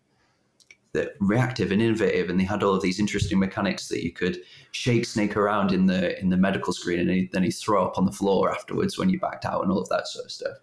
the- 0.92 1.12
reactive 1.20 1.72
and 1.72 1.82
innovative, 1.82 2.30
and 2.30 2.38
they 2.38 2.44
had 2.44 2.62
all 2.62 2.74
of 2.74 2.82
these 2.82 3.00
interesting 3.00 3.38
mechanics 3.38 3.88
that 3.88 4.04
you 4.04 4.12
could 4.12 4.38
shake 4.70 5.04
Snake 5.04 5.36
around 5.36 5.72
in 5.72 5.86
the 5.86 6.18
in 6.20 6.30
the 6.30 6.36
medical 6.36 6.72
screen, 6.72 7.00
and 7.00 7.10
he, 7.10 7.28
then 7.32 7.42
he'd 7.42 7.50
throw 7.50 7.84
up 7.84 7.98
on 7.98 8.06
the 8.06 8.12
floor 8.12 8.50
afterwards 8.52 8.96
when 8.98 9.08
you 9.10 9.18
backed 9.18 9.44
out, 9.44 9.62
and 9.62 9.72
all 9.72 9.80
of 9.80 9.88
that 9.88 10.06
sort 10.06 10.24
of 10.24 10.30
stuff. 10.30 10.56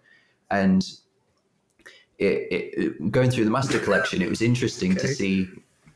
And 0.50 0.86
it, 2.18 2.48
it, 2.50 3.10
going 3.10 3.30
through 3.30 3.44
the 3.44 3.50
Master 3.50 3.78
Collection, 3.78 4.22
it 4.22 4.28
was 4.28 4.40
interesting 4.40 4.94
to 4.94 5.00
Okay. 5.04 5.12
see 5.14 5.48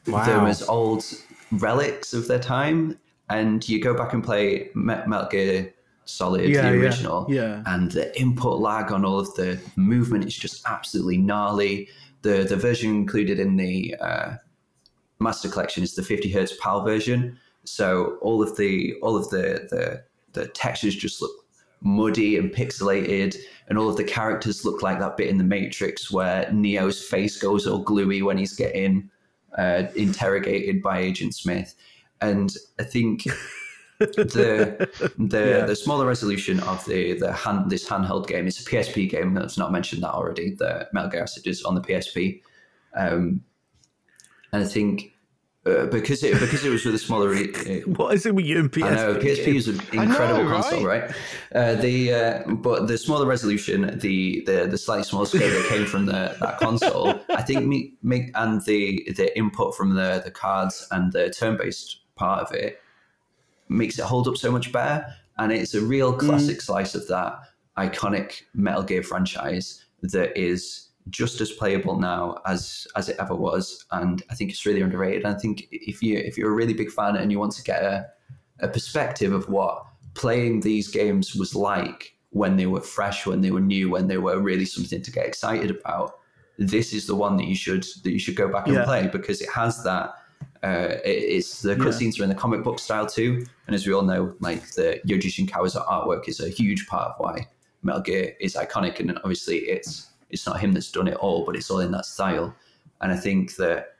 them 0.05 0.47
as 0.47 0.62
old 0.68 1.05
relics 1.53 2.12
of 2.12 2.28
their 2.28 2.39
time. 2.41 2.99
And 3.30 3.66
you 3.68 3.80
go 3.80 3.95
back 3.95 4.14
and 4.14 4.24
play 4.24 4.70
Me- 4.74 5.03
Metal 5.07 5.28
Gear 5.30 5.72
Solid, 6.09 6.48
Yeah, 6.48 6.70
the 6.70 6.76
yeah, 6.76 6.82
original, 6.82 7.26
yeah. 7.28 7.62
and 7.66 7.92
the 7.92 8.18
input 8.18 8.61
lag 8.61 8.90
on 8.90 9.04
all 9.04 9.18
of 9.18 9.34
the 9.34 9.61
movement 9.76 10.24
is 10.24 10.34
just 10.34 10.66
absolutely 10.66 11.18
gnarly. 11.18 11.88
The 12.22 12.44
the 12.44 12.56
version 12.56 12.90
included 12.90 13.38
in 13.38 13.56
the 13.56 13.94
uh, 14.00 14.36
Master 15.20 15.50
Collection 15.50 15.82
is 15.82 15.94
the 15.94 16.02
50 16.02 16.32
hertz 16.32 16.54
PAL 16.61 16.82
version, 16.82 17.38
so 17.64 18.16
all 18.22 18.42
of 18.42 18.56
the 18.56 18.94
all 19.02 19.16
of 19.16 19.28
the 19.28 19.68
the, 19.70 20.02
the 20.32 20.48
textures 20.48 20.96
just 20.96 21.20
look 21.20 21.32
muddy 21.82 22.38
and 22.38 22.50
pixelated, 22.52 23.36
and 23.68 23.76
all 23.78 23.90
of 23.90 23.98
the 23.98 24.04
characters 24.04 24.64
look 24.64 24.82
like 24.82 24.98
that 25.00 25.18
bit 25.18 25.28
in 25.28 25.36
the 25.36 25.44
Matrix 25.44 26.11
where 26.11 26.50
Neo's 26.50 27.02
face 27.02 27.36
goes 27.36 27.66
all 27.66 27.80
gluey 27.80 28.22
when 28.22 28.38
he's 28.38 28.54
getting 28.54 29.11
uh, 29.59 29.84
interrogated 29.94 30.82
by 30.82 31.00
Agent 31.00 31.34
Smith. 31.34 31.74
And 32.20 32.54
I 32.80 32.84
think 32.84 33.24
the 33.99 34.88
the 35.18 35.49
Yeah. 35.49 35.66
the 35.66 35.76
smaller 35.76 36.07
resolution 36.07 36.61
of 36.61 36.84
the 36.84 37.18
the 37.18 37.32
hand 37.32 37.70
this 37.70 37.88
handheld 37.88 38.26
game 38.26 38.46
is 38.46 38.61
a 38.61 38.70
PSP 38.70 39.09
game. 39.11 39.34
That's 39.34 39.59
not 39.59 39.72
mentioned 39.72 40.03
that 40.03 40.12
already. 40.12 40.55
The 40.55 40.88
Metal 40.92 41.11
Gear 41.11 41.22
Acid 41.22 41.46
is 41.46 41.62
on 41.64 41.74
the 41.74 41.80
PSP, 41.80 42.42
um, 42.96 43.42
and 44.53 44.62
I 44.62 44.66
think 44.66 45.12
uh, 45.66 45.86
because 45.86 46.22
it 46.22 46.38
because 46.38 46.64
it 46.64 46.70
was 46.70 46.84
with 46.84 46.94
a 46.94 46.99
smaller. 46.99 47.34
What 47.86 48.14
is 48.14 48.24
it 48.26 48.34
with 48.34 48.46
you 48.46 48.61
and 48.61 48.70
PSP? 48.70 48.84
I 48.84 48.94
know 48.94 49.14
PSP 49.16 49.55
is 49.55 49.68
an 49.68 49.80
incredible 49.92 50.44
know, 50.44 50.51
console, 50.51 50.84
right? 50.84 51.11
Uh, 51.55 51.74
the 51.74 52.14
uh, 52.14 52.51
but 52.55 52.86
the 52.86 52.96
smaller 52.96 53.26
resolution, 53.26 53.99
the 53.99 54.44
the 54.46 54.66
the 54.66 54.78
slightly 54.78 55.05
smaller 55.05 55.26
scale 55.26 55.51
that 55.51 55.68
came 55.68 55.86
from 55.86 56.07
the 56.07 56.36
that 56.40 56.59
console, 56.61 57.20
I 57.30 57.42
think 57.42 57.66
me, 57.66 57.94
make 58.03 58.30
and 58.34 58.64
the 58.64 59.12
the 59.16 59.36
input 59.36 59.76
from 59.76 59.94
the 59.94 60.22
the 60.24 60.30
cards 60.30 60.86
and 60.90 61.12
the 61.12 61.30
turn 61.30 61.57
based 61.57 61.99
part 62.14 62.46
of 62.46 62.55
it 62.55 62.80
makes 63.68 63.98
it 63.98 64.04
hold 64.04 64.28
up 64.28 64.36
so 64.36 64.50
much 64.50 64.72
better, 64.72 65.06
and 65.38 65.52
it's 65.52 65.74
a 65.74 65.80
real 65.80 66.12
mm. 66.12 66.18
classic 66.18 66.60
slice 66.60 66.94
of 66.94 67.06
that 67.08 67.38
iconic 67.76 68.42
Metal 68.54 68.82
Gear 68.82 69.02
franchise 69.02 69.84
that 70.02 70.36
is 70.36 70.88
just 71.10 71.40
as 71.40 71.50
playable 71.52 71.98
now 71.98 72.38
as 72.46 72.86
as 72.96 73.08
it 73.08 73.16
ever 73.18 73.34
was, 73.34 73.86
and 73.92 74.22
I 74.30 74.34
think 74.34 74.50
it's 74.50 74.66
really 74.66 74.82
underrated. 74.82 75.24
I 75.24 75.34
think 75.34 75.66
if 75.70 76.02
you 76.02 76.18
if 76.18 76.36
you're 76.36 76.50
a 76.50 76.54
really 76.54 76.74
big 76.74 76.90
fan 76.90 77.16
and 77.16 77.30
you 77.32 77.38
want 77.38 77.52
to 77.52 77.62
get 77.62 77.82
a 77.82 78.06
a 78.60 78.68
perspective 78.68 79.32
of 79.32 79.48
what 79.48 79.84
playing 80.14 80.60
these 80.60 80.88
games 80.88 81.34
was 81.34 81.54
like 81.54 82.14
when 82.30 82.56
they 82.56 82.66
were 82.66 82.80
fresh, 82.80 83.24
when 83.24 83.40
they 83.40 83.50
were 83.50 83.60
new, 83.60 83.88
when 83.88 84.08
they 84.08 84.18
were 84.18 84.40
really 84.40 84.64
something 84.64 85.00
to 85.02 85.12
get 85.12 85.26
excited 85.26 85.70
about. 85.70 86.18
This 86.58 86.92
is 86.92 87.06
the 87.06 87.14
one 87.14 87.36
that 87.36 87.46
you 87.46 87.54
should 87.54 87.84
that 88.02 88.10
you 88.10 88.18
should 88.18 88.36
go 88.36 88.48
back 88.48 88.66
and 88.66 88.74
Yeah. 88.74 88.84
play 88.84 89.06
because 89.06 89.40
it 89.40 89.48
has 89.50 89.82
that. 89.84 90.10
Uh, 90.62 90.97
it, 91.05 91.22
it's 91.36 91.62
the 91.62 91.70
Yeah. 91.70 91.76
cutscenes 91.76 92.18
are 92.18 92.24
in 92.24 92.28
the 92.28 92.34
comic 92.34 92.64
book 92.64 92.78
style 92.78 93.07
too, 93.07 93.47
and 93.66 93.74
as 93.74 93.86
we 93.86 93.93
all 93.93 94.03
know, 94.03 94.34
like 94.41 94.72
the 94.72 95.01
Yoji 95.07 95.30
Shinkawa's 95.30 95.74
artwork 95.74 96.28
is 96.28 96.41
a 96.41 96.49
huge 96.49 96.86
part 96.89 97.12
of 97.12 97.14
why 97.18 97.47
Metal 97.82 98.03
Gear 98.03 98.34
is 98.41 98.55
iconic, 98.55 98.99
and 98.99 99.16
obviously 99.18 99.59
it's 99.59 100.11
it's 100.30 100.47
not 100.47 100.61
him 100.61 100.72
that's 100.72 100.91
done 100.91 101.09
it 101.09 101.14
all, 101.14 101.45
but 101.47 101.57
it's 101.57 101.70
all 101.70 101.80
in 101.80 101.93
that 101.93 102.05
style. 102.07 102.55
And 103.01 103.12
I 103.12 103.16
think 103.16 103.57
that 103.57 103.97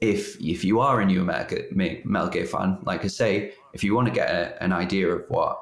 if 0.00 0.36
if 0.40 0.64
you 0.64 0.80
are 0.80 1.00
a 1.00 1.06
new 1.06 1.24
Metal 1.24 2.28
Gear 2.28 2.46
fan, 2.46 2.78
like 2.84 3.04
I 3.04 3.08
say, 3.08 3.54
if 3.72 3.82
you 3.82 3.94
want 3.94 4.06
to 4.08 4.14
get 4.14 4.28
a, 4.30 4.62
an 4.62 4.72
idea 4.72 5.08
of 5.08 5.24
what 5.28 5.60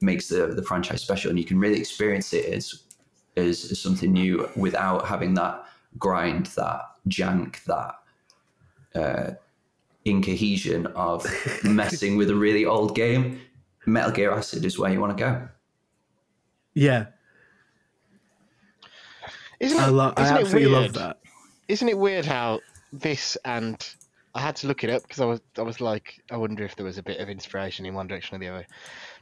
makes 0.00 0.28
the, 0.28 0.48
the 0.48 0.62
franchise 0.62 1.02
special, 1.02 1.30
and 1.30 1.38
you 1.38 1.44
can 1.44 1.60
really 1.60 1.78
experience 1.78 2.32
it 2.32 2.46
as, 2.46 2.82
as 3.36 3.70
as 3.70 3.80
something 3.80 4.12
new 4.12 4.48
without 4.56 5.06
having 5.06 5.34
that 5.34 5.64
grind, 5.98 6.46
that 6.56 6.80
jank, 7.08 7.62
that 7.64 7.99
uh, 8.94 9.32
incohesion 10.04 10.86
of 10.88 11.26
messing 11.64 12.16
with 12.16 12.30
a 12.30 12.34
really 12.34 12.64
old 12.64 12.94
game, 12.94 13.40
Metal 13.86 14.10
Gear 14.10 14.32
Acid 14.32 14.64
is 14.64 14.78
where 14.78 14.90
you 14.92 15.00
want 15.00 15.16
to 15.16 15.22
go. 15.24 15.48
yeah, 16.74 17.06
Isn't 19.58 19.78
it, 19.78 19.82
I 19.82 19.88
love. 19.88 20.14
I 20.16 20.22
isn't 20.24 20.36
it 20.36 20.40
absolutely 20.40 20.70
love 20.70 20.82
weird? 20.82 20.94
that. 20.94 21.18
Isn't 21.68 21.88
it 21.88 21.98
weird 21.98 22.24
how 22.24 22.60
this 22.92 23.36
and 23.44 23.94
I 24.34 24.40
had 24.40 24.56
to 24.56 24.66
look 24.66 24.82
it 24.84 24.90
up 24.90 25.02
because 25.02 25.20
I 25.20 25.24
was 25.26 25.40
I 25.58 25.62
was 25.62 25.80
like 25.80 26.22
I 26.30 26.36
wonder 26.36 26.64
if 26.64 26.76
there 26.76 26.86
was 26.86 26.98
a 26.98 27.02
bit 27.02 27.20
of 27.20 27.28
inspiration 27.28 27.84
in 27.86 27.94
one 27.94 28.06
direction 28.06 28.36
or 28.36 28.38
the 28.38 28.48
other. 28.48 28.66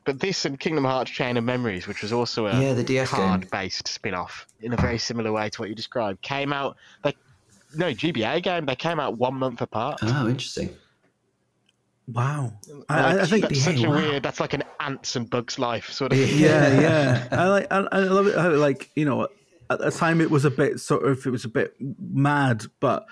But 0.05 0.21
this 0.21 0.45
and 0.45 0.59
Kingdom 0.59 0.85
Hearts 0.85 1.11
Chain 1.11 1.37
of 1.37 1.45
Memories, 1.45 1.87
which 1.87 2.03
was 2.03 2.13
also 2.13 2.47
a 2.47 2.59
Yeah, 2.61 2.73
the 2.73 2.85
DS 2.85 3.11
card-based 3.11 3.89
spin-off 3.89 4.47
in 4.61 4.73
a 4.73 4.77
very 4.77 4.97
similar 4.99 5.33
way 5.33 5.51
to 5.51 5.61
what 5.61 5.69
you 5.69 5.75
described, 5.75 6.23
came 6.23 6.53
out 6.53 6.77
like 7.05 7.17
no 7.77 7.93
GBA 7.93 8.43
game. 8.43 8.67
They 8.67 8.77
came 8.77 9.01
out 9.01 9.19
one 9.19 9.35
month 9.35 9.61
apart. 9.61 10.01
Oh, 10.03 10.29
interesting. 10.29 10.71
Wow, 12.07 12.55
I, 12.89 13.01
I- 13.01 13.21
I 13.21 13.27
think 13.27 13.43
that's 13.43 13.63
such 13.63 13.81
yeah, 13.81 13.89
a 13.89 13.91
wow. 13.91 13.97
weird. 13.97 14.23
That's 14.23 14.41
like 14.41 14.55
an 14.55 14.65
ants 14.81 15.15
and 15.15 15.29
bugs 15.29 15.59
life 15.59 15.91
sort 15.91 16.13
of. 16.13 16.19
yeah, 16.19 16.81
yeah. 16.81 17.29
I 17.33 17.49
like. 17.49 17.67
I, 17.71 17.87
I 17.93 17.99
love 18.01 18.27
it. 18.27 18.35
How 18.35 18.51
like 18.51 18.91
you 18.97 19.05
know, 19.05 19.29
at 19.69 19.79
the 19.79 19.91
time 19.91 20.21
it 20.21 20.31
was 20.31 20.45
a 20.45 20.51
bit 20.51 20.81
sort 20.81 21.07
of 21.07 21.27
it 21.27 21.31
was 21.31 21.45
a 21.45 21.49
bit 21.49 21.75
mad, 21.79 22.65
but 22.81 23.05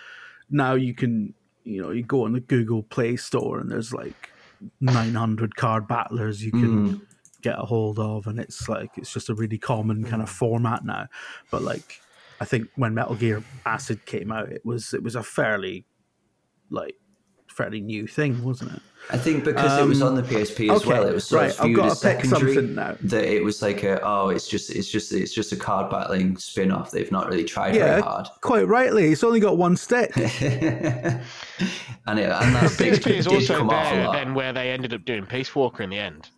now 0.49 0.75
you 0.75 0.95
can 0.95 1.35
you 1.65 1.83
know 1.83 1.91
you 1.91 2.03
go 2.03 2.25
on 2.25 2.33
the 2.33 2.41
Google 2.41 2.83
Play 2.83 3.17
Store 3.17 3.59
and 3.59 3.71
there's 3.71 3.93
like 3.93 4.31
900 4.81 5.57
card 5.57 5.87
battlers 5.87 6.43
you 6.43 6.51
can 6.51 6.89
mm. 6.89 7.01
get 7.43 7.59
a 7.59 7.63
hold 7.63 7.99
of, 7.99 8.27
and 8.27 8.39
it's 8.39 8.69
like 8.69 8.91
it's 8.97 9.13
just 9.13 9.29
a 9.29 9.35
really 9.35 9.59
common 9.59 10.05
kind 10.05 10.23
of 10.23 10.31
format 10.31 10.85
now. 10.85 11.07
But 11.51 11.63
like, 11.63 12.01
I 12.41 12.45
think 12.45 12.69
when 12.77 12.95
Metal 12.95 13.15
Gear 13.15 13.43
Acid 13.65 14.05
came 14.07 14.31
out, 14.31 14.51
it 14.51 14.65
was 14.65 14.93
it 14.95 15.03
was 15.03 15.15
a 15.17 15.23
fairly 15.23 15.87
like 16.71 16.97
fairly 17.49 17.81
new 17.81 18.07
thing, 18.07 18.43
wasn't 18.45 18.73
it? 18.73 18.83
I 19.09 19.17
think 19.17 19.45
because 19.45 19.79
it 19.81 19.87
was 19.87 20.03
on 20.03 20.17
the 20.17 20.23
PSP 20.23 20.65
as 20.65 20.83
um, 20.83 20.89
okay, 20.89 20.89
well, 20.89 21.09
it 21.09 21.15
was 21.15 21.29
sort 21.29 21.43
right, 21.43 21.51
of 21.53 21.61
I've 21.61 21.67
viewed 21.67 21.77
gotta 21.77 21.91
as 21.93 22.01
secondary. 22.01 22.63
now. 22.63 22.97
That 23.03 23.25
it 23.25 23.43
was 23.43 23.63
like 23.63 23.83
a 23.85 24.01
oh, 24.03 24.31
it's 24.31 24.49
just 24.49 24.71
it's 24.71 24.91
just 24.91 25.13
it's 25.13 25.33
just 25.33 25.53
a 25.53 25.57
card 25.57 25.91
battling 25.91 26.37
spin 26.37 26.73
off. 26.73 26.91
They've 26.91 27.11
not 27.13 27.29
really 27.29 27.45
tried 27.45 27.75
Yeah, 27.77 27.87
very 27.87 28.03
hard, 28.03 28.27
quite 28.41 28.67
rightly. 28.67 29.13
It's 29.13 29.23
only 29.23 29.41
got 29.41 29.57
one 29.57 29.77
stick. 29.77 30.15
and 30.17 30.27
it, 30.35 31.23
and 32.07 32.19
that 32.55 32.71
PSP 32.73 33.13
is 33.13 33.27
also 33.27 33.59
come 33.59 33.71
off 33.71 33.93
a 33.93 33.97
there 33.97 34.13
then 34.13 34.35
where 34.35 34.53
they 34.53 34.71
ended 34.71 34.93
up 34.93 35.05
doing 35.05 35.25
Peace 35.25 35.55
Walker 35.55 35.83
in 35.83 35.91
the 35.91 35.99
end. 35.99 36.29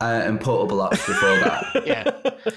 Uh, 0.00 0.22
and 0.24 0.40
portable 0.40 0.82
ops 0.82 1.06
before 1.06 1.36
that. 1.38 1.64
Yeah. 1.86 2.02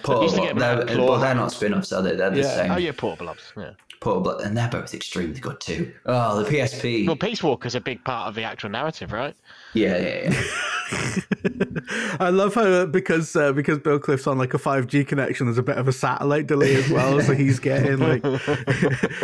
Portable, 0.04 0.44
get 0.44 0.56
they're, 0.58 0.76
them 0.76 0.80
out 0.80 0.80
of 0.80 0.88
claw 0.90 1.08
but 1.08 1.20
they're 1.20 1.36
not 1.36 1.52
spin 1.52 1.74
offs, 1.74 1.92
are 1.94 2.02
they? 2.02 2.16
They're 2.16 2.30
the 2.32 2.38
Yeah. 2.40 2.56
same. 2.56 2.72
Oh 2.72 2.78
yeah, 2.78 2.92
portable 2.96 3.30
ops. 3.30 3.54
Yeah. 3.56 3.72
Portable, 4.00 4.38
and 4.40 4.56
they're 4.56 4.70
both 4.70 4.94
extremely 4.94 5.40
good 5.40 5.60
too. 5.60 5.92
Oh, 6.06 6.42
the 6.42 6.50
PSP. 6.50 7.08
Well, 7.08 7.16
Peace 7.16 7.42
Walker's 7.42 7.74
a 7.76 7.82
big 7.82 8.04
part 8.04 8.28
of 8.28 8.36
the 8.36 8.44
actual 8.44 8.70
narrative, 8.70 9.12
right? 9.12 9.36
yeah, 9.74 9.98
yeah, 9.98 10.32
yeah. 10.32 10.44
I 12.20 12.30
love 12.30 12.54
how 12.54 12.62
uh, 12.64 12.86
because 12.86 13.36
uh, 13.36 13.52
because 13.54 13.80
Billcliffe's 13.80 14.28
on 14.28 14.38
like 14.38 14.54
a 14.54 14.58
five 14.58 14.88
G 14.88 15.04
connection, 15.04 15.48
there's 15.48 15.58
a 15.58 15.64
bit 15.64 15.78
of 15.78 15.88
a 15.88 15.92
satellite 15.92 16.48
delay 16.48 16.76
as 16.76 16.90
well, 16.90 17.20
so 17.22 17.34
he's 17.36 17.60
getting 17.60 17.98
like 17.98 18.24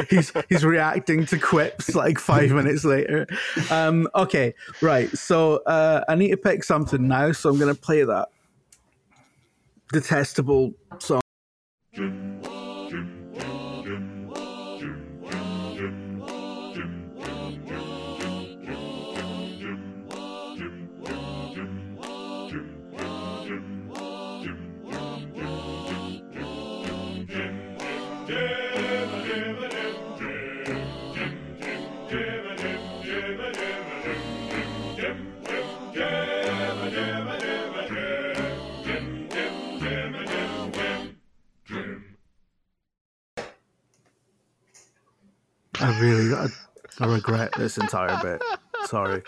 he's 0.10 0.32
he's 0.50 0.66
reacting 0.66 1.26
to 1.28 1.38
quips 1.38 1.96
like 1.96 2.20
five 2.20 2.52
minutes 2.52 2.84
later. 2.84 3.28
Um, 3.70 4.08
okay, 4.16 4.54
right. 4.82 5.10
So 5.18 5.58
uh, 5.66 6.04
I 6.08 6.16
need 6.16 6.32
to 6.32 6.38
pick 6.38 6.64
something 6.64 7.08
now, 7.08 7.32
so 7.32 7.50
I'm 7.50 7.60
gonna 7.60 7.76
play 7.76 8.03
that 8.06 8.30
detestable 9.92 10.74
song. 11.00 11.22
Really 46.04 46.34
I, 46.34 46.48
I 47.00 47.08
regret 47.08 47.52
this 47.58 47.78
entire 47.78 48.22
bit. 48.22 48.44
Sorry. 48.86 49.24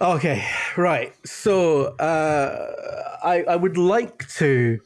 Okay, 0.00 0.44
right. 0.76 1.12
So 1.24 1.84
uh, 1.96 3.18
I 3.22 3.44
I 3.44 3.56
would 3.56 3.76
like 3.76 4.28
to 4.36 4.80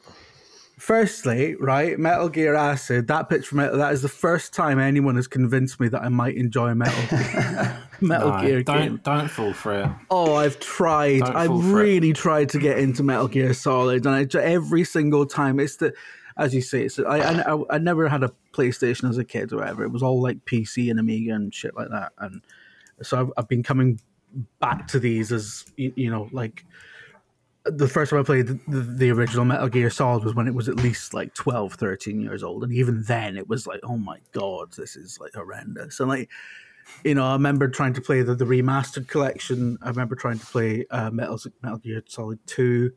firstly, 0.77 1.55
right, 1.55 1.97
Metal 1.99 2.29
Gear 2.29 2.53
Acid. 2.55 3.07
That 3.07 3.27
pitch 3.27 3.47
from 3.47 3.59
it. 3.59 3.73
That 3.75 3.91
is 3.91 4.01
the 4.03 4.07
first 4.09 4.53
time 4.53 4.79
anyone 4.79 5.15
has 5.15 5.27
convinced 5.27 5.79
me 5.79 5.87
that 5.89 6.01
I 6.03 6.09
might 6.09 6.35
enjoy 6.35 6.73
Metal 6.75 7.17
Metal 8.01 8.29
No, 8.31 8.41
Gear 8.41 8.61
don't 8.63 8.77
game. 8.77 9.01
don't 9.03 9.27
fall 9.29 9.51
for 9.53 9.81
it. 9.81 9.89
Oh, 10.11 10.35
I've 10.35 10.59
tried. 10.59 11.19
Don't 11.21 11.35
I've 11.35 11.47
fall 11.47 11.61
for 11.63 11.69
it. 11.69 11.83
really 11.83 12.13
tried 12.13 12.49
to 12.49 12.59
get 12.59 12.77
into 12.77 13.01
Metal 13.01 13.27
Gear 13.27 13.53
Solid, 13.53 14.05
and 14.05 14.15
I 14.15 14.39
every 14.39 14.83
single 14.83 15.25
time 15.25 15.59
it's 15.59 15.77
the, 15.77 15.91
as 16.39 16.55
you 16.55 16.61
say, 16.61 16.83
it's 16.83 16.97
I, 16.97 17.19
I 17.19 17.63
I 17.69 17.77
never 17.77 18.07
had 18.07 18.23
a 18.23 18.31
PlayStation 18.53 19.09
as 19.09 19.17
a 19.17 19.25
kid 19.25 19.53
or 19.53 19.57
whatever. 19.57 19.83
It 19.83 19.91
was 19.91 20.01
all 20.01 20.21
like 20.21 20.45
PC 20.45 20.89
and 20.89 20.99
Amiga 20.99 21.33
and 21.33 21.53
shit 21.53 21.75
like 21.75 21.89
that, 21.89 22.13
and 22.17 22.41
so 23.01 23.19
I've, 23.19 23.31
I've 23.37 23.47
been 23.47 23.61
coming 23.61 23.99
back 24.59 24.87
to 24.87 24.99
these 24.99 25.31
as 25.31 25.65
you, 25.75 25.91
you 25.95 26.11
know 26.11 26.29
like 26.31 26.63
the 27.65 27.87
first 27.87 28.11
time 28.11 28.19
I 28.19 28.23
played 28.23 28.47
the, 28.47 28.59
the, 28.67 28.79
the 28.79 29.11
original 29.11 29.45
Metal 29.45 29.67
Gear 29.67 29.89
Solid 29.89 30.23
was 30.23 30.33
when 30.33 30.47
it 30.47 30.53
was 30.53 30.69
at 30.69 30.77
least 30.77 31.13
like 31.13 31.33
12, 31.33 31.73
13 31.73 32.21
years 32.21 32.41
old. 32.41 32.63
And 32.63 32.73
even 32.73 33.03
then, 33.03 33.37
it 33.37 33.47
was 33.47 33.67
like, 33.67 33.81
oh 33.83 33.97
my 33.97 34.19
God, 34.31 34.73
this 34.73 34.95
is 34.95 35.19
like 35.19 35.33
horrendous. 35.33 35.99
And 35.99 36.09
like, 36.09 36.29
you 37.03 37.13
know, 37.15 37.25
I 37.25 37.33
remember 37.33 37.67
trying 37.67 37.93
to 37.93 38.01
play 38.01 38.21
the, 38.21 38.33
the 38.33 38.45
remastered 38.45 39.07
collection. 39.07 39.77
I 39.81 39.89
remember 39.89 40.15
trying 40.15 40.39
to 40.39 40.45
play 40.45 40.85
uh, 40.89 41.11
Metal, 41.11 41.39
Metal 41.61 41.77
Gear 41.77 42.01
Solid 42.07 42.39
2, 42.47 42.91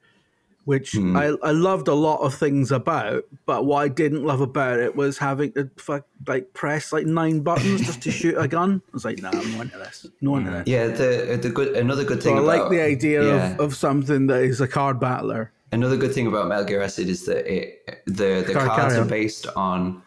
which 0.65 0.93
hmm. 0.93 1.17
I, 1.17 1.35
I 1.43 1.51
loved 1.51 1.89
a 1.89 1.95
lot 1.95 2.21
of 2.21 2.35
things 2.35 2.71
about. 2.71 3.25
But 3.47 3.65
what 3.65 3.79
I 3.79 3.89
didn't 3.89 4.25
love 4.25 4.41
about 4.41 4.79
it 4.79 4.95
was 4.95 5.19
having 5.19 5.53
to 5.53 5.71
fuck, 5.77 6.07
like 6.27 6.53
press 6.55 6.93
like 6.93 7.07
nine 7.07 7.41
buttons 7.41 7.81
just 7.83 8.03
to 8.03 8.11
shoot 8.11 8.37
a 8.39 8.47
gun. 8.49 8.83
I 8.87 8.91
was 8.93 9.05
like, 9.05 9.21
nah, 9.21 9.31
I'm 9.31 9.53
not 9.53 9.61
into 9.63 9.79
this. 9.79 10.07
No 10.21 10.37
into 10.37 10.51
hmm. 10.51 10.57
this. 10.59 10.67
Yeah, 10.67 10.87
the 10.89 11.39
the 11.41 11.51
good 11.51 11.77
another 11.77 12.05
good 12.05 12.23
thing. 12.23 12.37
So 12.37 12.37
thing 12.37 12.51
I 12.51 12.55
about 12.55 12.71
like 12.71 12.71
the 12.71 12.81
idea 12.81 13.25
yeah. 13.25 13.53
of, 13.55 13.61
of 13.61 13.77
something 13.77 14.27
that 14.29 14.43
is 14.43 14.61
a 14.61 14.69
card 14.69 15.01
battler. 15.01 15.53
Another 15.73 15.97
good 15.97 16.13
thing 16.13 16.27
about 16.27 16.49
Metal 16.49 16.65
Gear 16.65 16.83
Acid 16.83 17.09
is 17.09 17.25
that 17.27 17.51
it 17.51 18.03
the 18.07 18.45
the 18.47 18.53
Sorry, 18.53 18.69
cards 18.69 18.95
are 18.95 19.05
based 19.05 19.47
on 19.57 20.03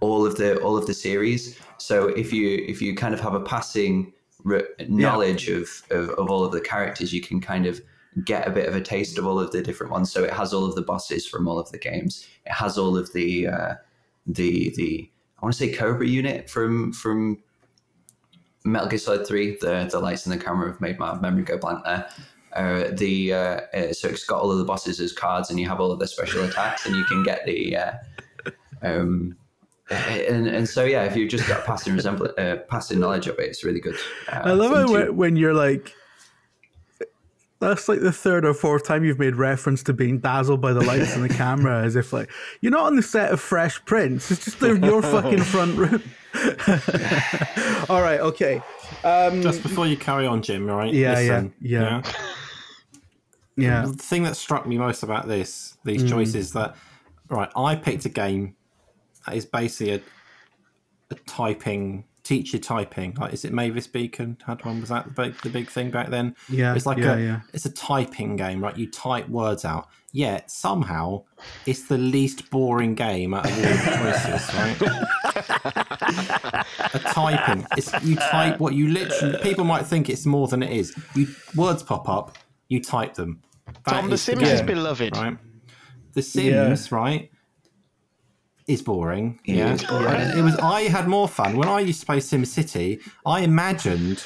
all 0.00 0.26
of 0.26 0.36
the 0.36 0.60
all 0.60 0.76
of 0.76 0.86
the 0.86 0.94
series. 0.94 1.58
So 1.78 2.08
if 2.08 2.32
you 2.32 2.64
if 2.68 2.82
you 2.82 2.94
kind 2.94 3.14
of 3.14 3.20
have 3.20 3.34
a 3.34 3.40
passing 3.40 4.12
re- 4.44 4.66
knowledge 4.88 5.48
of, 5.48 5.68
of 5.90 6.10
of 6.10 6.30
all 6.30 6.44
of 6.44 6.52
the 6.52 6.60
characters, 6.60 7.12
you 7.12 7.20
can 7.20 7.40
kind 7.40 7.66
of 7.66 7.80
get 8.24 8.46
a 8.46 8.50
bit 8.50 8.68
of 8.68 8.74
a 8.74 8.80
taste 8.80 9.18
of 9.18 9.26
all 9.26 9.38
of 9.38 9.50
the 9.50 9.62
different 9.62 9.92
ones. 9.92 10.12
So 10.12 10.24
it 10.24 10.32
has 10.32 10.52
all 10.52 10.64
of 10.64 10.74
the 10.74 10.82
bosses 10.82 11.26
from 11.26 11.46
all 11.48 11.58
of 11.58 11.70
the 11.70 11.78
games. 11.78 12.26
It 12.46 12.52
has 12.52 12.78
all 12.78 12.96
of 12.96 13.12
the 13.12 13.48
uh, 13.48 13.74
the 14.26 14.72
the 14.76 15.10
I 15.38 15.44
want 15.44 15.54
to 15.54 15.58
say 15.58 15.72
Cobra 15.72 16.06
unit 16.06 16.50
from 16.50 16.92
from 16.92 17.42
Metal 18.64 18.88
Gear 18.88 18.98
Solid 18.98 19.26
Three. 19.26 19.56
The 19.60 19.88
the 19.90 20.00
lights 20.00 20.26
in 20.26 20.30
the 20.30 20.38
camera 20.38 20.70
have 20.70 20.80
made 20.80 20.98
my 20.98 21.18
memory 21.18 21.42
go 21.42 21.58
blank 21.58 21.84
there. 21.84 22.08
Uh, 22.54 22.90
the 22.92 23.32
uh, 23.32 23.60
uh, 23.74 23.92
so 23.92 24.08
it's 24.08 24.24
got 24.24 24.40
all 24.40 24.50
of 24.50 24.58
the 24.58 24.64
bosses 24.64 25.00
as 25.00 25.12
cards, 25.12 25.50
and 25.50 25.60
you 25.60 25.68
have 25.68 25.80
all 25.80 25.92
of 25.92 25.98
their 25.98 26.08
special 26.08 26.44
attacks, 26.44 26.86
and 26.86 26.96
you 26.96 27.04
can 27.04 27.22
get 27.22 27.44
the 27.44 27.76
uh, 27.76 27.92
um, 28.82 29.36
and 29.90 30.46
and 30.46 30.68
so 30.68 30.84
yeah, 30.84 31.04
if 31.04 31.16
you've 31.16 31.30
just 31.30 31.46
got 31.48 31.64
passing 31.64 31.94
resemblance, 31.94 32.36
uh, 32.38 32.56
passing 32.68 33.00
knowledge 33.00 33.26
of 33.26 33.38
it, 33.38 33.44
it's 33.44 33.64
really 33.64 33.80
good. 33.80 33.96
I 34.28 34.52
love 34.52 34.72
it 34.72 34.92
when, 34.92 35.16
when 35.16 35.36
you're 35.36 35.54
like, 35.54 35.94
that's 37.60 37.88
like 37.88 38.00
the 38.00 38.12
third 38.12 38.44
or 38.44 38.54
fourth 38.54 38.84
time 38.84 39.04
you've 39.04 39.18
made 39.18 39.36
reference 39.36 39.82
to 39.84 39.92
being 39.92 40.18
dazzled 40.20 40.60
by 40.60 40.72
the 40.72 40.82
lights 40.84 41.16
and 41.16 41.28
the 41.28 41.34
camera, 41.34 41.82
as 41.82 41.96
if 41.96 42.12
like 42.12 42.30
you're 42.60 42.72
not 42.72 42.86
on 42.86 42.96
the 42.96 43.02
set 43.02 43.32
of 43.32 43.40
Fresh 43.40 43.84
Prince. 43.84 44.30
It's 44.30 44.44
just 44.44 44.60
your 44.60 45.02
fucking 45.02 45.40
front 45.44 45.76
room. 45.76 46.14
All 47.88 48.02
right, 48.02 48.20
okay, 48.20 48.62
Just 49.42 49.62
before 49.62 49.86
you 49.86 49.96
carry 49.96 50.26
on, 50.26 50.42
Jim, 50.42 50.68
all 50.68 50.76
right? 50.76 50.92
Yeah, 50.92 51.14
Listen, 51.14 51.54
yeah, 51.60 52.02
yeah. 53.56 53.82
The 53.86 53.92
thing 53.94 54.22
that 54.24 54.36
struck 54.36 54.66
me 54.66 54.76
most 54.78 55.02
about 55.02 55.26
this, 55.26 55.78
these 55.84 56.04
Mm. 56.04 56.08
choices, 56.10 56.52
that 56.52 56.76
right, 57.30 57.50
I 57.56 57.76
picked 57.76 58.04
a 58.04 58.08
game 58.10 58.54
that 59.26 59.36
is 59.36 59.46
basically 59.46 59.94
a, 59.94 60.00
a 61.10 61.14
typing 61.26 62.04
teacher 62.28 62.58
typing. 62.58 63.14
Like, 63.14 63.32
is 63.32 63.46
it 63.46 63.52
Mavis 63.54 63.86
Beacon? 63.86 64.36
Had 64.46 64.62
one? 64.64 64.80
Was 64.80 64.90
that 64.90 65.06
the 65.06 65.10
big, 65.10 65.40
the 65.40 65.48
big 65.48 65.70
thing 65.70 65.90
back 65.90 66.10
then? 66.10 66.36
Yeah, 66.50 66.74
it's 66.74 66.84
like 66.84 66.98
yeah, 66.98 67.14
a 67.14 67.18
yeah. 67.18 67.40
it's 67.54 67.64
a 67.64 67.72
typing 67.72 68.36
game, 68.36 68.62
right? 68.62 68.76
You 68.76 68.90
type 68.90 69.28
words 69.28 69.64
out. 69.64 69.88
Yet 70.12 70.50
somehow 70.50 71.24
it's 71.66 71.88
the 71.88 71.98
least 71.98 72.50
boring 72.50 72.94
game 72.94 73.34
out 73.34 73.46
of 73.46 73.52
all 73.52 73.62
the 73.62 73.70
choices, 73.98 74.54
right? 74.54 74.80
a 76.94 76.98
typing. 76.98 77.66
It's 77.76 77.92
you 78.02 78.16
type 78.16 78.60
what 78.60 78.74
you 78.74 78.88
literally. 78.88 79.38
People 79.42 79.64
might 79.64 79.86
think 79.86 80.10
it's 80.10 80.26
more 80.26 80.48
than 80.48 80.62
it 80.62 80.70
is. 80.70 80.94
You 81.14 81.28
words 81.56 81.82
pop 81.82 82.08
up, 82.08 82.36
you 82.68 82.82
type 82.82 83.14
them. 83.14 83.40
That 83.66 83.84
Tom, 83.86 84.10
The 84.10 84.18
Sims 84.18 84.42
is 84.42 84.60
game, 84.60 84.66
beloved. 84.66 85.16
right? 85.16 85.36
The 86.12 86.22
Sims, 86.22 86.90
right, 86.90 87.30
is 88.68 88.82
boring. 88.82 89.40
Yeah, 89.44 89.72
is 89.74 89.82
boring. 89.84 90.20
It 90.38 90.42
was. 90.42 90.56
I 90.56 90.82
had 90.82 91.08
more 91.08 91.26
fun 91.28 91.56
when 91.56 91.68
I 91.68 91.80
used 91.80 92.00
to 92.00 92.06
play 92.06 92.20
Sim 92.20 92.44
City. 92.44 93.00
I 93.26 93.40
imagined 93.40 94.24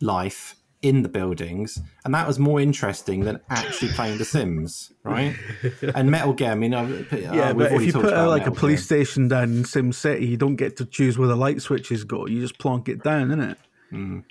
life 0.00 0.56
in 0.82 1.00
the 1.02 1.08
buildings, 1.08 1.80
and 2.04 2.12
that 2.14 2.26
was 2.26 2.38
more 2.38 2.60
interesting 2.60 3.20
than 3.24 3.40
actually 3.48 3.88
playing 3.92 4.18
The 4.18 4.24
Sims, 4.26 4.92
right? 5.02 5.34
And 5.94 6.10
Metal 6.10 6.34
Gear. 6.34 6.50
I 6.50 6.54
mean, 6.56 6.74
I've- 6.74 7.06
uh, 7.10 7.16
Yeah, 7.16 7.52
we've 7.52 7.70
but 7.70 7.72
if 7.72 7.86
you 7.86 7.92
talked 7.92 8.04
put 8.04 8.12
a, 8.12 8.16
about 8.16 8.28
like 8.28 8.46
a 8.46 8.50
police 8.50 8.86
Gear. 8.86 9.02
station 9.06 9.28
down 9.28 9.44
in 9.44 9.64
Sim 9.64 9.92
City, 9.92 10.26
you 10.26 10.36
don't 10.36 10.56
get 10.56 10.76
to 10.76 10.84
choose 10.84 11.16
where 11.16 11.28
the 11.28 11.36
light 11.36 11.62
switches 11.62 12.04
go. 12.04 12.26
You 12.26 12.40
just 12.42 12.58
plonk 12.58 12.90
it 12.90 13.02
down, 13.02 13.28
innit? 13.28 13.56
Mm. 13.92 14.24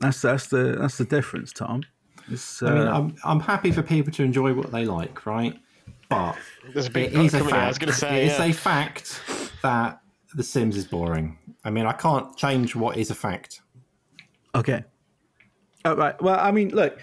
That's 0.00 0.22
that's 0.22 0.46
the 0.46 0.76
that's 0.80 0.96
the 0.96 1.04
difference, 1.04 1.52
Tom. 1.52 1.82
It's, 2.30 2.62
uh, 2.62 2.66
I 2.68 2.74
mean, 2.78 2.88
I'm 2.88 3.14
I'm 3.24 3.40
happy 3.40 3.70
for 3.72 3.82
people 3.82 4.10
to 4.12 4.22
enjoy 4.22 4.54
what 4.54 4.70
they 4.72 4.86
like, 4.86 5.26
right? 5.26 5.58
But 6.08 6.36
There's 6.72 6.86
a 6.86 6.90
big 6.90 7.12
it 7.12 7.18
is 7.20 7.34
a 7.34 7.38
coming 7.38 7.52
out. 7.52 7.56
fact. 7.56 7.64
I 7.64 7.68
was 7.68 7.78
going 7.78 7.92
to 7.92 7.98
say, 7.98 8.22
it 8.24 8.32
is 8.32 8.38
yeah. 8.38 8.44
a 8.46 8.52
fact 8.52 9.20
that 9.62 10.00
The 10.34 10.42
Sims 10.42 10.76
is 10.76 10.86
boring. 10.86 11.38
I 11.64 11.70
mean, 11.70 11.86
I 11.86 11.92
can't 11.92 12.34
change 12.36 12.74
what 12.74 12.96
is 12.96 13.10
a 13.10 13.14
fact. 13.14 13.60
Okay. 14.54 14.84
All 15.84 15.96
right. 15.96 16.20
Well, 16.22 16.38
I 16.40 16.50
mean, 16.50 16.70
look, 16.70 16.98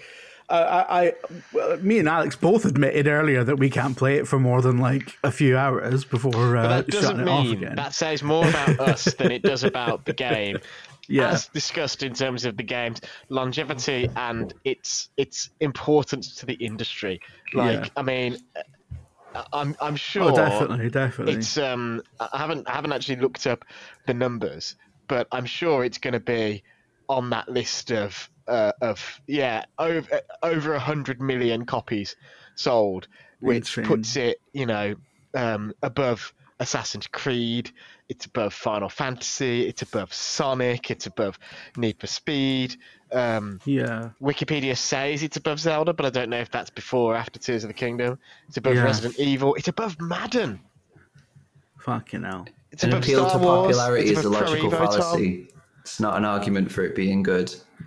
uh, 0.48 0.84
I, 0.88 1.06
I, 1.06 1.12
well, 1.52 1.76
me 1.78 1.98
and 1.98 2.08
Alex 2.08 2.36
both 2.36 2.64
admitted 2.64 3.06
earlier 3.06 3.42
that 3.44 3.56
we 3.56 3.70
can't 3.70 3.96
play 3.96 4.16
it 4.16 4.26
for 4.28 4.38
more 4.38 4.60
than 4.62 4.78
like 4.78 5.16
a 5.24 5.30
few 5.30 5.56
hours 5.56 6.04
before 6.04 6.56
uh, 6.56 6.62
But 6.62 6.86
that 6.86 6.92
shutting 7.02 7.20
it 7.20 7.28
off 7.28 7.46
again. 7.48 7.76
that 7.76 7.94
says 7.94 8.22
more 8.22 8.48
about 8.48 8.78
us 8.80 9.04
than 9.14 9.30
it 9.32 9.42
does 9.42 9.64
about 9.64 10.04
the 10.04 10.12
game. 10.12 10.58
Yeah. 11.08 11.30
As 11.30 11.46
discussed 11.48 12.02
in 12.02 12.14
terms 12.14 12.44
of 12.44 12.56
the 12.56 12.64
game's 12.64 13.00
longevity 13.28 14.08
and 14.16 14.52
its 14.64 15.10
its 15.16 15.50
importance 15.60 16.34
to 16.36 16.46
the 16.46 16.54
industry. 16.54 17.20
Like, 17.54 17.84
Yeah. 17.84 17.88
I 17.96 18.02
mean, 18.02 18.36
I'm 19.52 19.76
I'm 19.80 19.96
sure 19.96 20.30
oh, 20.32 20.36
definitely, 20.36 20.90
definitely. 20.90 21.34
it's 21.34 21.56
um 21.58 22.02
I 22.20 22.38
haven't 22.38 22.68
I 22.68 22.72
haven't 22.72 22.92
actually 22.92 23.16
looked 23.16 23.46
up 23.46 23.64
the 24.06 24.14
numbers, 24.14 24.76
but 25.08 25.26
I'm 25.32 25.46
sure 25.46 25.84
it's 25.84 25.98
going 25.98 26.14
to 26.14 26.20
be 26.20 26.62
on 27.08 27.30
that 27.30 27.48
list 27.48 27.92
of 27.92 28.28
uh, 28.48 28.72
of 28.80 29.20
yeah 29.26 29.64
over 29.78 30.20
over 30.42 30.74
a 30.74 30.78
hundred 30.78 31.20
million 31.20 31.66
copies 31.66 32.16
sold, 32.54 33.08
which 33.40 33.78
Insane. 33.78 33.84
puts 33.84 34.16
it 34.16 34.38
you 34.52 34.66
know 34.66 34.94
um, 35.34 35.72
above 35.82 36.32
Assassin's 36.58 37.06
Creed. 37.06 37.70
It's 38.08 38.24
above 38.26 38.54
Final 38.54 38.88
Fantasy. 38.88 39.66
It's 39.66 39.82
above 39.82 40.12
Sonic. 40.12 40.90
It's 40.90 41.06
above 41.06 41.38
Need 41.76 41.98
for 42.00 42.06
Speed. 42.06 42.76
Um, 43.12 43.60
yeah. 43.64 44.10
Wikipedia 44.22 44.76
says 44.76 45.22
it's 45.22 45.36
above 45.36 45.60
Zelda, 45.60 45.92
but 45.92 46.06
I 46.06 46.10
don't 46.10 46.30
know 46.30 46.38
if 46.40 46.50
that's 46.50 46.70
before 46.70 47.14
or 47.14 47.16
after 47.16 47.38
Tears 47.38 47.62
of 47.64 47.68
the 47.68 47.74
Kingdom. 47.74 48.18
It's 48.48 48.56
above 48.56 48.74
Yeah. 48.76 48.84
Resident 48.84 49.18
Evil. 49.18 49.54
It's 49.54 49.68
above 49.68 50.00
Madden. 50.00 50.60
Fucking 51.80 52.22
hell. 52.24 52.46
It's 52.72 52.82
An 52.84 52.90
above 52.90 53.02
appeal 53.04 53.28
Star 53.28 53.38
to 53.40 53.44
Wars. 53.46 53.66
popularity 53.76 54.10
it's 54.10 54.18
is 54.20 54.24
a 54.24 54.28
logical 54.30 54.70
Pro 54.70 54.78
Evo, 54.80 54.90
Tom. 54.90 55.00
fallacy. 55.00 55.48
It's 55.82 56.00
not 56.00 56.16
an 56.16 56.24
argument 56.24 56.72
for 56.72 56.82
it 56.84 56.94
being 56.96 57.22
good. 57.22 57.54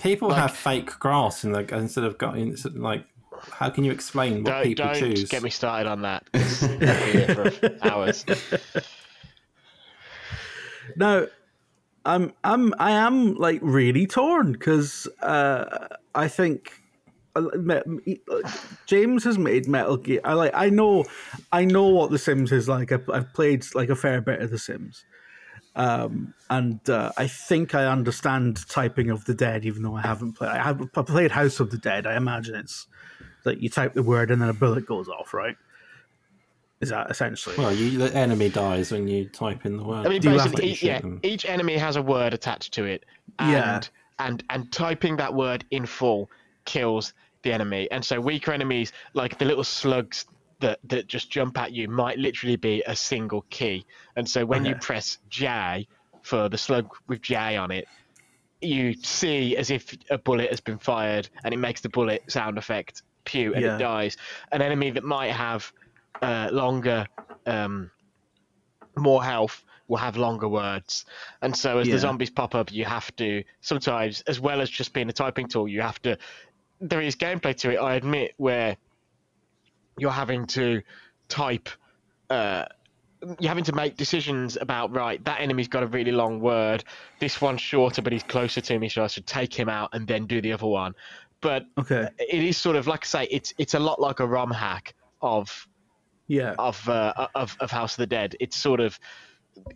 People 0.00 0.32
have 0.32 0.52
fake 0.54 0.98
grass 1.00 1.42
in 1.44 1.52
the 1.52 1.60
instead 1.76 2.04
of 2.04 2.18
got 2.18 2.38
in, 2.38 2.56
like. 2.74 3.04
How 3.52 3.70
can 3.70 3.84
you 3.84 3.92
explain 3.92 4.42
what 4.44 4.52
Don't, 4.52 4.62
people 4.64 4.86
don't 4.86 5.14
choose? 5.14 5.28
get 5.28 5.42
me 5.42 5.50
started 5.50 5.88
on 5.88 6.02
that. 6.02 6.28
I'll 6.34 6.78
be 6.78 7.12
here 7.12 7.34
for 7.34 7.78
hours. 7.82 8.24
Now, 10.96 11.26
I'm 12.04 12.32
I'm 12.44 12.74
I 12.78 12.92
am 12.92 13.34
like 13.34 13.60
really 13.62 14.06
torn 14.06 14.52
because 14.52 15.06
uh, 15.22 15.88
I 16.14 16.28
think 16.28 16.72
uh, 17.36 17.42
me- 17.56 18.20
James 18.86 19.24
has 19.24 19.38
made 19.38 19.68
Metal 19.68 19.96
Gear. 19.96 20.20
I 20.24 20.32
like 20.32 20.52
I 20.54 20.70
know 20.70 21.04
I 21.52 21.64
know 21.64 21.86
what 21.86 22.10
The 22.10 22.18
Sims 22.18 22.52
is 22.52 22.68
like. 22.68 22.92
I've, 22.92 23.08
I've 23.10 23.32
played 23.34 23.64
like 23.74 23.90
a 23.90 23.96
fair 23.96 24.20
bit 24.20 24.40
of 24.40 24.50
The 24.50 24.58
Sims. 24.58 25.04
Um, 25.76 26.34
and 26.50 26.80
uh, 26.90 27.12
I 27.16 27.28
think 27.28 27.74
I 27.74 27.86
understand 27.86 28.66
typing 28.68 29.10
of 29.10 29.26
the 29.26 29.34
dead, 29.34 29.64
even 29.64 29.82
though 29.82 29.94
I 29.94 30.02
haven't 30.02 30.32
played. 30.32 30.50
I 30.50 30.62
have 30.62 30.82
I 30.96 31.02
played 31.02 31.30
House 31.30 31.60
of 31.60 31.70
the 31.70 31.78
Dead. 31.78 32.06
I 32.06 32.16
imagine 32.16 32.56
it's 32.56 32.86
that 33.48 33.62
you 33.62 33.68
type 33.68 33.94
the 33.94 34.02
word 34.02 34.30
and 34.30 34.40
then 34.40 34.48
a 34.48 34.54
bullet 34.54 34.86
goes 34.86 35.08
off, 35.08 35.34
right? 35.34 35.56
Is 36.80 36.90
that 36.90 37.10
essentially? 37.10 37.56
Well, 37.58 37.74
you, 37.74 37.98
the 37.98 38.14
enemy 38.14 38.48
dies 38.50 38.92
when 38.92 39.08
you 39.08 39.28
type 39.28 39.66
in 39.66 39.76
the 39.76 39.82
word. 39.82 40.06
I 40.06 40.08
mean, 40.08 40.20
Do 40.20 40.30
basically, 40.30 40.74
to 40.74 40.84
e- 40.84 40.86
yeah, 40.88 41.00
them? 41.00 41.18
each 41.24 41.44
enemy 41.44 41.76
has 41.76 41.96
a 41.96 42.02
word 42.02 42.34
attached 42.34 42.72
to 42.74 42.84
it, 42.84 43.04
and 43.40 43.52
Yeah. 43.52 43.80
and 44.26 44.44
and 44.50 44.70
typing 44.72 45.16
that 45.16 45.34
word 45.34 45.64
in 45.72 45.86
full 45.86 46.30
kills 46.66 47.14
the 47.42 47.52
enemy. 47.52 47.88
And 47.90 48.04
so 48.04 48.20
weaker 48.20 48.52
enemies, 48.52 48.92
like 49.14 49.38
the 49.38 49.44
little 49.44 49.64
slugs 49.64 50.26
that 50.60 50.78
that 50.84 51.08
just 51.08 51.30
jump 51.30 51.58
at 51.58 51.72
you, 51.72 51.88
might 51.88 52.18
literally 52.18 52.56
be 52.56 52.82
a 52.86 52.94
single 52.94 53.42
key. 53.50 53.84
And 54.14 54.28
so 54.28 54.46
when 54.46 54.64
you 54.64 54.76
press 54.76 55.18
J 55.28 55.88
for 56.22 56.48
the 56.48 56.58
slug 56.58 56.94
with 57.08 57.22
J 57.22 57.56
on 57.56 57.72
it, 57.72 57.86
you 58.60 58.94
see 59.02 59.56
as 59.56 59.70
if 59.70 59.96
a 60.10 60.18
bullet 60.18 60.50
has 60.50 60.60
been 60.60 60.78
fired, 60.78 61.28
and 61.42 61.52
it 61.52 61.58
makes 61.58 61.80
the 61.80 61.88
bullet 61.88 62.22
sound 62.30 62.56
effect 62.56 63.02
pew, 63.28 63.54
and 63.54 63.62
Yeah. 63.62 63.76
it 63.76 63.78
dies. 63.78 64.16
An 64.52 64.60
enemy 64.62 64.90
that 64.96 65.04
might 65.04 65.32
have 65.32 65.72
uh, 66.22 66.48
longer 66.50 67.06
um, 67.46 67.90
more 68.96 69.22
health 69.22 69.64
will 69.86 69.98
have 69.98 70.16
longer 70.16 70.48
words. 70.48 71.04
And 71.42 71.56
so 71.56 71.78
as 71.78 71.86
Yeah. 71.86 71.94
the 71.94 72.00
zombies 72.00 72.30
pop 72.30 72.54
up, 72.54 72.72
you 72.72 72.84
have 72.84 73.14
to 73.16 73.44
sometimes, 73.60 74.22
as 74.22 74.38
well 74.40 74.60
as 74.60 74.68
just 74.68 74.92
being 74.92 75.08
a 75.08 75.12
typing 75.12 75.48
tool, 75.48 75.68
you 75.68 75.80
have 75.80 76.00
to. 76.02 76.18
There 76.80 77.00
is 77.00 77.16
gameplay 77.16 77.54
to 77.62 77.72
it, 77.72 77.76
I 77.78 77.94
admit, 77.94 78.34
where 78.36 78.76
you're 79.98 80.10
having 80.10 80.46
to 80.58 80.82
type. 81.28 81.68
Uh, 82.30 82.64
you're 83.40 83.48
having 83.48 83.64
to 83.64 83.72
make 83.74 83.96
decisions 83.96 84.56
about 84.56 84.94
right. 84.94 85.24
That 85.24 85.40
enemy's 85.40 85.66
got 85.68 85.82
a 85.82 85.86
really 85.88 86.12
long 86.12 86.38
word. 86.40 86.84
This 87.18 87.40
one's 87.40 87.60
shorter, 87.60 88.00
but 88.00 88.12
he's 88.12 88.22
closer 88.22 88.60
to 88.60 88.78
me, 88.78 88.88
so 88.88 89.02
I 89.02 89.08
should 89.08 89.26
take 89.26 89.52
him 89.52 89.68
out 89.68 89.90
and 89.92 90.06
then 90.06 90.26
do 90.26 90.40
the 90.40 90.52
other 90.52 90.66
one. 90.68 90.94
But 91.40 91.66
okay. 91.78 92.08
it 92.18 92.42
is 92.42 92.56
sort 92.56 92.76
of 92.76 92.86
like 92.86 93.04
I 93.04 93.06
say, 93.06 93.28
it's 93.30 93.54
it's 93.58 93.74
a 93.74 93.78
lot 93.78 94.00
like 94.00 94.20
a 94.20 94.26
ROM 94.26 94.50
hack 94.50 94.94
of 95.22 95.66
Yeah. 96.26 96.54
of 96.58 96.88
uh, 96.88 97.28
of 97.34 97.56
of 97.60 97.70
House 97.70 97.94
of 97.94 97.98
the 97.98 98.06
Dead. 98.06 98.34
It's 98.40 98.56
sort 98.56 98.80
of 98.80 98.98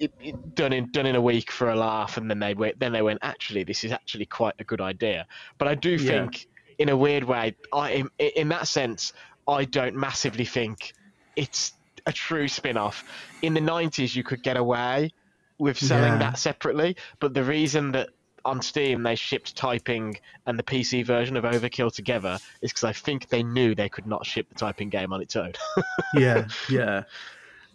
it, 0.01 0.13
it, 0.21 0.55
done 0.55 0.73
in 0.73 0.91
done 0.91 1.07
in 1.07 1.15
a 1.17 1.21
week 1.21 1.51
for 1.51 1.71
a 1.71 1.77
laugh, 1.77 2.17
and 2.17 2.29
then 2.31 2.39
they 2.39 2.55
went 2.55 2.79
then 2.81 2.93
they 2.93 3.03
went 3.03 3.21
actually 3.23 3.65
this 3.65 3.85
is 3.85 3.93
actually 3.93 4.27
quite 4.27 4.55
a 4.59 4.65
good 4.65 4.81
idea. 4.81 5.27
But 5.59 5.69
I 5.69 5.75
do 5.75 5.91
Yeah. 5.91 6.11
think 6.11 6.47
in 6.79 6.89
a 6.89 6.97
weird 6.97 7.25
way, 7.25 7.57
I 7.73 7.91
in, 7.93 8.09
in 8.19 8.49
that 8.49 8.67
sense, 8.67 9.13
I 9.47 9.65
don't 9.65 9.95
massively 9.95 10.45
think 10.45 10.93
it's 11.37 11.73
a 12.07 12.13
true 12.13 12.49
spin-off. 12.49 13.05
In 13.43 13.55
the 13.55 13.61
'90s, 13.61 14.17
you 14.17 14.25
could 14.25 14.43
get 14.43 14.57
away 14.57 15.11
with 15.59 15.79
selling 15.79 16.15
Yeah. 16.15 16.19
that 16.31 16.39
separately. 16.39 16.97
But 17.21 17.35
the 17.35 17.45
reason 17.45 17.93
that 17.93 18.11
on 18.45 18.63
Steam 18.63 19.03
they 19.03 19.15
shipped 19.15 19.57
typing 19.57 20.19
and 20.47 20.59
the 20.59 20.63
PC 20.63 21.05
version 21.05 21.37
of 21.37 21.45
Overkill 21.45 21.93
together 21.93 22.39
is 22.61 22.73
because 22.73 22.85
I 22.85 22.93
think 22.93 23.29
they 23.29 23.43
knew 23.43 23.75
they 23.75 23.89
could 23.89 24.07
not 24.07 24.27
ship 24.27 24.49
the 24.49 24.55
typing 24.55 24.89
game 24.89 25.13
on 25.13 25.21
its 25.21 25.37
own. 25.37 25.53
yeah, 26.15 26.47
yeah. 26.71 27.05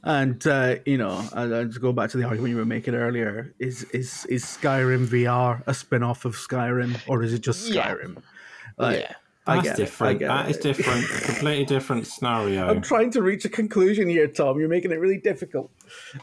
And 0.04 0.46
uh, 0.46 0.76
you 0.86 0.98
know, 0.98 1.24
and, 1.34 1.52
and 1.52 1.74
to 1.74 1.80
go 1.80 1.92
back 1.92 2.12
to 2.12 2.18
the 2.18 2.24
argument 2.24 2.52
you 2.52 2.58
were 2.58 2.66
making 2.66 2.96
earlier, 2.96 3.54
is 3.60 3.84
is 3.86 4.26
is 4.26 4.44
Skyrim 4.46 5.08
VR 5.08 5.64
a 5.68 5.74
spin-off 5.74 6.24
of 6.24 6.36
Skyrim, 6.36 6.98
or 7.08 7.24
is 7.24 7.34
it 7.34 7.40
just 7.40 7.68
Yeah. 7.68 7.88
Skyrim? 7.88 8.22
Like, 8.78 9.00
yeah. 9.00 9.14
That's 9.48 9.68
it, 9.70 9.78
different. 9.78 10.20
get 10.20 10.28
That 10.28 10.48
it. 10.48 10.52
is 10.52 10.58
different. 10.58 11.06
A 11.06 11.22
completely 11.26 11.66
different 11.66 12.06
scenario. 12.08 12.68
I'm 12.68 12.82
trying 12.82 13.12
to 13.12 13.22
reach 13.22 13.46
a 13.46 13.50
conclusion 13.50 14.08
here, 14.10 14.28
Tom. 14.28 14.60
You're 14.60 14.70
making 14.70 14.92
it 14.92 15.00
really 15.00 15.18
difficult. 15.18 15.72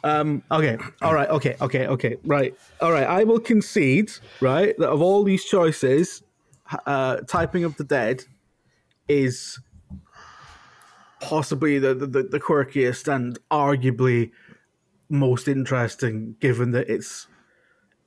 Um, 0.03 0.43
okay, 0.51 0.79
all 1.03 1.15
right, 1.15 1.29
okay, 1.31 1.57
okay, 1.61 1.87
okay, 1.87 2.17
right, 2.25 2.55
all 2.81 2.93
right. 2.93 3.07
I 3.07 3.25
will 3.25 3.41
concede, 3.41 4.11
right, 4.41 4.77
that 4.79 4.89
of 4.91 5.01
all 5.03 5.25
these 5.25 5.45
choices, 5.45 6.23
uh, 6.87 7.17
typing 7.29 7.65
of 7.65 7.77
the 7.77 7.85
dead 7.85 8.25
is 9.09 9.59
possibly 11.21 11.79
the, 11.79 11.95
the 11.95 12.07
the 12.07 12.41
quirkiest 12.41 13.13
and 13.13 13.39
arguably 13.51 14.31
most 15.09 15.49
interesting, 15.49 16.37
given 16.41 16.73
that 16.73 16.89
it's. 16.89 17.27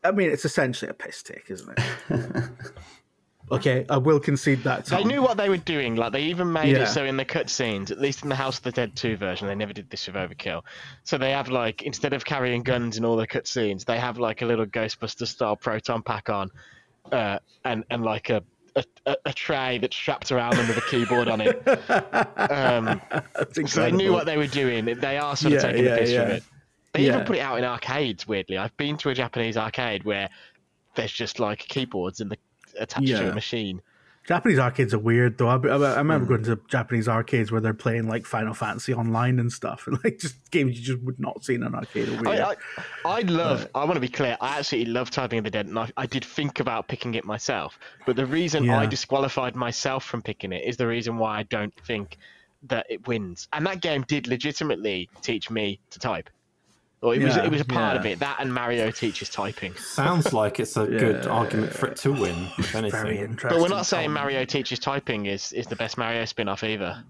I 0.03 0.11
mean, 0.11 0.29
it's 0.29 0.45
essentially 0.45 0.89
a 0.89 0.93
piss 0.93 1.23
take, 1.23 1.49
isn't 1.49 1.77
it? 1.77 2.43
okay, 3.51 3.85
I 3.89 3.97
will 3.97 4.19
concede 4.19 4.63
that. 4.63 4.85
They 4.85 5.03
knew 5.03 5.21
what 5.21 5.37
they 5.37 5.49
were 5.49 5.57
doing. 5.57 5.95
Like 5.95 6.11
they 6.11 6.23
even 6.23 6.51
made 6.51 6.75
Yeah. 6.75 6.83
it 6.83 6.87
so 6.87 7.05
in 7.05 7.17
the 7.17 7.25
cutscenes, 7.25 7.91
at 7.91 7.99
least 7.99 8.23
in 8.23 8.29
the 8.29 8.35
House 8.35 8.57
of 8.57 8.63
the 8.63 8.71
Dead 8.71 8.95
2 8.95 9.17
version, 9.17 9.47
they 9.47 9.55
never 9.55 9.73
did 9.73 9.89
this 9.89 10.07
with 10.07 10.15
Overkill. 10.15 10.63
So 11.03 11.17
they 11.17 11.31
have 11.31 11.49
like 11.49 11.81
instead 11.83 12.13
of 12.13 12.25
carrying 12.25 12.63
guns 12.63 12.97
in 12.97 13.05
all 13.05 13.15
the 13.15 13.27
cutscenes, 13.27 13.85
they 13.85 13.97
have 13.99 14.17
like 14.19 14.41
a 14.41 14.45
little 14.45 14.65
Ghostbuster 14.65 15.27
style 15.27 15.55
proton 15.55 16.01
pack 16.03 16.29
on, 16.29 16.51
uh, 17.11 17.39
and 17.65 17.83
and 17.89 18.03
like 18.03 18.29
a. 18.29 18.43
A, 19.07 19.15
a- 19.25 19.33
tray 19.33 19.79
that's 19.79 19.95
strapped 19.95 20.31
around 20.31 20.55
them 20.55 20.67
with 20.67 20.77
a 20.77 20.81
keyboard 20.81 21.27
on 21.27 21.41
it. 21.41 21.63
Um, 22.37 23.01
so 23.65 23.81
they 23.81 23.91
knew 23.91 24.13
what 24.13 24.27
they 24.27 24.37
were 24.37 24.45
doing. 24.45 24.85
They 24.85 25.17
are 25.17 25.35
sort 25.35 25.53
of 25.53 25.63
Yeah, 25.63 25.67
taking 25.71 25.85
yeah, 25.85 25.95
the 25.95 25.97
piss 25.99 26.09
from 26.13 26.27
yeah. 26.29 26.35
it. 26.35 26.43
They 26.93 27.01
Yeah. 27.05 27.13
even 27.15 27.25
put 27.25 27.37
it 27.37 27.39
out 27.39 27.57
in 27.57 27.63
arcades. 27.63 28.27
Weirdly, 28.27 28.57
I've 28.59 28.75
been 28.77 28.95
to 28.97 29.09
a 29.09 29.15
Japanese 29.15 29.57
arcade 29.57 30.03
where 30.03 30.29
there's 30.95 31.11
just 31.11 31.39
like 31.39 31.57
keyboards 31.59 32.19
in 32.19 32.29
the 32.29 32.37
attached 32.79 33.07
to 33.07 33.31
a 33.31 33.33
machine. 33.33 33.81
Japanese 34.27 34.59
arcades 34.59 34.93
are 34.93 34.99
weird 34.99 35.37
though. 35.37 35.47
I, 35.47 35.55
I, 35.55 35.75
I 35.93 35.97
remember 35.99 36.25
Hmm. 36.25 36.43
going 36.43 36.57
to 36.57 36.61
Japanese 36.67 37.07
arcades 37.07 37.49
where 37.49 37.61
they're 37.61 37.73
playing 37.73 38.09
like 38.09 38.25
Final 38.25 38.53
Fantasy 38.53 38.93
online 38.93 39.39
and 39.39 39.49
stuff, 39.49 39.87
and 39.87 39.97
like 40.03 40.19
just 40.19 40.51
games 40.51 40.77
you 40.77 40.83
just 40.85 40.99
would 41.03 41.17
not 41.17 41.45
see 41.45 41.55
in 41.55 41.63
an 41.63 41.73
arcade. 41.73 42.09
I, 42.27 42.41
I, 42.41 42.55
I 43.05 43.21
love. 43.21 43.69
I 43.73 43.85
want 43.85 43.93
to 43.93 44.01
be 44.01 44.09
clear. 44.09 44.35
I 44.41 44.57
absolutely 44.59 44.91
love 44.91 45.11
Typing 45.11 45.37
of 45.39 45.45
the 45.45 45.49
Dead, 45.51 45.67
and 45.67 45.79
I, 45.79 45.89
I 45.95 46.05
did 46.07 46.25
think 46.25 46.59
about 46.59 46.89
picking 46.89 47.15
it 47.15 47.23
myself. 47.23 47.79
But 48.05 48.17
the 48.17 48.25
reason 48.25 48.65
Yeah. 48.65 48.79
I 48.79 48.85
disqualified 48.85 49.55
myself 49.55 50.03
from 50.03 50.21
picking 50.21 50.51
it 50.51 50.65
is 50.65 50.75
the 50.75 50.87
reason 50.87 51.17
why 51.17 51.39
I 51.39 51.43
don't 51.43 51.73
think 51.85 52.17
that 52.63 52.85
it 52.89 53.07
wins. 53.07 53.47
And 53.53 53.65
that 53.65 53.79
game 53.79 54.03
did 54.09 54.27
legitimately 54.27 55.09
teach 55.21 55.49
me 55.49 55.79
to 55.91 55.99
type. 55.99 56.29
Or 57.01 57.13
it 57.13 57.21
was 57.21 57.37
it 57.37 57.51
was 57.51 57.61
a 57.61 57.65
part 57.65 57.93
yeah. 57.93 57.99
of 57.99 58.05
it. 58.07 58.19
That 58.19 58.37
and 58.39 58.51
Mario 58.51 58.89
teaches 58.89 59.29
typing. 59.29 59.75
Sounds 59.75 60.33
like 60.33 60.59
it's 60.59 60.75
a 60.77 60.85
good 60.87 61.23
Yeah. 61.25 61.29
argument 61.29 61.71
for 61.73 61.87
it 61.87 61.97
to 61.97 62.11
win, 62.11 62.47
if 62.57 62.71
Very 62.71 62.87
anything. 62.91 63.17
interesting. 63.17 63.49
But 63.49 63.59
we're 63.61 63.75
not 63.75 63.85
saying 63.85 64.05
Tom. 64.07 64.13
Mario 64.15 64.45
teaches 64.45 64.79
typing 64.79 65.27
is, 65.27 65.53
is 65.53 65.67
the 65.67 65.75
best 65.75 65.97
Mario 65.97 66.25
spin-off 66.25 66.63
either. 66.63 67.03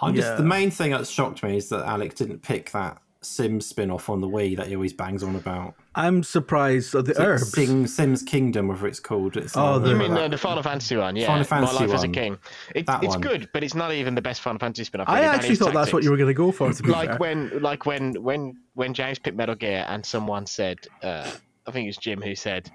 I'm 0.00 0.14
just 0.14 0.36
the 0.36 0.42
main 0.42 0.70
thing 0.70 0.90
that 0.92 1.06
shocked 1.06 1.42
me 1.42 1.56
is 1.58 1.68
that 1.70 1.84
Alex 1.86 2.14
didn't 2.14 2.42
pick 2.42 2.70
that 2.72 2.98
Sims 3.26 3.66
spin-off 3.66 4.08
on 4.08 4.20
the 4.20 4.28
Wii 4.28 4.56
that 4.56 4.66
he 4.68 4.74
always 4.74 4.92
bangs 4.92 5.22
on 5.22 5.36
about. 5.36 5.74
I'm 5.94 6.22
surprised. 6.22 6.90
So 6.90 7.02
the 7.02 7.12
Is 7.12 7.18
Urbz. 7.18 7.44
Sing, 7.54 7.86
Sims 7.86 8.22
Kingdom, 8.22 8.68
whatever 8.68 8.86
it's 8.88 9.00
called. 9.00 9.36
It's 9.36 9.56
Oh, 9.56 9.72
like- 9.74 9.82
the- 9.82 9.88
You 9.90 9.96
mean 9.96 10.12
uh, 10.12 10.28
the 10.28 10.38
Final 10.38 10.62
Fantasy 10.62 10.96
one? 10.96 11.16
Yeah, 11.16 11.26
Final 11.26 11.44
Fantasy 11.44 11.74
My 11.74 11.80
Life 11.86 11.94
as 11.94 12.02
a. 12.04 12.08
King. 12.08 12.38
It, 12.74 12.84
it's 12.88 13.06
one. 13.08 13.20
good, 13.20 13.48
but 13.52 13.64
it's 13.64 13.74
not 13.74 13.92
even 13.92 14.14
the 14.14 14.22
best 14.22 14.40
Final 14.40 14.58
Fantasy 14.58 14.84
spin-off. 14.84 15.08
I 15.08 15.20
really. 15.20 15.26
Actually 15.34 15.50
is 15.50 15.58
thought 15.58 15.72
that's 15.74 15.92
what 15.92 16.02
you 16.04 16.10
were 16.10 16.16
going 16.16 16.28
to 16.28 16.34
go 16.34 16.52
for. 16.52 16.72
To 16.72 16.82
be 16.82 16.90
like 16.90 17.08
fair. 17.10 17.18
when 17.18 17.62
like 17.62 17.84
when 17.86 18.14
when 18.22 18.56
when 18.74 18.94
James 18.94 19.18
picked 19.18 19.36
Metal 19.36 19.54
Gear 19.54 19.84
and 19.88 20.04
someone 20.04 20.46
said 20.46 20.78
uh, 21.02 21.30
I 21.66 21.70
think 21.70 21.84
it 21.84 21.88
was 21.88 21.96
Jim 21.96 22.20
who 22.22 22.34
said 22.34 22.70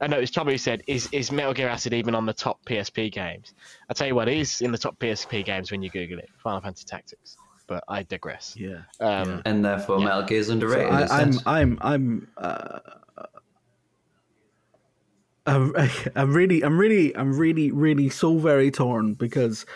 I 0.00 0.08
know 0.08 0.16
it 0.16 0.20
was 0.20 0.30
Tommy 0.32 0.52
who 0.52 0.58
said 0.58 0.82
is 0.88 1.08
is 1.12 1.30
Metal 1.30 1.52
Gear 1.54 1.68
Acid 1.68 1.92
even 1.92 2.14
on 2.16 2.26
the 2.26 2.32
top 2.32 2.58
PSP 2.64 3.12
games? 3.12 3.54
I 3.88 3.94
tell 3.94 4.06
you 4.08 4.14
what, 4.16 4.28
it 4.28 4.36
is 4.36 4.60
in 4.60 4.72
the 4.72 4.78
top 4.78 4.98
PSP 4.98 5.44
games 5.44 5.70
when 5.70 5.80
you 5.82 5.90
Google 5.90 6.18
it. 6.18 6.28
Final 6.42 6.60
Fantasy 6.60 6.84
Tactics. 6.86 7.36
But 7.66 7.84
I 7.88 8.02
digress. 8.02 8.54
yeah. 8.56 8.82
Um, 9.00 9.42
and 9.44 9.64
therefore 9.64 9.98
Metal 10.00 10.22
Gear 10.22 10.38
is 10.38 10.48
underrated. 10.48 10.92
I, 10.92 11.20
I'm. 11.20 11.38
I'm, 11.46 11.78
I'm, 11.80 12.28
uh, 12.36 12.78
I'm, 15.46 15.74
I'm 16.14 16.32
really, 16.32 16.62
I'm 16.62 16.78
really, 16.78 17.16
I'm 17.16 17.36
really, 17.36 17.70
really 17.70 18.08
so 18.08 18.38
very 18.38 18.70
torn 18.70 19.14
because 19.14 19.66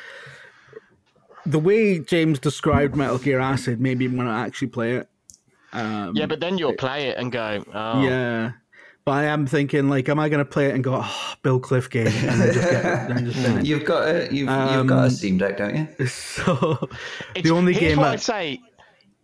the 1.44 1.58
way 1.58 1.98
James 1.98 2.38
described 2.38 2.96
Metal 2.96 3.18
Gear 3.18 3.40
Acid 3.40 3.80
made 3.80 3.98
me 3.98 4.08
want 4.08 4.28
to 4.28 4.32
actually 4.32 4.68
play 4.68 4.96
it. 4.96 5.08
Um, 5.72 6.14
yeah, 6.16 6.26
but 6.26 6.40
then 6.40 6.58
you'll 6.58 6.74
play 6.74 7.08
it 7.08 7.18
and 7.18 7.30
go, 7.30 7.64
oh, 7.74 8.02
Yeah. 8.02 8.52
But 9.06 9.12
I 9.12 9.24
am 9.26 9.46
thinking, 9.46 9.88
like, 9.88 10.08
am 10.08 10.18
I 10.18 10.28
going 10.28 10.44
to 10.44 10.44
play 10.44 10.66
it 10.66 10.74
and 10.74 10.82
go, 10.82 11.00
oh, 11.00 11.34
Billcliffe 11.44 11.88
game, 11.90 12.08
and 12.08 12.40
then 12.40 12.52
just 12.52 12.70
get, 12.70 12.82
then 12.82 13.24
just 13.24 13.38
finish. 13.38 13.64
You've 13.64 13.84
got 13.84 14.08
a 14.08 14.24
you've, 14.24 14.50
you've 14.50 14.86
got 14.88 14.98
a 14.98 15.04
Um, 15.04 15.10
Steam 15.10 15.38
Deck, 15.38 15.56
don't 15.58 15.76
you? 15.76 15.88
So 16.08 16.76
It's- 17.36 17.44
the 17.44 17.50
only 17.50 17.72
here's 17.72 17.92
game 17.92 17.98
what 17.98 18.08
I, 18.08 18.12
I'd 18.14 18.20
say. 18.20 18.60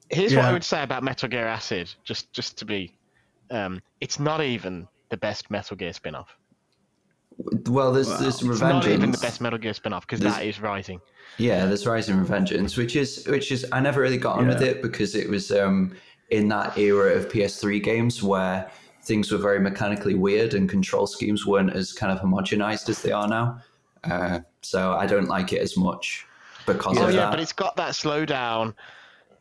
Here's 0.09 0.37
what 0.37 0.45
I 0.45 0.53
would 0.53 0.63
say 0.63 0.85
about 0.85 1.03
Metal 1.03 1.29
Gear 1.29 1.49
Acid, 1.49 1.93
just 2.05 2.33
just 2.33 2.57
to 2.59 2.65
be, 2.65 2.97
um, 3.51 3.83
it's 4.01 4.21
not 4.21 4.41
even 4.41 4.87
the 5.11 5.17
best 5.17 5.51
Metal 5.51 5.77
Gear 5.77 5.93
spin-off. 5.93 6.29
Well, 7.67 7.93
there's 7.93 8.07
there's 8.21 8.41
It's 8.41 8.61
not 8.61 8.87
even 8.87 9.11
the 9.11 9.19
best 9.19 9.41
Metal 9.41 9.59
Gear 9.59 9.75
spin-off 9.75 10.07
because 10.07 10.21
that 10.21 10.45
is 10.45 10.61
Rising. 10.61 11.01
Yeah, 11.39 11.67
there's 11.67 11.87
Rising 11.89 12.17
Revengeance, 12.25 12.77
which 12.77 12.95
is 12.95 13.27
which 13.27 13.51
is 13.51 13.67
I 13.73 13.81
never 13.81 14.01
really 14.01 14.19
got 14.19 14.39
on 14.39 14.47
with 14.47 14.63
it 14.63 14.81
because 14.81 15.17
it 15.17 15.29
was 15.29 15.51
um 15.51 15.97
in 16.31 16.47
that 16.49 16.79
era 16.79 17.15
of 17.15 17.29
PS3 17.29 17.83
games 17.83 18.23
where 18.23 18.71
things 19.03 19.31
were 19.33 19.39
very 19.39 19.59
mechanically 19.61 20.15
weird 20.15 20.55
and 20.55 20.69
control 20.69 21.07
schemes 21.07 21.45
weren't 21.47 21.75
as 21.75 21.93
kind 21.93 22.13
of 22.13 22.19
homogenized 22.25 22.89
as 22.89 23.03
they 23.03 23.13
are 23.13 23.29
now. 23.29 23.61
Uh, 24.05 24.41
so 24.63 24.93
I 24.93 25.07
don't 25.07 25.29
like 25.29 25.53
it 25.53 25.61
as 25.61 25.77
much 25.77 26.27
because 26.67 26.99
Oh 26.99 27.07
of 27.09 27.15
yeah, 27.15 27.23
that. 27.23 27.31
but 27.33 27.41
it's 27.41 27.53
got 27.53 27.77
that 27.77 27.93
slowdown. 27.93 28.75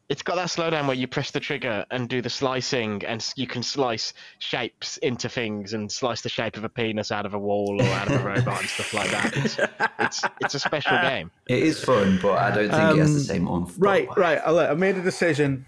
It's 0.09 0.22
got 0.24 0.36
that 0.36 0.49
slowdown 0.49 0.88
where 0.88 0.95
you 0.95 1.07
press 1.07 1.32
the 1.32 1.39
trigger 1.39 1.86
and 1.89 2.09
do 2.09 2.22
the 2.22 2.30
slicing, 2.30 3.01
and 3.05 3.26
you 3.38 3.47
can 3.47 3.64
slice 3.64 4.14
shapes 4.39 4.97
into 4.97 5.30
things 5.30 5.72
and 5.72 5.89
slice 5.89 6.20
the 6.22 6.28
shape 6.28 6.57
of 6.57 6.66
a 6.66 6.70
penis 6.70 7.14
out 7.14 7.26
of 7.26 7.34
a 7.34 7.39
wall 7.39 7.78
or 7.82 7.86
out 7.86 8.07
of 8.12 8.20
a 8.20 8.26
robot 8.36 8.59
and 8.59 8.68
stuff 8.70 8.93
like 8.93 9.09
that. 9.12 9.38
It's 9.38 9.57
it's, 9.99 10.22
it's 10.41 10.53
a 10.55 10.59
special 10.59 10.97
game. 11.01 11.32
It 11.47 11.64
is 11.64 11.82
fun, 11.82 12.20
but 12.22 12.38
I 12.39 12.49
don't 12.53 12.70
think 12.70 12.97
it 12.97 12.99
has 12.99 13.14
the 13.14 13.20
Um, 13.20 13.20
same 13.20 13.47
oomph. 13.47 13.74
Right, 13.78 14.09
right. 14.18 14.39
I 14.45 14.72
I 14.72 14.74
made 14.74 14.97
a 14.97 15.01
decision. 15.01 15.66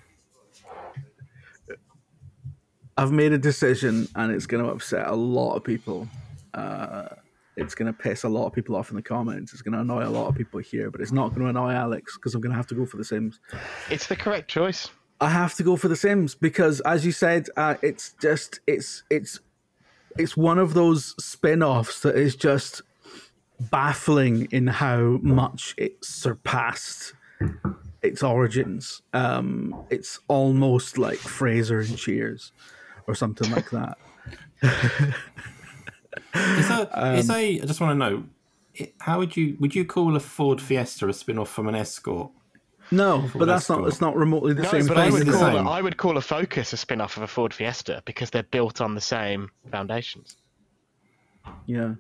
I've 2.98 3.12
made 3.12 3.32
a 3.34 3.38
decision, 3.38 4.08
and 4.16 4.32
it's 4.32 4.46
going 4.46 4.64
to 4.64 4.70
upset 4.72 5.08
a 5.08 5.16
lot 5.16 5.56
of 5.56 5.64
people. 5.64 6.08
Uh, 6.54 7.10
it's 7.56 7.76
going 7.76 7.92
to 7.92 7.94
piss 7.94 8.24
a 8.24 8.30
lot 8.30 8.48
of 8.48 8.54
people 8.54 8.76
off 8.76 8.90
in 8.90 8.96
the 8.96 9.02
comments. 9.02 9.54
It's 9.54 9.62
going 9.62 9.74
to 9.74 9.80
annoy 9.80 10.06
a 10.06 10.10
lot 10.10 10.28
of 10.28 10.36
people 10.36 10.60
here, 10.60 10.90
but 10.90 11.02
it's 11.02 11.12
not 11.12 11.30
going 11.30 11.42
to 11.42 11.48
annoy 11.48 11.72
Alex 11.72 12.16
because 12.18 12.34
I'm 12.36 12.42
going 12.42 12.52
to 12.52 12.58
have 12.58 12.68
to 12.68 12.76
go 12.76 12.86
for 12.86 12.98
the 12.98 13.04
Sims. 13.04 13.40
It's 13.90 14.08
the 14.08 14.16
correct 14.16 14.50
choice. 14.50 14.90
I 15.22 15.30
have 15.30 15.54
to 15.56 15.64
go 15.64 15.76
for 15.76 15.88
the 15.88 15.96
Sims 15.96 16.36
because, 16.36 16.82
as 16.82 17.06
you 17.06 17.12
said, 17.12 17.48
uh, 17.56 17.76
it's 17.82 18.14
just 18.22 18.60
it's 18.68 19.04
it's 19.10 19.40
it's 20.18 20.36
one 20.36 20.60
of 20.60 20.74
those 20.74 21.16
spin-offs 21.24 22.02
that 22.02 22.16
is 22.16 22.36
just 22.36 22.82
baffling 23.60 24.48
in 24.52 24.68
how 24.68 25.20
much 25.22 25.76
it 25.78 26.04
surpassed 26.04 27.14
its 28.02 28.22
origins. 28.22 29.02
Um, 29.14 29.86
it's 29.90 30.20
almost 30.28 30.98
like 30.98 31.20
Frasier 31.20 31.88
and 31.88 31.98
Cheers, 31.98 32.52
or 33.08 33.16
something 33.16 33.50
like 33.52 33.70
that. 33.72 33.98
Is 36.36 36.68
that 36.68 36.90
Um, 36.94 37.16
is 37.16 37.30
a? 37.30 37.62
I 37.62 37.66
just 37.66 37.80
want 37.82 37.92
to 37.92 37.96
know, 38.10 38.24
how 39.00 39.20
would 39.20 39.36
you 39.38 39.56
would 39.60 39.76
you 39.76 39.86
call 39.86 40.16
a 40.16 40.20
Ford 40.20 40.62
Fiesta 40.62 41.08
a 41.08 41.14
spin 41.14 41.38
off 41.38 41.50
from 41.50 41.68
an 41.68 41.76
Escort? 41.76 42.32
No, 42.92 43.30
but 43.36 43.46
that's 43.46 43.70
not. 43.70 43.88
It's 43.88 44.02
not 44.02 44.16
remotely 44.16 44.54
the 44.54 44.64
No, 44.64 44.72
same 44.72 44.88
but 44.88 44.98
I 44.98 45.10
would 45.10 45.26
the 45.26 45.32
call 45.32 45.42
same. 45.42 45.66
a, 45.68 45.70
I 45.70 45.82
would 45.82 45.98
call 45.98 46.18
a 46.18 46.22
Focus 46.22 46.74
a 46.74 46.78
spin-off 46.78 47.18
of 47.18 47.24
a 47.24 47.28
Ford 47.28 47.54
Fiesta 47.54 48.02
because 48.06 48.30
they're 48.30 48.44
built 48.44 48.82
on 48.82 48.94
the 48.96 49.02
same 49.02 49.50
foundations. 49.72 50.36
Yeah. 51.66 51.94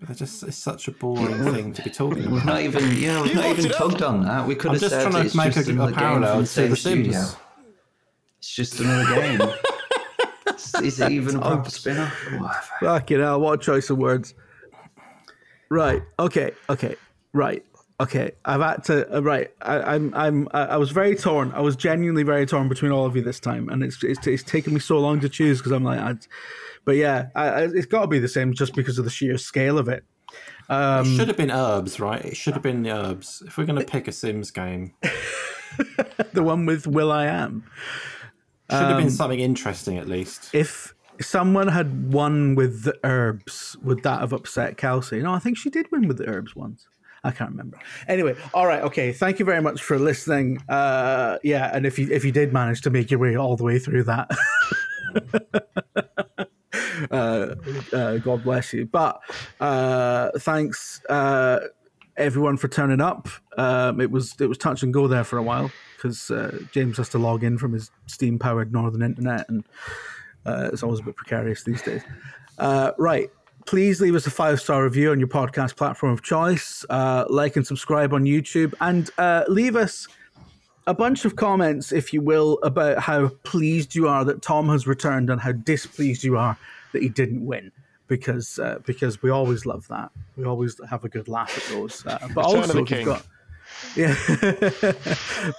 They're 0.00 0.14
just 0.14 0.42
it's 0.44 0.56
such 0.56 0.86
a 0.88 0.92
boring 0.92 1.42
thing 1.52 1.72
to 1.74 1.82
be 1.82 1.90
talking 1.90 2.30
We've 2.30 2.42
about. 2.42 2.46
not 2.46 2.60
even 2.62 2.84
yeah, 2.96 3.20
we've 3.20 3.30
You 3.32 3.36
not 3.36 3.46
even 3.46 3.66
it 3.66 3.72
up. 3.72 3.78
tugged 3.90 4.02
on 4.02 4.22
that. 4.24 4.46
We 4.46 4.54
could 4.54 4.68
I'm 4.68 4.74
have 4.74 4.80
just 4.80 4.94
said 4.94 5.10
trying 5.10 5.24
it's 5.24 5.32
to 5.32 5.38
make 5.38 5.52
just 5.54 5.68
a, 5.68 5.72
another 5.72 5.92
a 5.92 5.94
parallel 5.96 6.30
from 6.36 6.38
to 6.38 6.40
the 6.42 6.46
same 6.46 6.70
The 6.70 6.76
studio. 6.76 7.12
Sims. 7.12 7.36
It's 8.38 8.54
just 8.54 8.78
another 8.80 9.14
game. 9.20 9.40
Is- 10.78 10.94
Is 10.94 11.00
it 11.00 11.12
even 11.12 11.36
a 11.36 11.40
proper 11.40 11.70
spin-off? 11.70 12.24
Whatever. 12.32 12.60
Fucking 12.80 13.20
hell, 13.20 13.40
what 13.40 13.60
a 13.60 13.62
choice 13.62 13.90
of 13.90 13.98
words. 13.98 14.34
Right. 15.70 16.02
Okay. 16.18 16.52
Okay. 16.70 16.96
Right. 17.32 17.64
Okay, 18.00 18.30
I've 18.44 18.60
had 18.60 18.84
to. 18.84 19.16
Uh, 19.16 19.20
right, 19.22 19.50
I, 19.60 19.80
I'm, 19.96 20.14
I'm, 20.14 20.46
I 20.54 20.60
I 20.66 20.76
was 20.76 20.92
very 20.92 21.16
torn. 21.16 21.50
I 21.50 21.60
was 21.60 21.74
genuinely 21.74 22.22
very 22.22 22.46
torn 22.46 22.68
between 22.68 22.92
all 22.92 23.04
of 23.04 23.16
you 23.16 23.22
this 23.22 23.40
time, 23.40 23.68
and 23.70 23.82
it's 23.82 24.04
it's, 24.04 24.24
it's 24.24 24.44
taken 24.44 24.72
me 24.72 24.78
so 24.78 25.00
long 25.00 25.18
to 25.18 25.28
choose 25.28 25.58
because 25.58 25.72
I'm 25.72 25.82
like, 25.82 25.98
I'd, 25.98 26.18
but 26.84 26.94
yeah, 26.94 27.26
I, 27.34 27.48
I, 27.48 27.60
it's 27.64 27.86
got 27.86 28.02
to 28.02 28.06
be 28.06 28.20
the 28.20 28.28
same 28.28 28.54
just 28.54 28.76
because 28.76 29.00
of 29.00 29.04
the 29.04 29.10
sheer 29.10 29.36
scale 29.36 29.78
of 29.78 29.88
it. 29.88 30.04
it 30.70 31.06
should 31.16 31.26
have 31.26 31.36
been 31.36 31.48
Urbz, 31.48 31.98
right? 31.98 32.24
It 32.24 32.36
should 32.36 32.54
have 32.54 32.62
been 32.62 32.84
the 32.84 32.90
Urbz. 32.90 33.44
If 33.44 33.58
we're 33.58 33.66
going 33.66 33.80
to 33.80 33.84
pick 33.84 34.06
a 34.06 34.12
Sims 34.12 34.52
game, 34.52 34.94
The 36.34 36.42
one 36.44 36.66
with 36.66 36.86
Will 36.86 37.10
I 37.10 37.24
Am. 37.26 37.64
Should 38.70 38.80
have 38.80 38.98
been 38.98 39.10
something 39.10 39.40
interesting 39.40 39.96
at 39.96 40.08
least. 40.08 40.50
If 40.52 40.94
someone 41.20 41.68
had 41.68 42.12
won 42.12 42.54
with 42.54 42.84
the 42.84 42.92
Urbz, 43.02 43.82
would 43.82 44.02
that 44.02 44.20
have 44.20 44.32
upset 44.32 44.76
Kelsey? 44.76 45.20
No, 45.22 45.32
I 45.32 45.38
think 45.38 45.56
she 45.56 45.70
did 45.70 45.90
win 45.90 46.06
with 46.06 46.18
the 46.18 46.24
Urbz 46.24 46.54
once. 46.54 46.86
I 47.24 47.30
can't 47.30 47.50
remember. 47.50 47.78
Anyway, 48.06 48.36
all 48.54 48.66
right, 48.66 48.82
okay. 48.82 49.12
Thank 49.12 49.38
you 49.38 49.44
very 49.44 49.60
much 49.60 49.82
for 49.82 49.98
listening. 49.98 50.62
Uh, 50.68 51.38
yeah, 51.42 51.70
and 51.74 51.86
if 51.86 51.98
you 51.98 52.08
if 52.10 52.24
you 52.24 52.32
did 52.32 52.52
manage 52.52 52.82
to 52.82 52.90
make 52.90 53.10
your 53.10 53.20
way 53.20 53.36
all 53.36 53.56
the 53.56 53.64
way 53.64 53.78
through 53.78 54.04
that, 54.04 54.30
uh, 57.10 57.54
uh, 57.92 58.18
God 58.18 58.44
bless 58.44 58.72
you. 58.72 58.86
But 58.86 59.20
uh, 59.60 60.30
thanks 60.38 61.00
uh, 61.08 61.60
everyone 62.18 62.56
for 62.56 62.68
turning 62.68 63.00
up. 63.00 63.28
Um, 63.56 64.00
it 64.00 64.10
was 64.10 64.34
it 64.40 64.46
was 64.46 64.58
touch 64.58 64.82
and 64.82 64.92
go 64.92 65.08
there 65.08 65.24
for 65.24 65.38
a 65.38 65.42
while 65.42 65.70
because 65.96 66.30
uh, 66.30 66.58
James 66.72 66.96
has 66.98 67.08
to 67.10 67.18
log 67.18 67.42
in 67.42 67.58
from 67.58 67.72
his 67.72 67.90
steam 68.06 68.38
powered 68.38 68.72
northern 68.72 69.02
internet, 69.02 69.48
and 69.48 69.64
uh, 70.44 70.70
it's 70.72 70.82
always 70.82 71.00
a 71.00 71.02
bit 71.02 71.16
precarious 71.16 71.64
these 71.64 71.82
days. 71.82 72.02
Uh, 72.58 72.92
right. 72.98 73.30
Please 73.66 74.00
leave 74.00 74.14
us 74.14 74.26
a 74.26 74.30
five 74.30 74.60
star 74.60 74.82
review 74.82 75.10
on 75.10 75.18
your 75.18 75.28
podcast 75.28 75.76
platform 75.76 76.12
of 76.12 76.22
choice. 76.22 76.86
Uh, 76.88 77.24
like 77.28 77.56
and 77.56 77.66
subscribe 77.66 78.12
on 78.14 78.24
YouTube, 78.24 78.74
and 78.80 79.10
uh, 79.18 79.44
leave 79.48 79.76
us 79.76 80.08
a 80.86 80.94
bunch 80.94 81.26
of 81.26 81.36
comments, 81.36 81.92
if 81.92 82.14
you 82.14 82.22
will, 82.22 82.58
about 82.62 82.98
how 82.98 83.28
pleased 83.44 83.94
you 83.94 84.08
are 84.08 84.24
that 84.24 84.40
Tom 84.40 84.70
has 84.70 84.86
returned 84.86 85.28
and 85.28 85.38
how 85.38 85.52
displeased 85.52 86.24
you 86.24 86.38
are 86.38 86.56
that 86.92 87.02
he 87.02 87.10
didn't 87.10 87.44
win. 87.44 87.70
Because 88.08 88.58
uh, 88.58 88.78
because 88.86 89.22
we 89.22 89.30
always 89.30 89.66
love 89.66 89.86
that. 89.88 90.10
We 90.36 90.44
always 90.44 90.80
have 90.88 91.04
a 91.04 91.08
good 91.08 91.28
laugh 91.28 91.56
at 91.56 91.74
those. 91.74 92.04
Uh, 92.06 92.18
but 92.34 92.46
Return 92.46 92.60
also, 92.62 92.82
if 92.82 92.90
you've 92.90 93.04
got 93.04 93.26
yeah. 93.96 94.14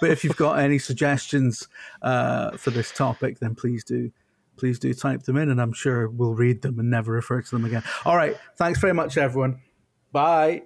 but 0.02 0.10
if 0.10 0.24
you've 0.24 0.36
got 0.36 0.60
any 0.60 0.80
suggestions 0.80 1.68
uh, 2.02 2.58
for 2.58 2.72
this 2.72 2.92
topic, 2.92 3.40
then 3.40 3.56
please 3.56 3.84
do 3.84 4.12
please 4.58 4.78
do 4.78 4.94
type 4.94 5.24
them 5.24 5.38
in, 5.38 5.50
and 5.50 5.62
I'm 5.62 5.74
sure 5.74 6.10
we'll 6.10 6.34
read 6.34 6.62
them 6.62 6.80
and 6.80 6.90
never 6.90 7.14
refer 7.14 7.42
to 7.42 7.52
them 7.52 7.66
again. 7.66 7.84
All 8.06 8.18
right. 8.18 8.36
Thanks 8.58 8.80
very 8.80 8.94
much, 8.94 9.18
everyone. 9.18 9.62
Bye. 10.12 10.64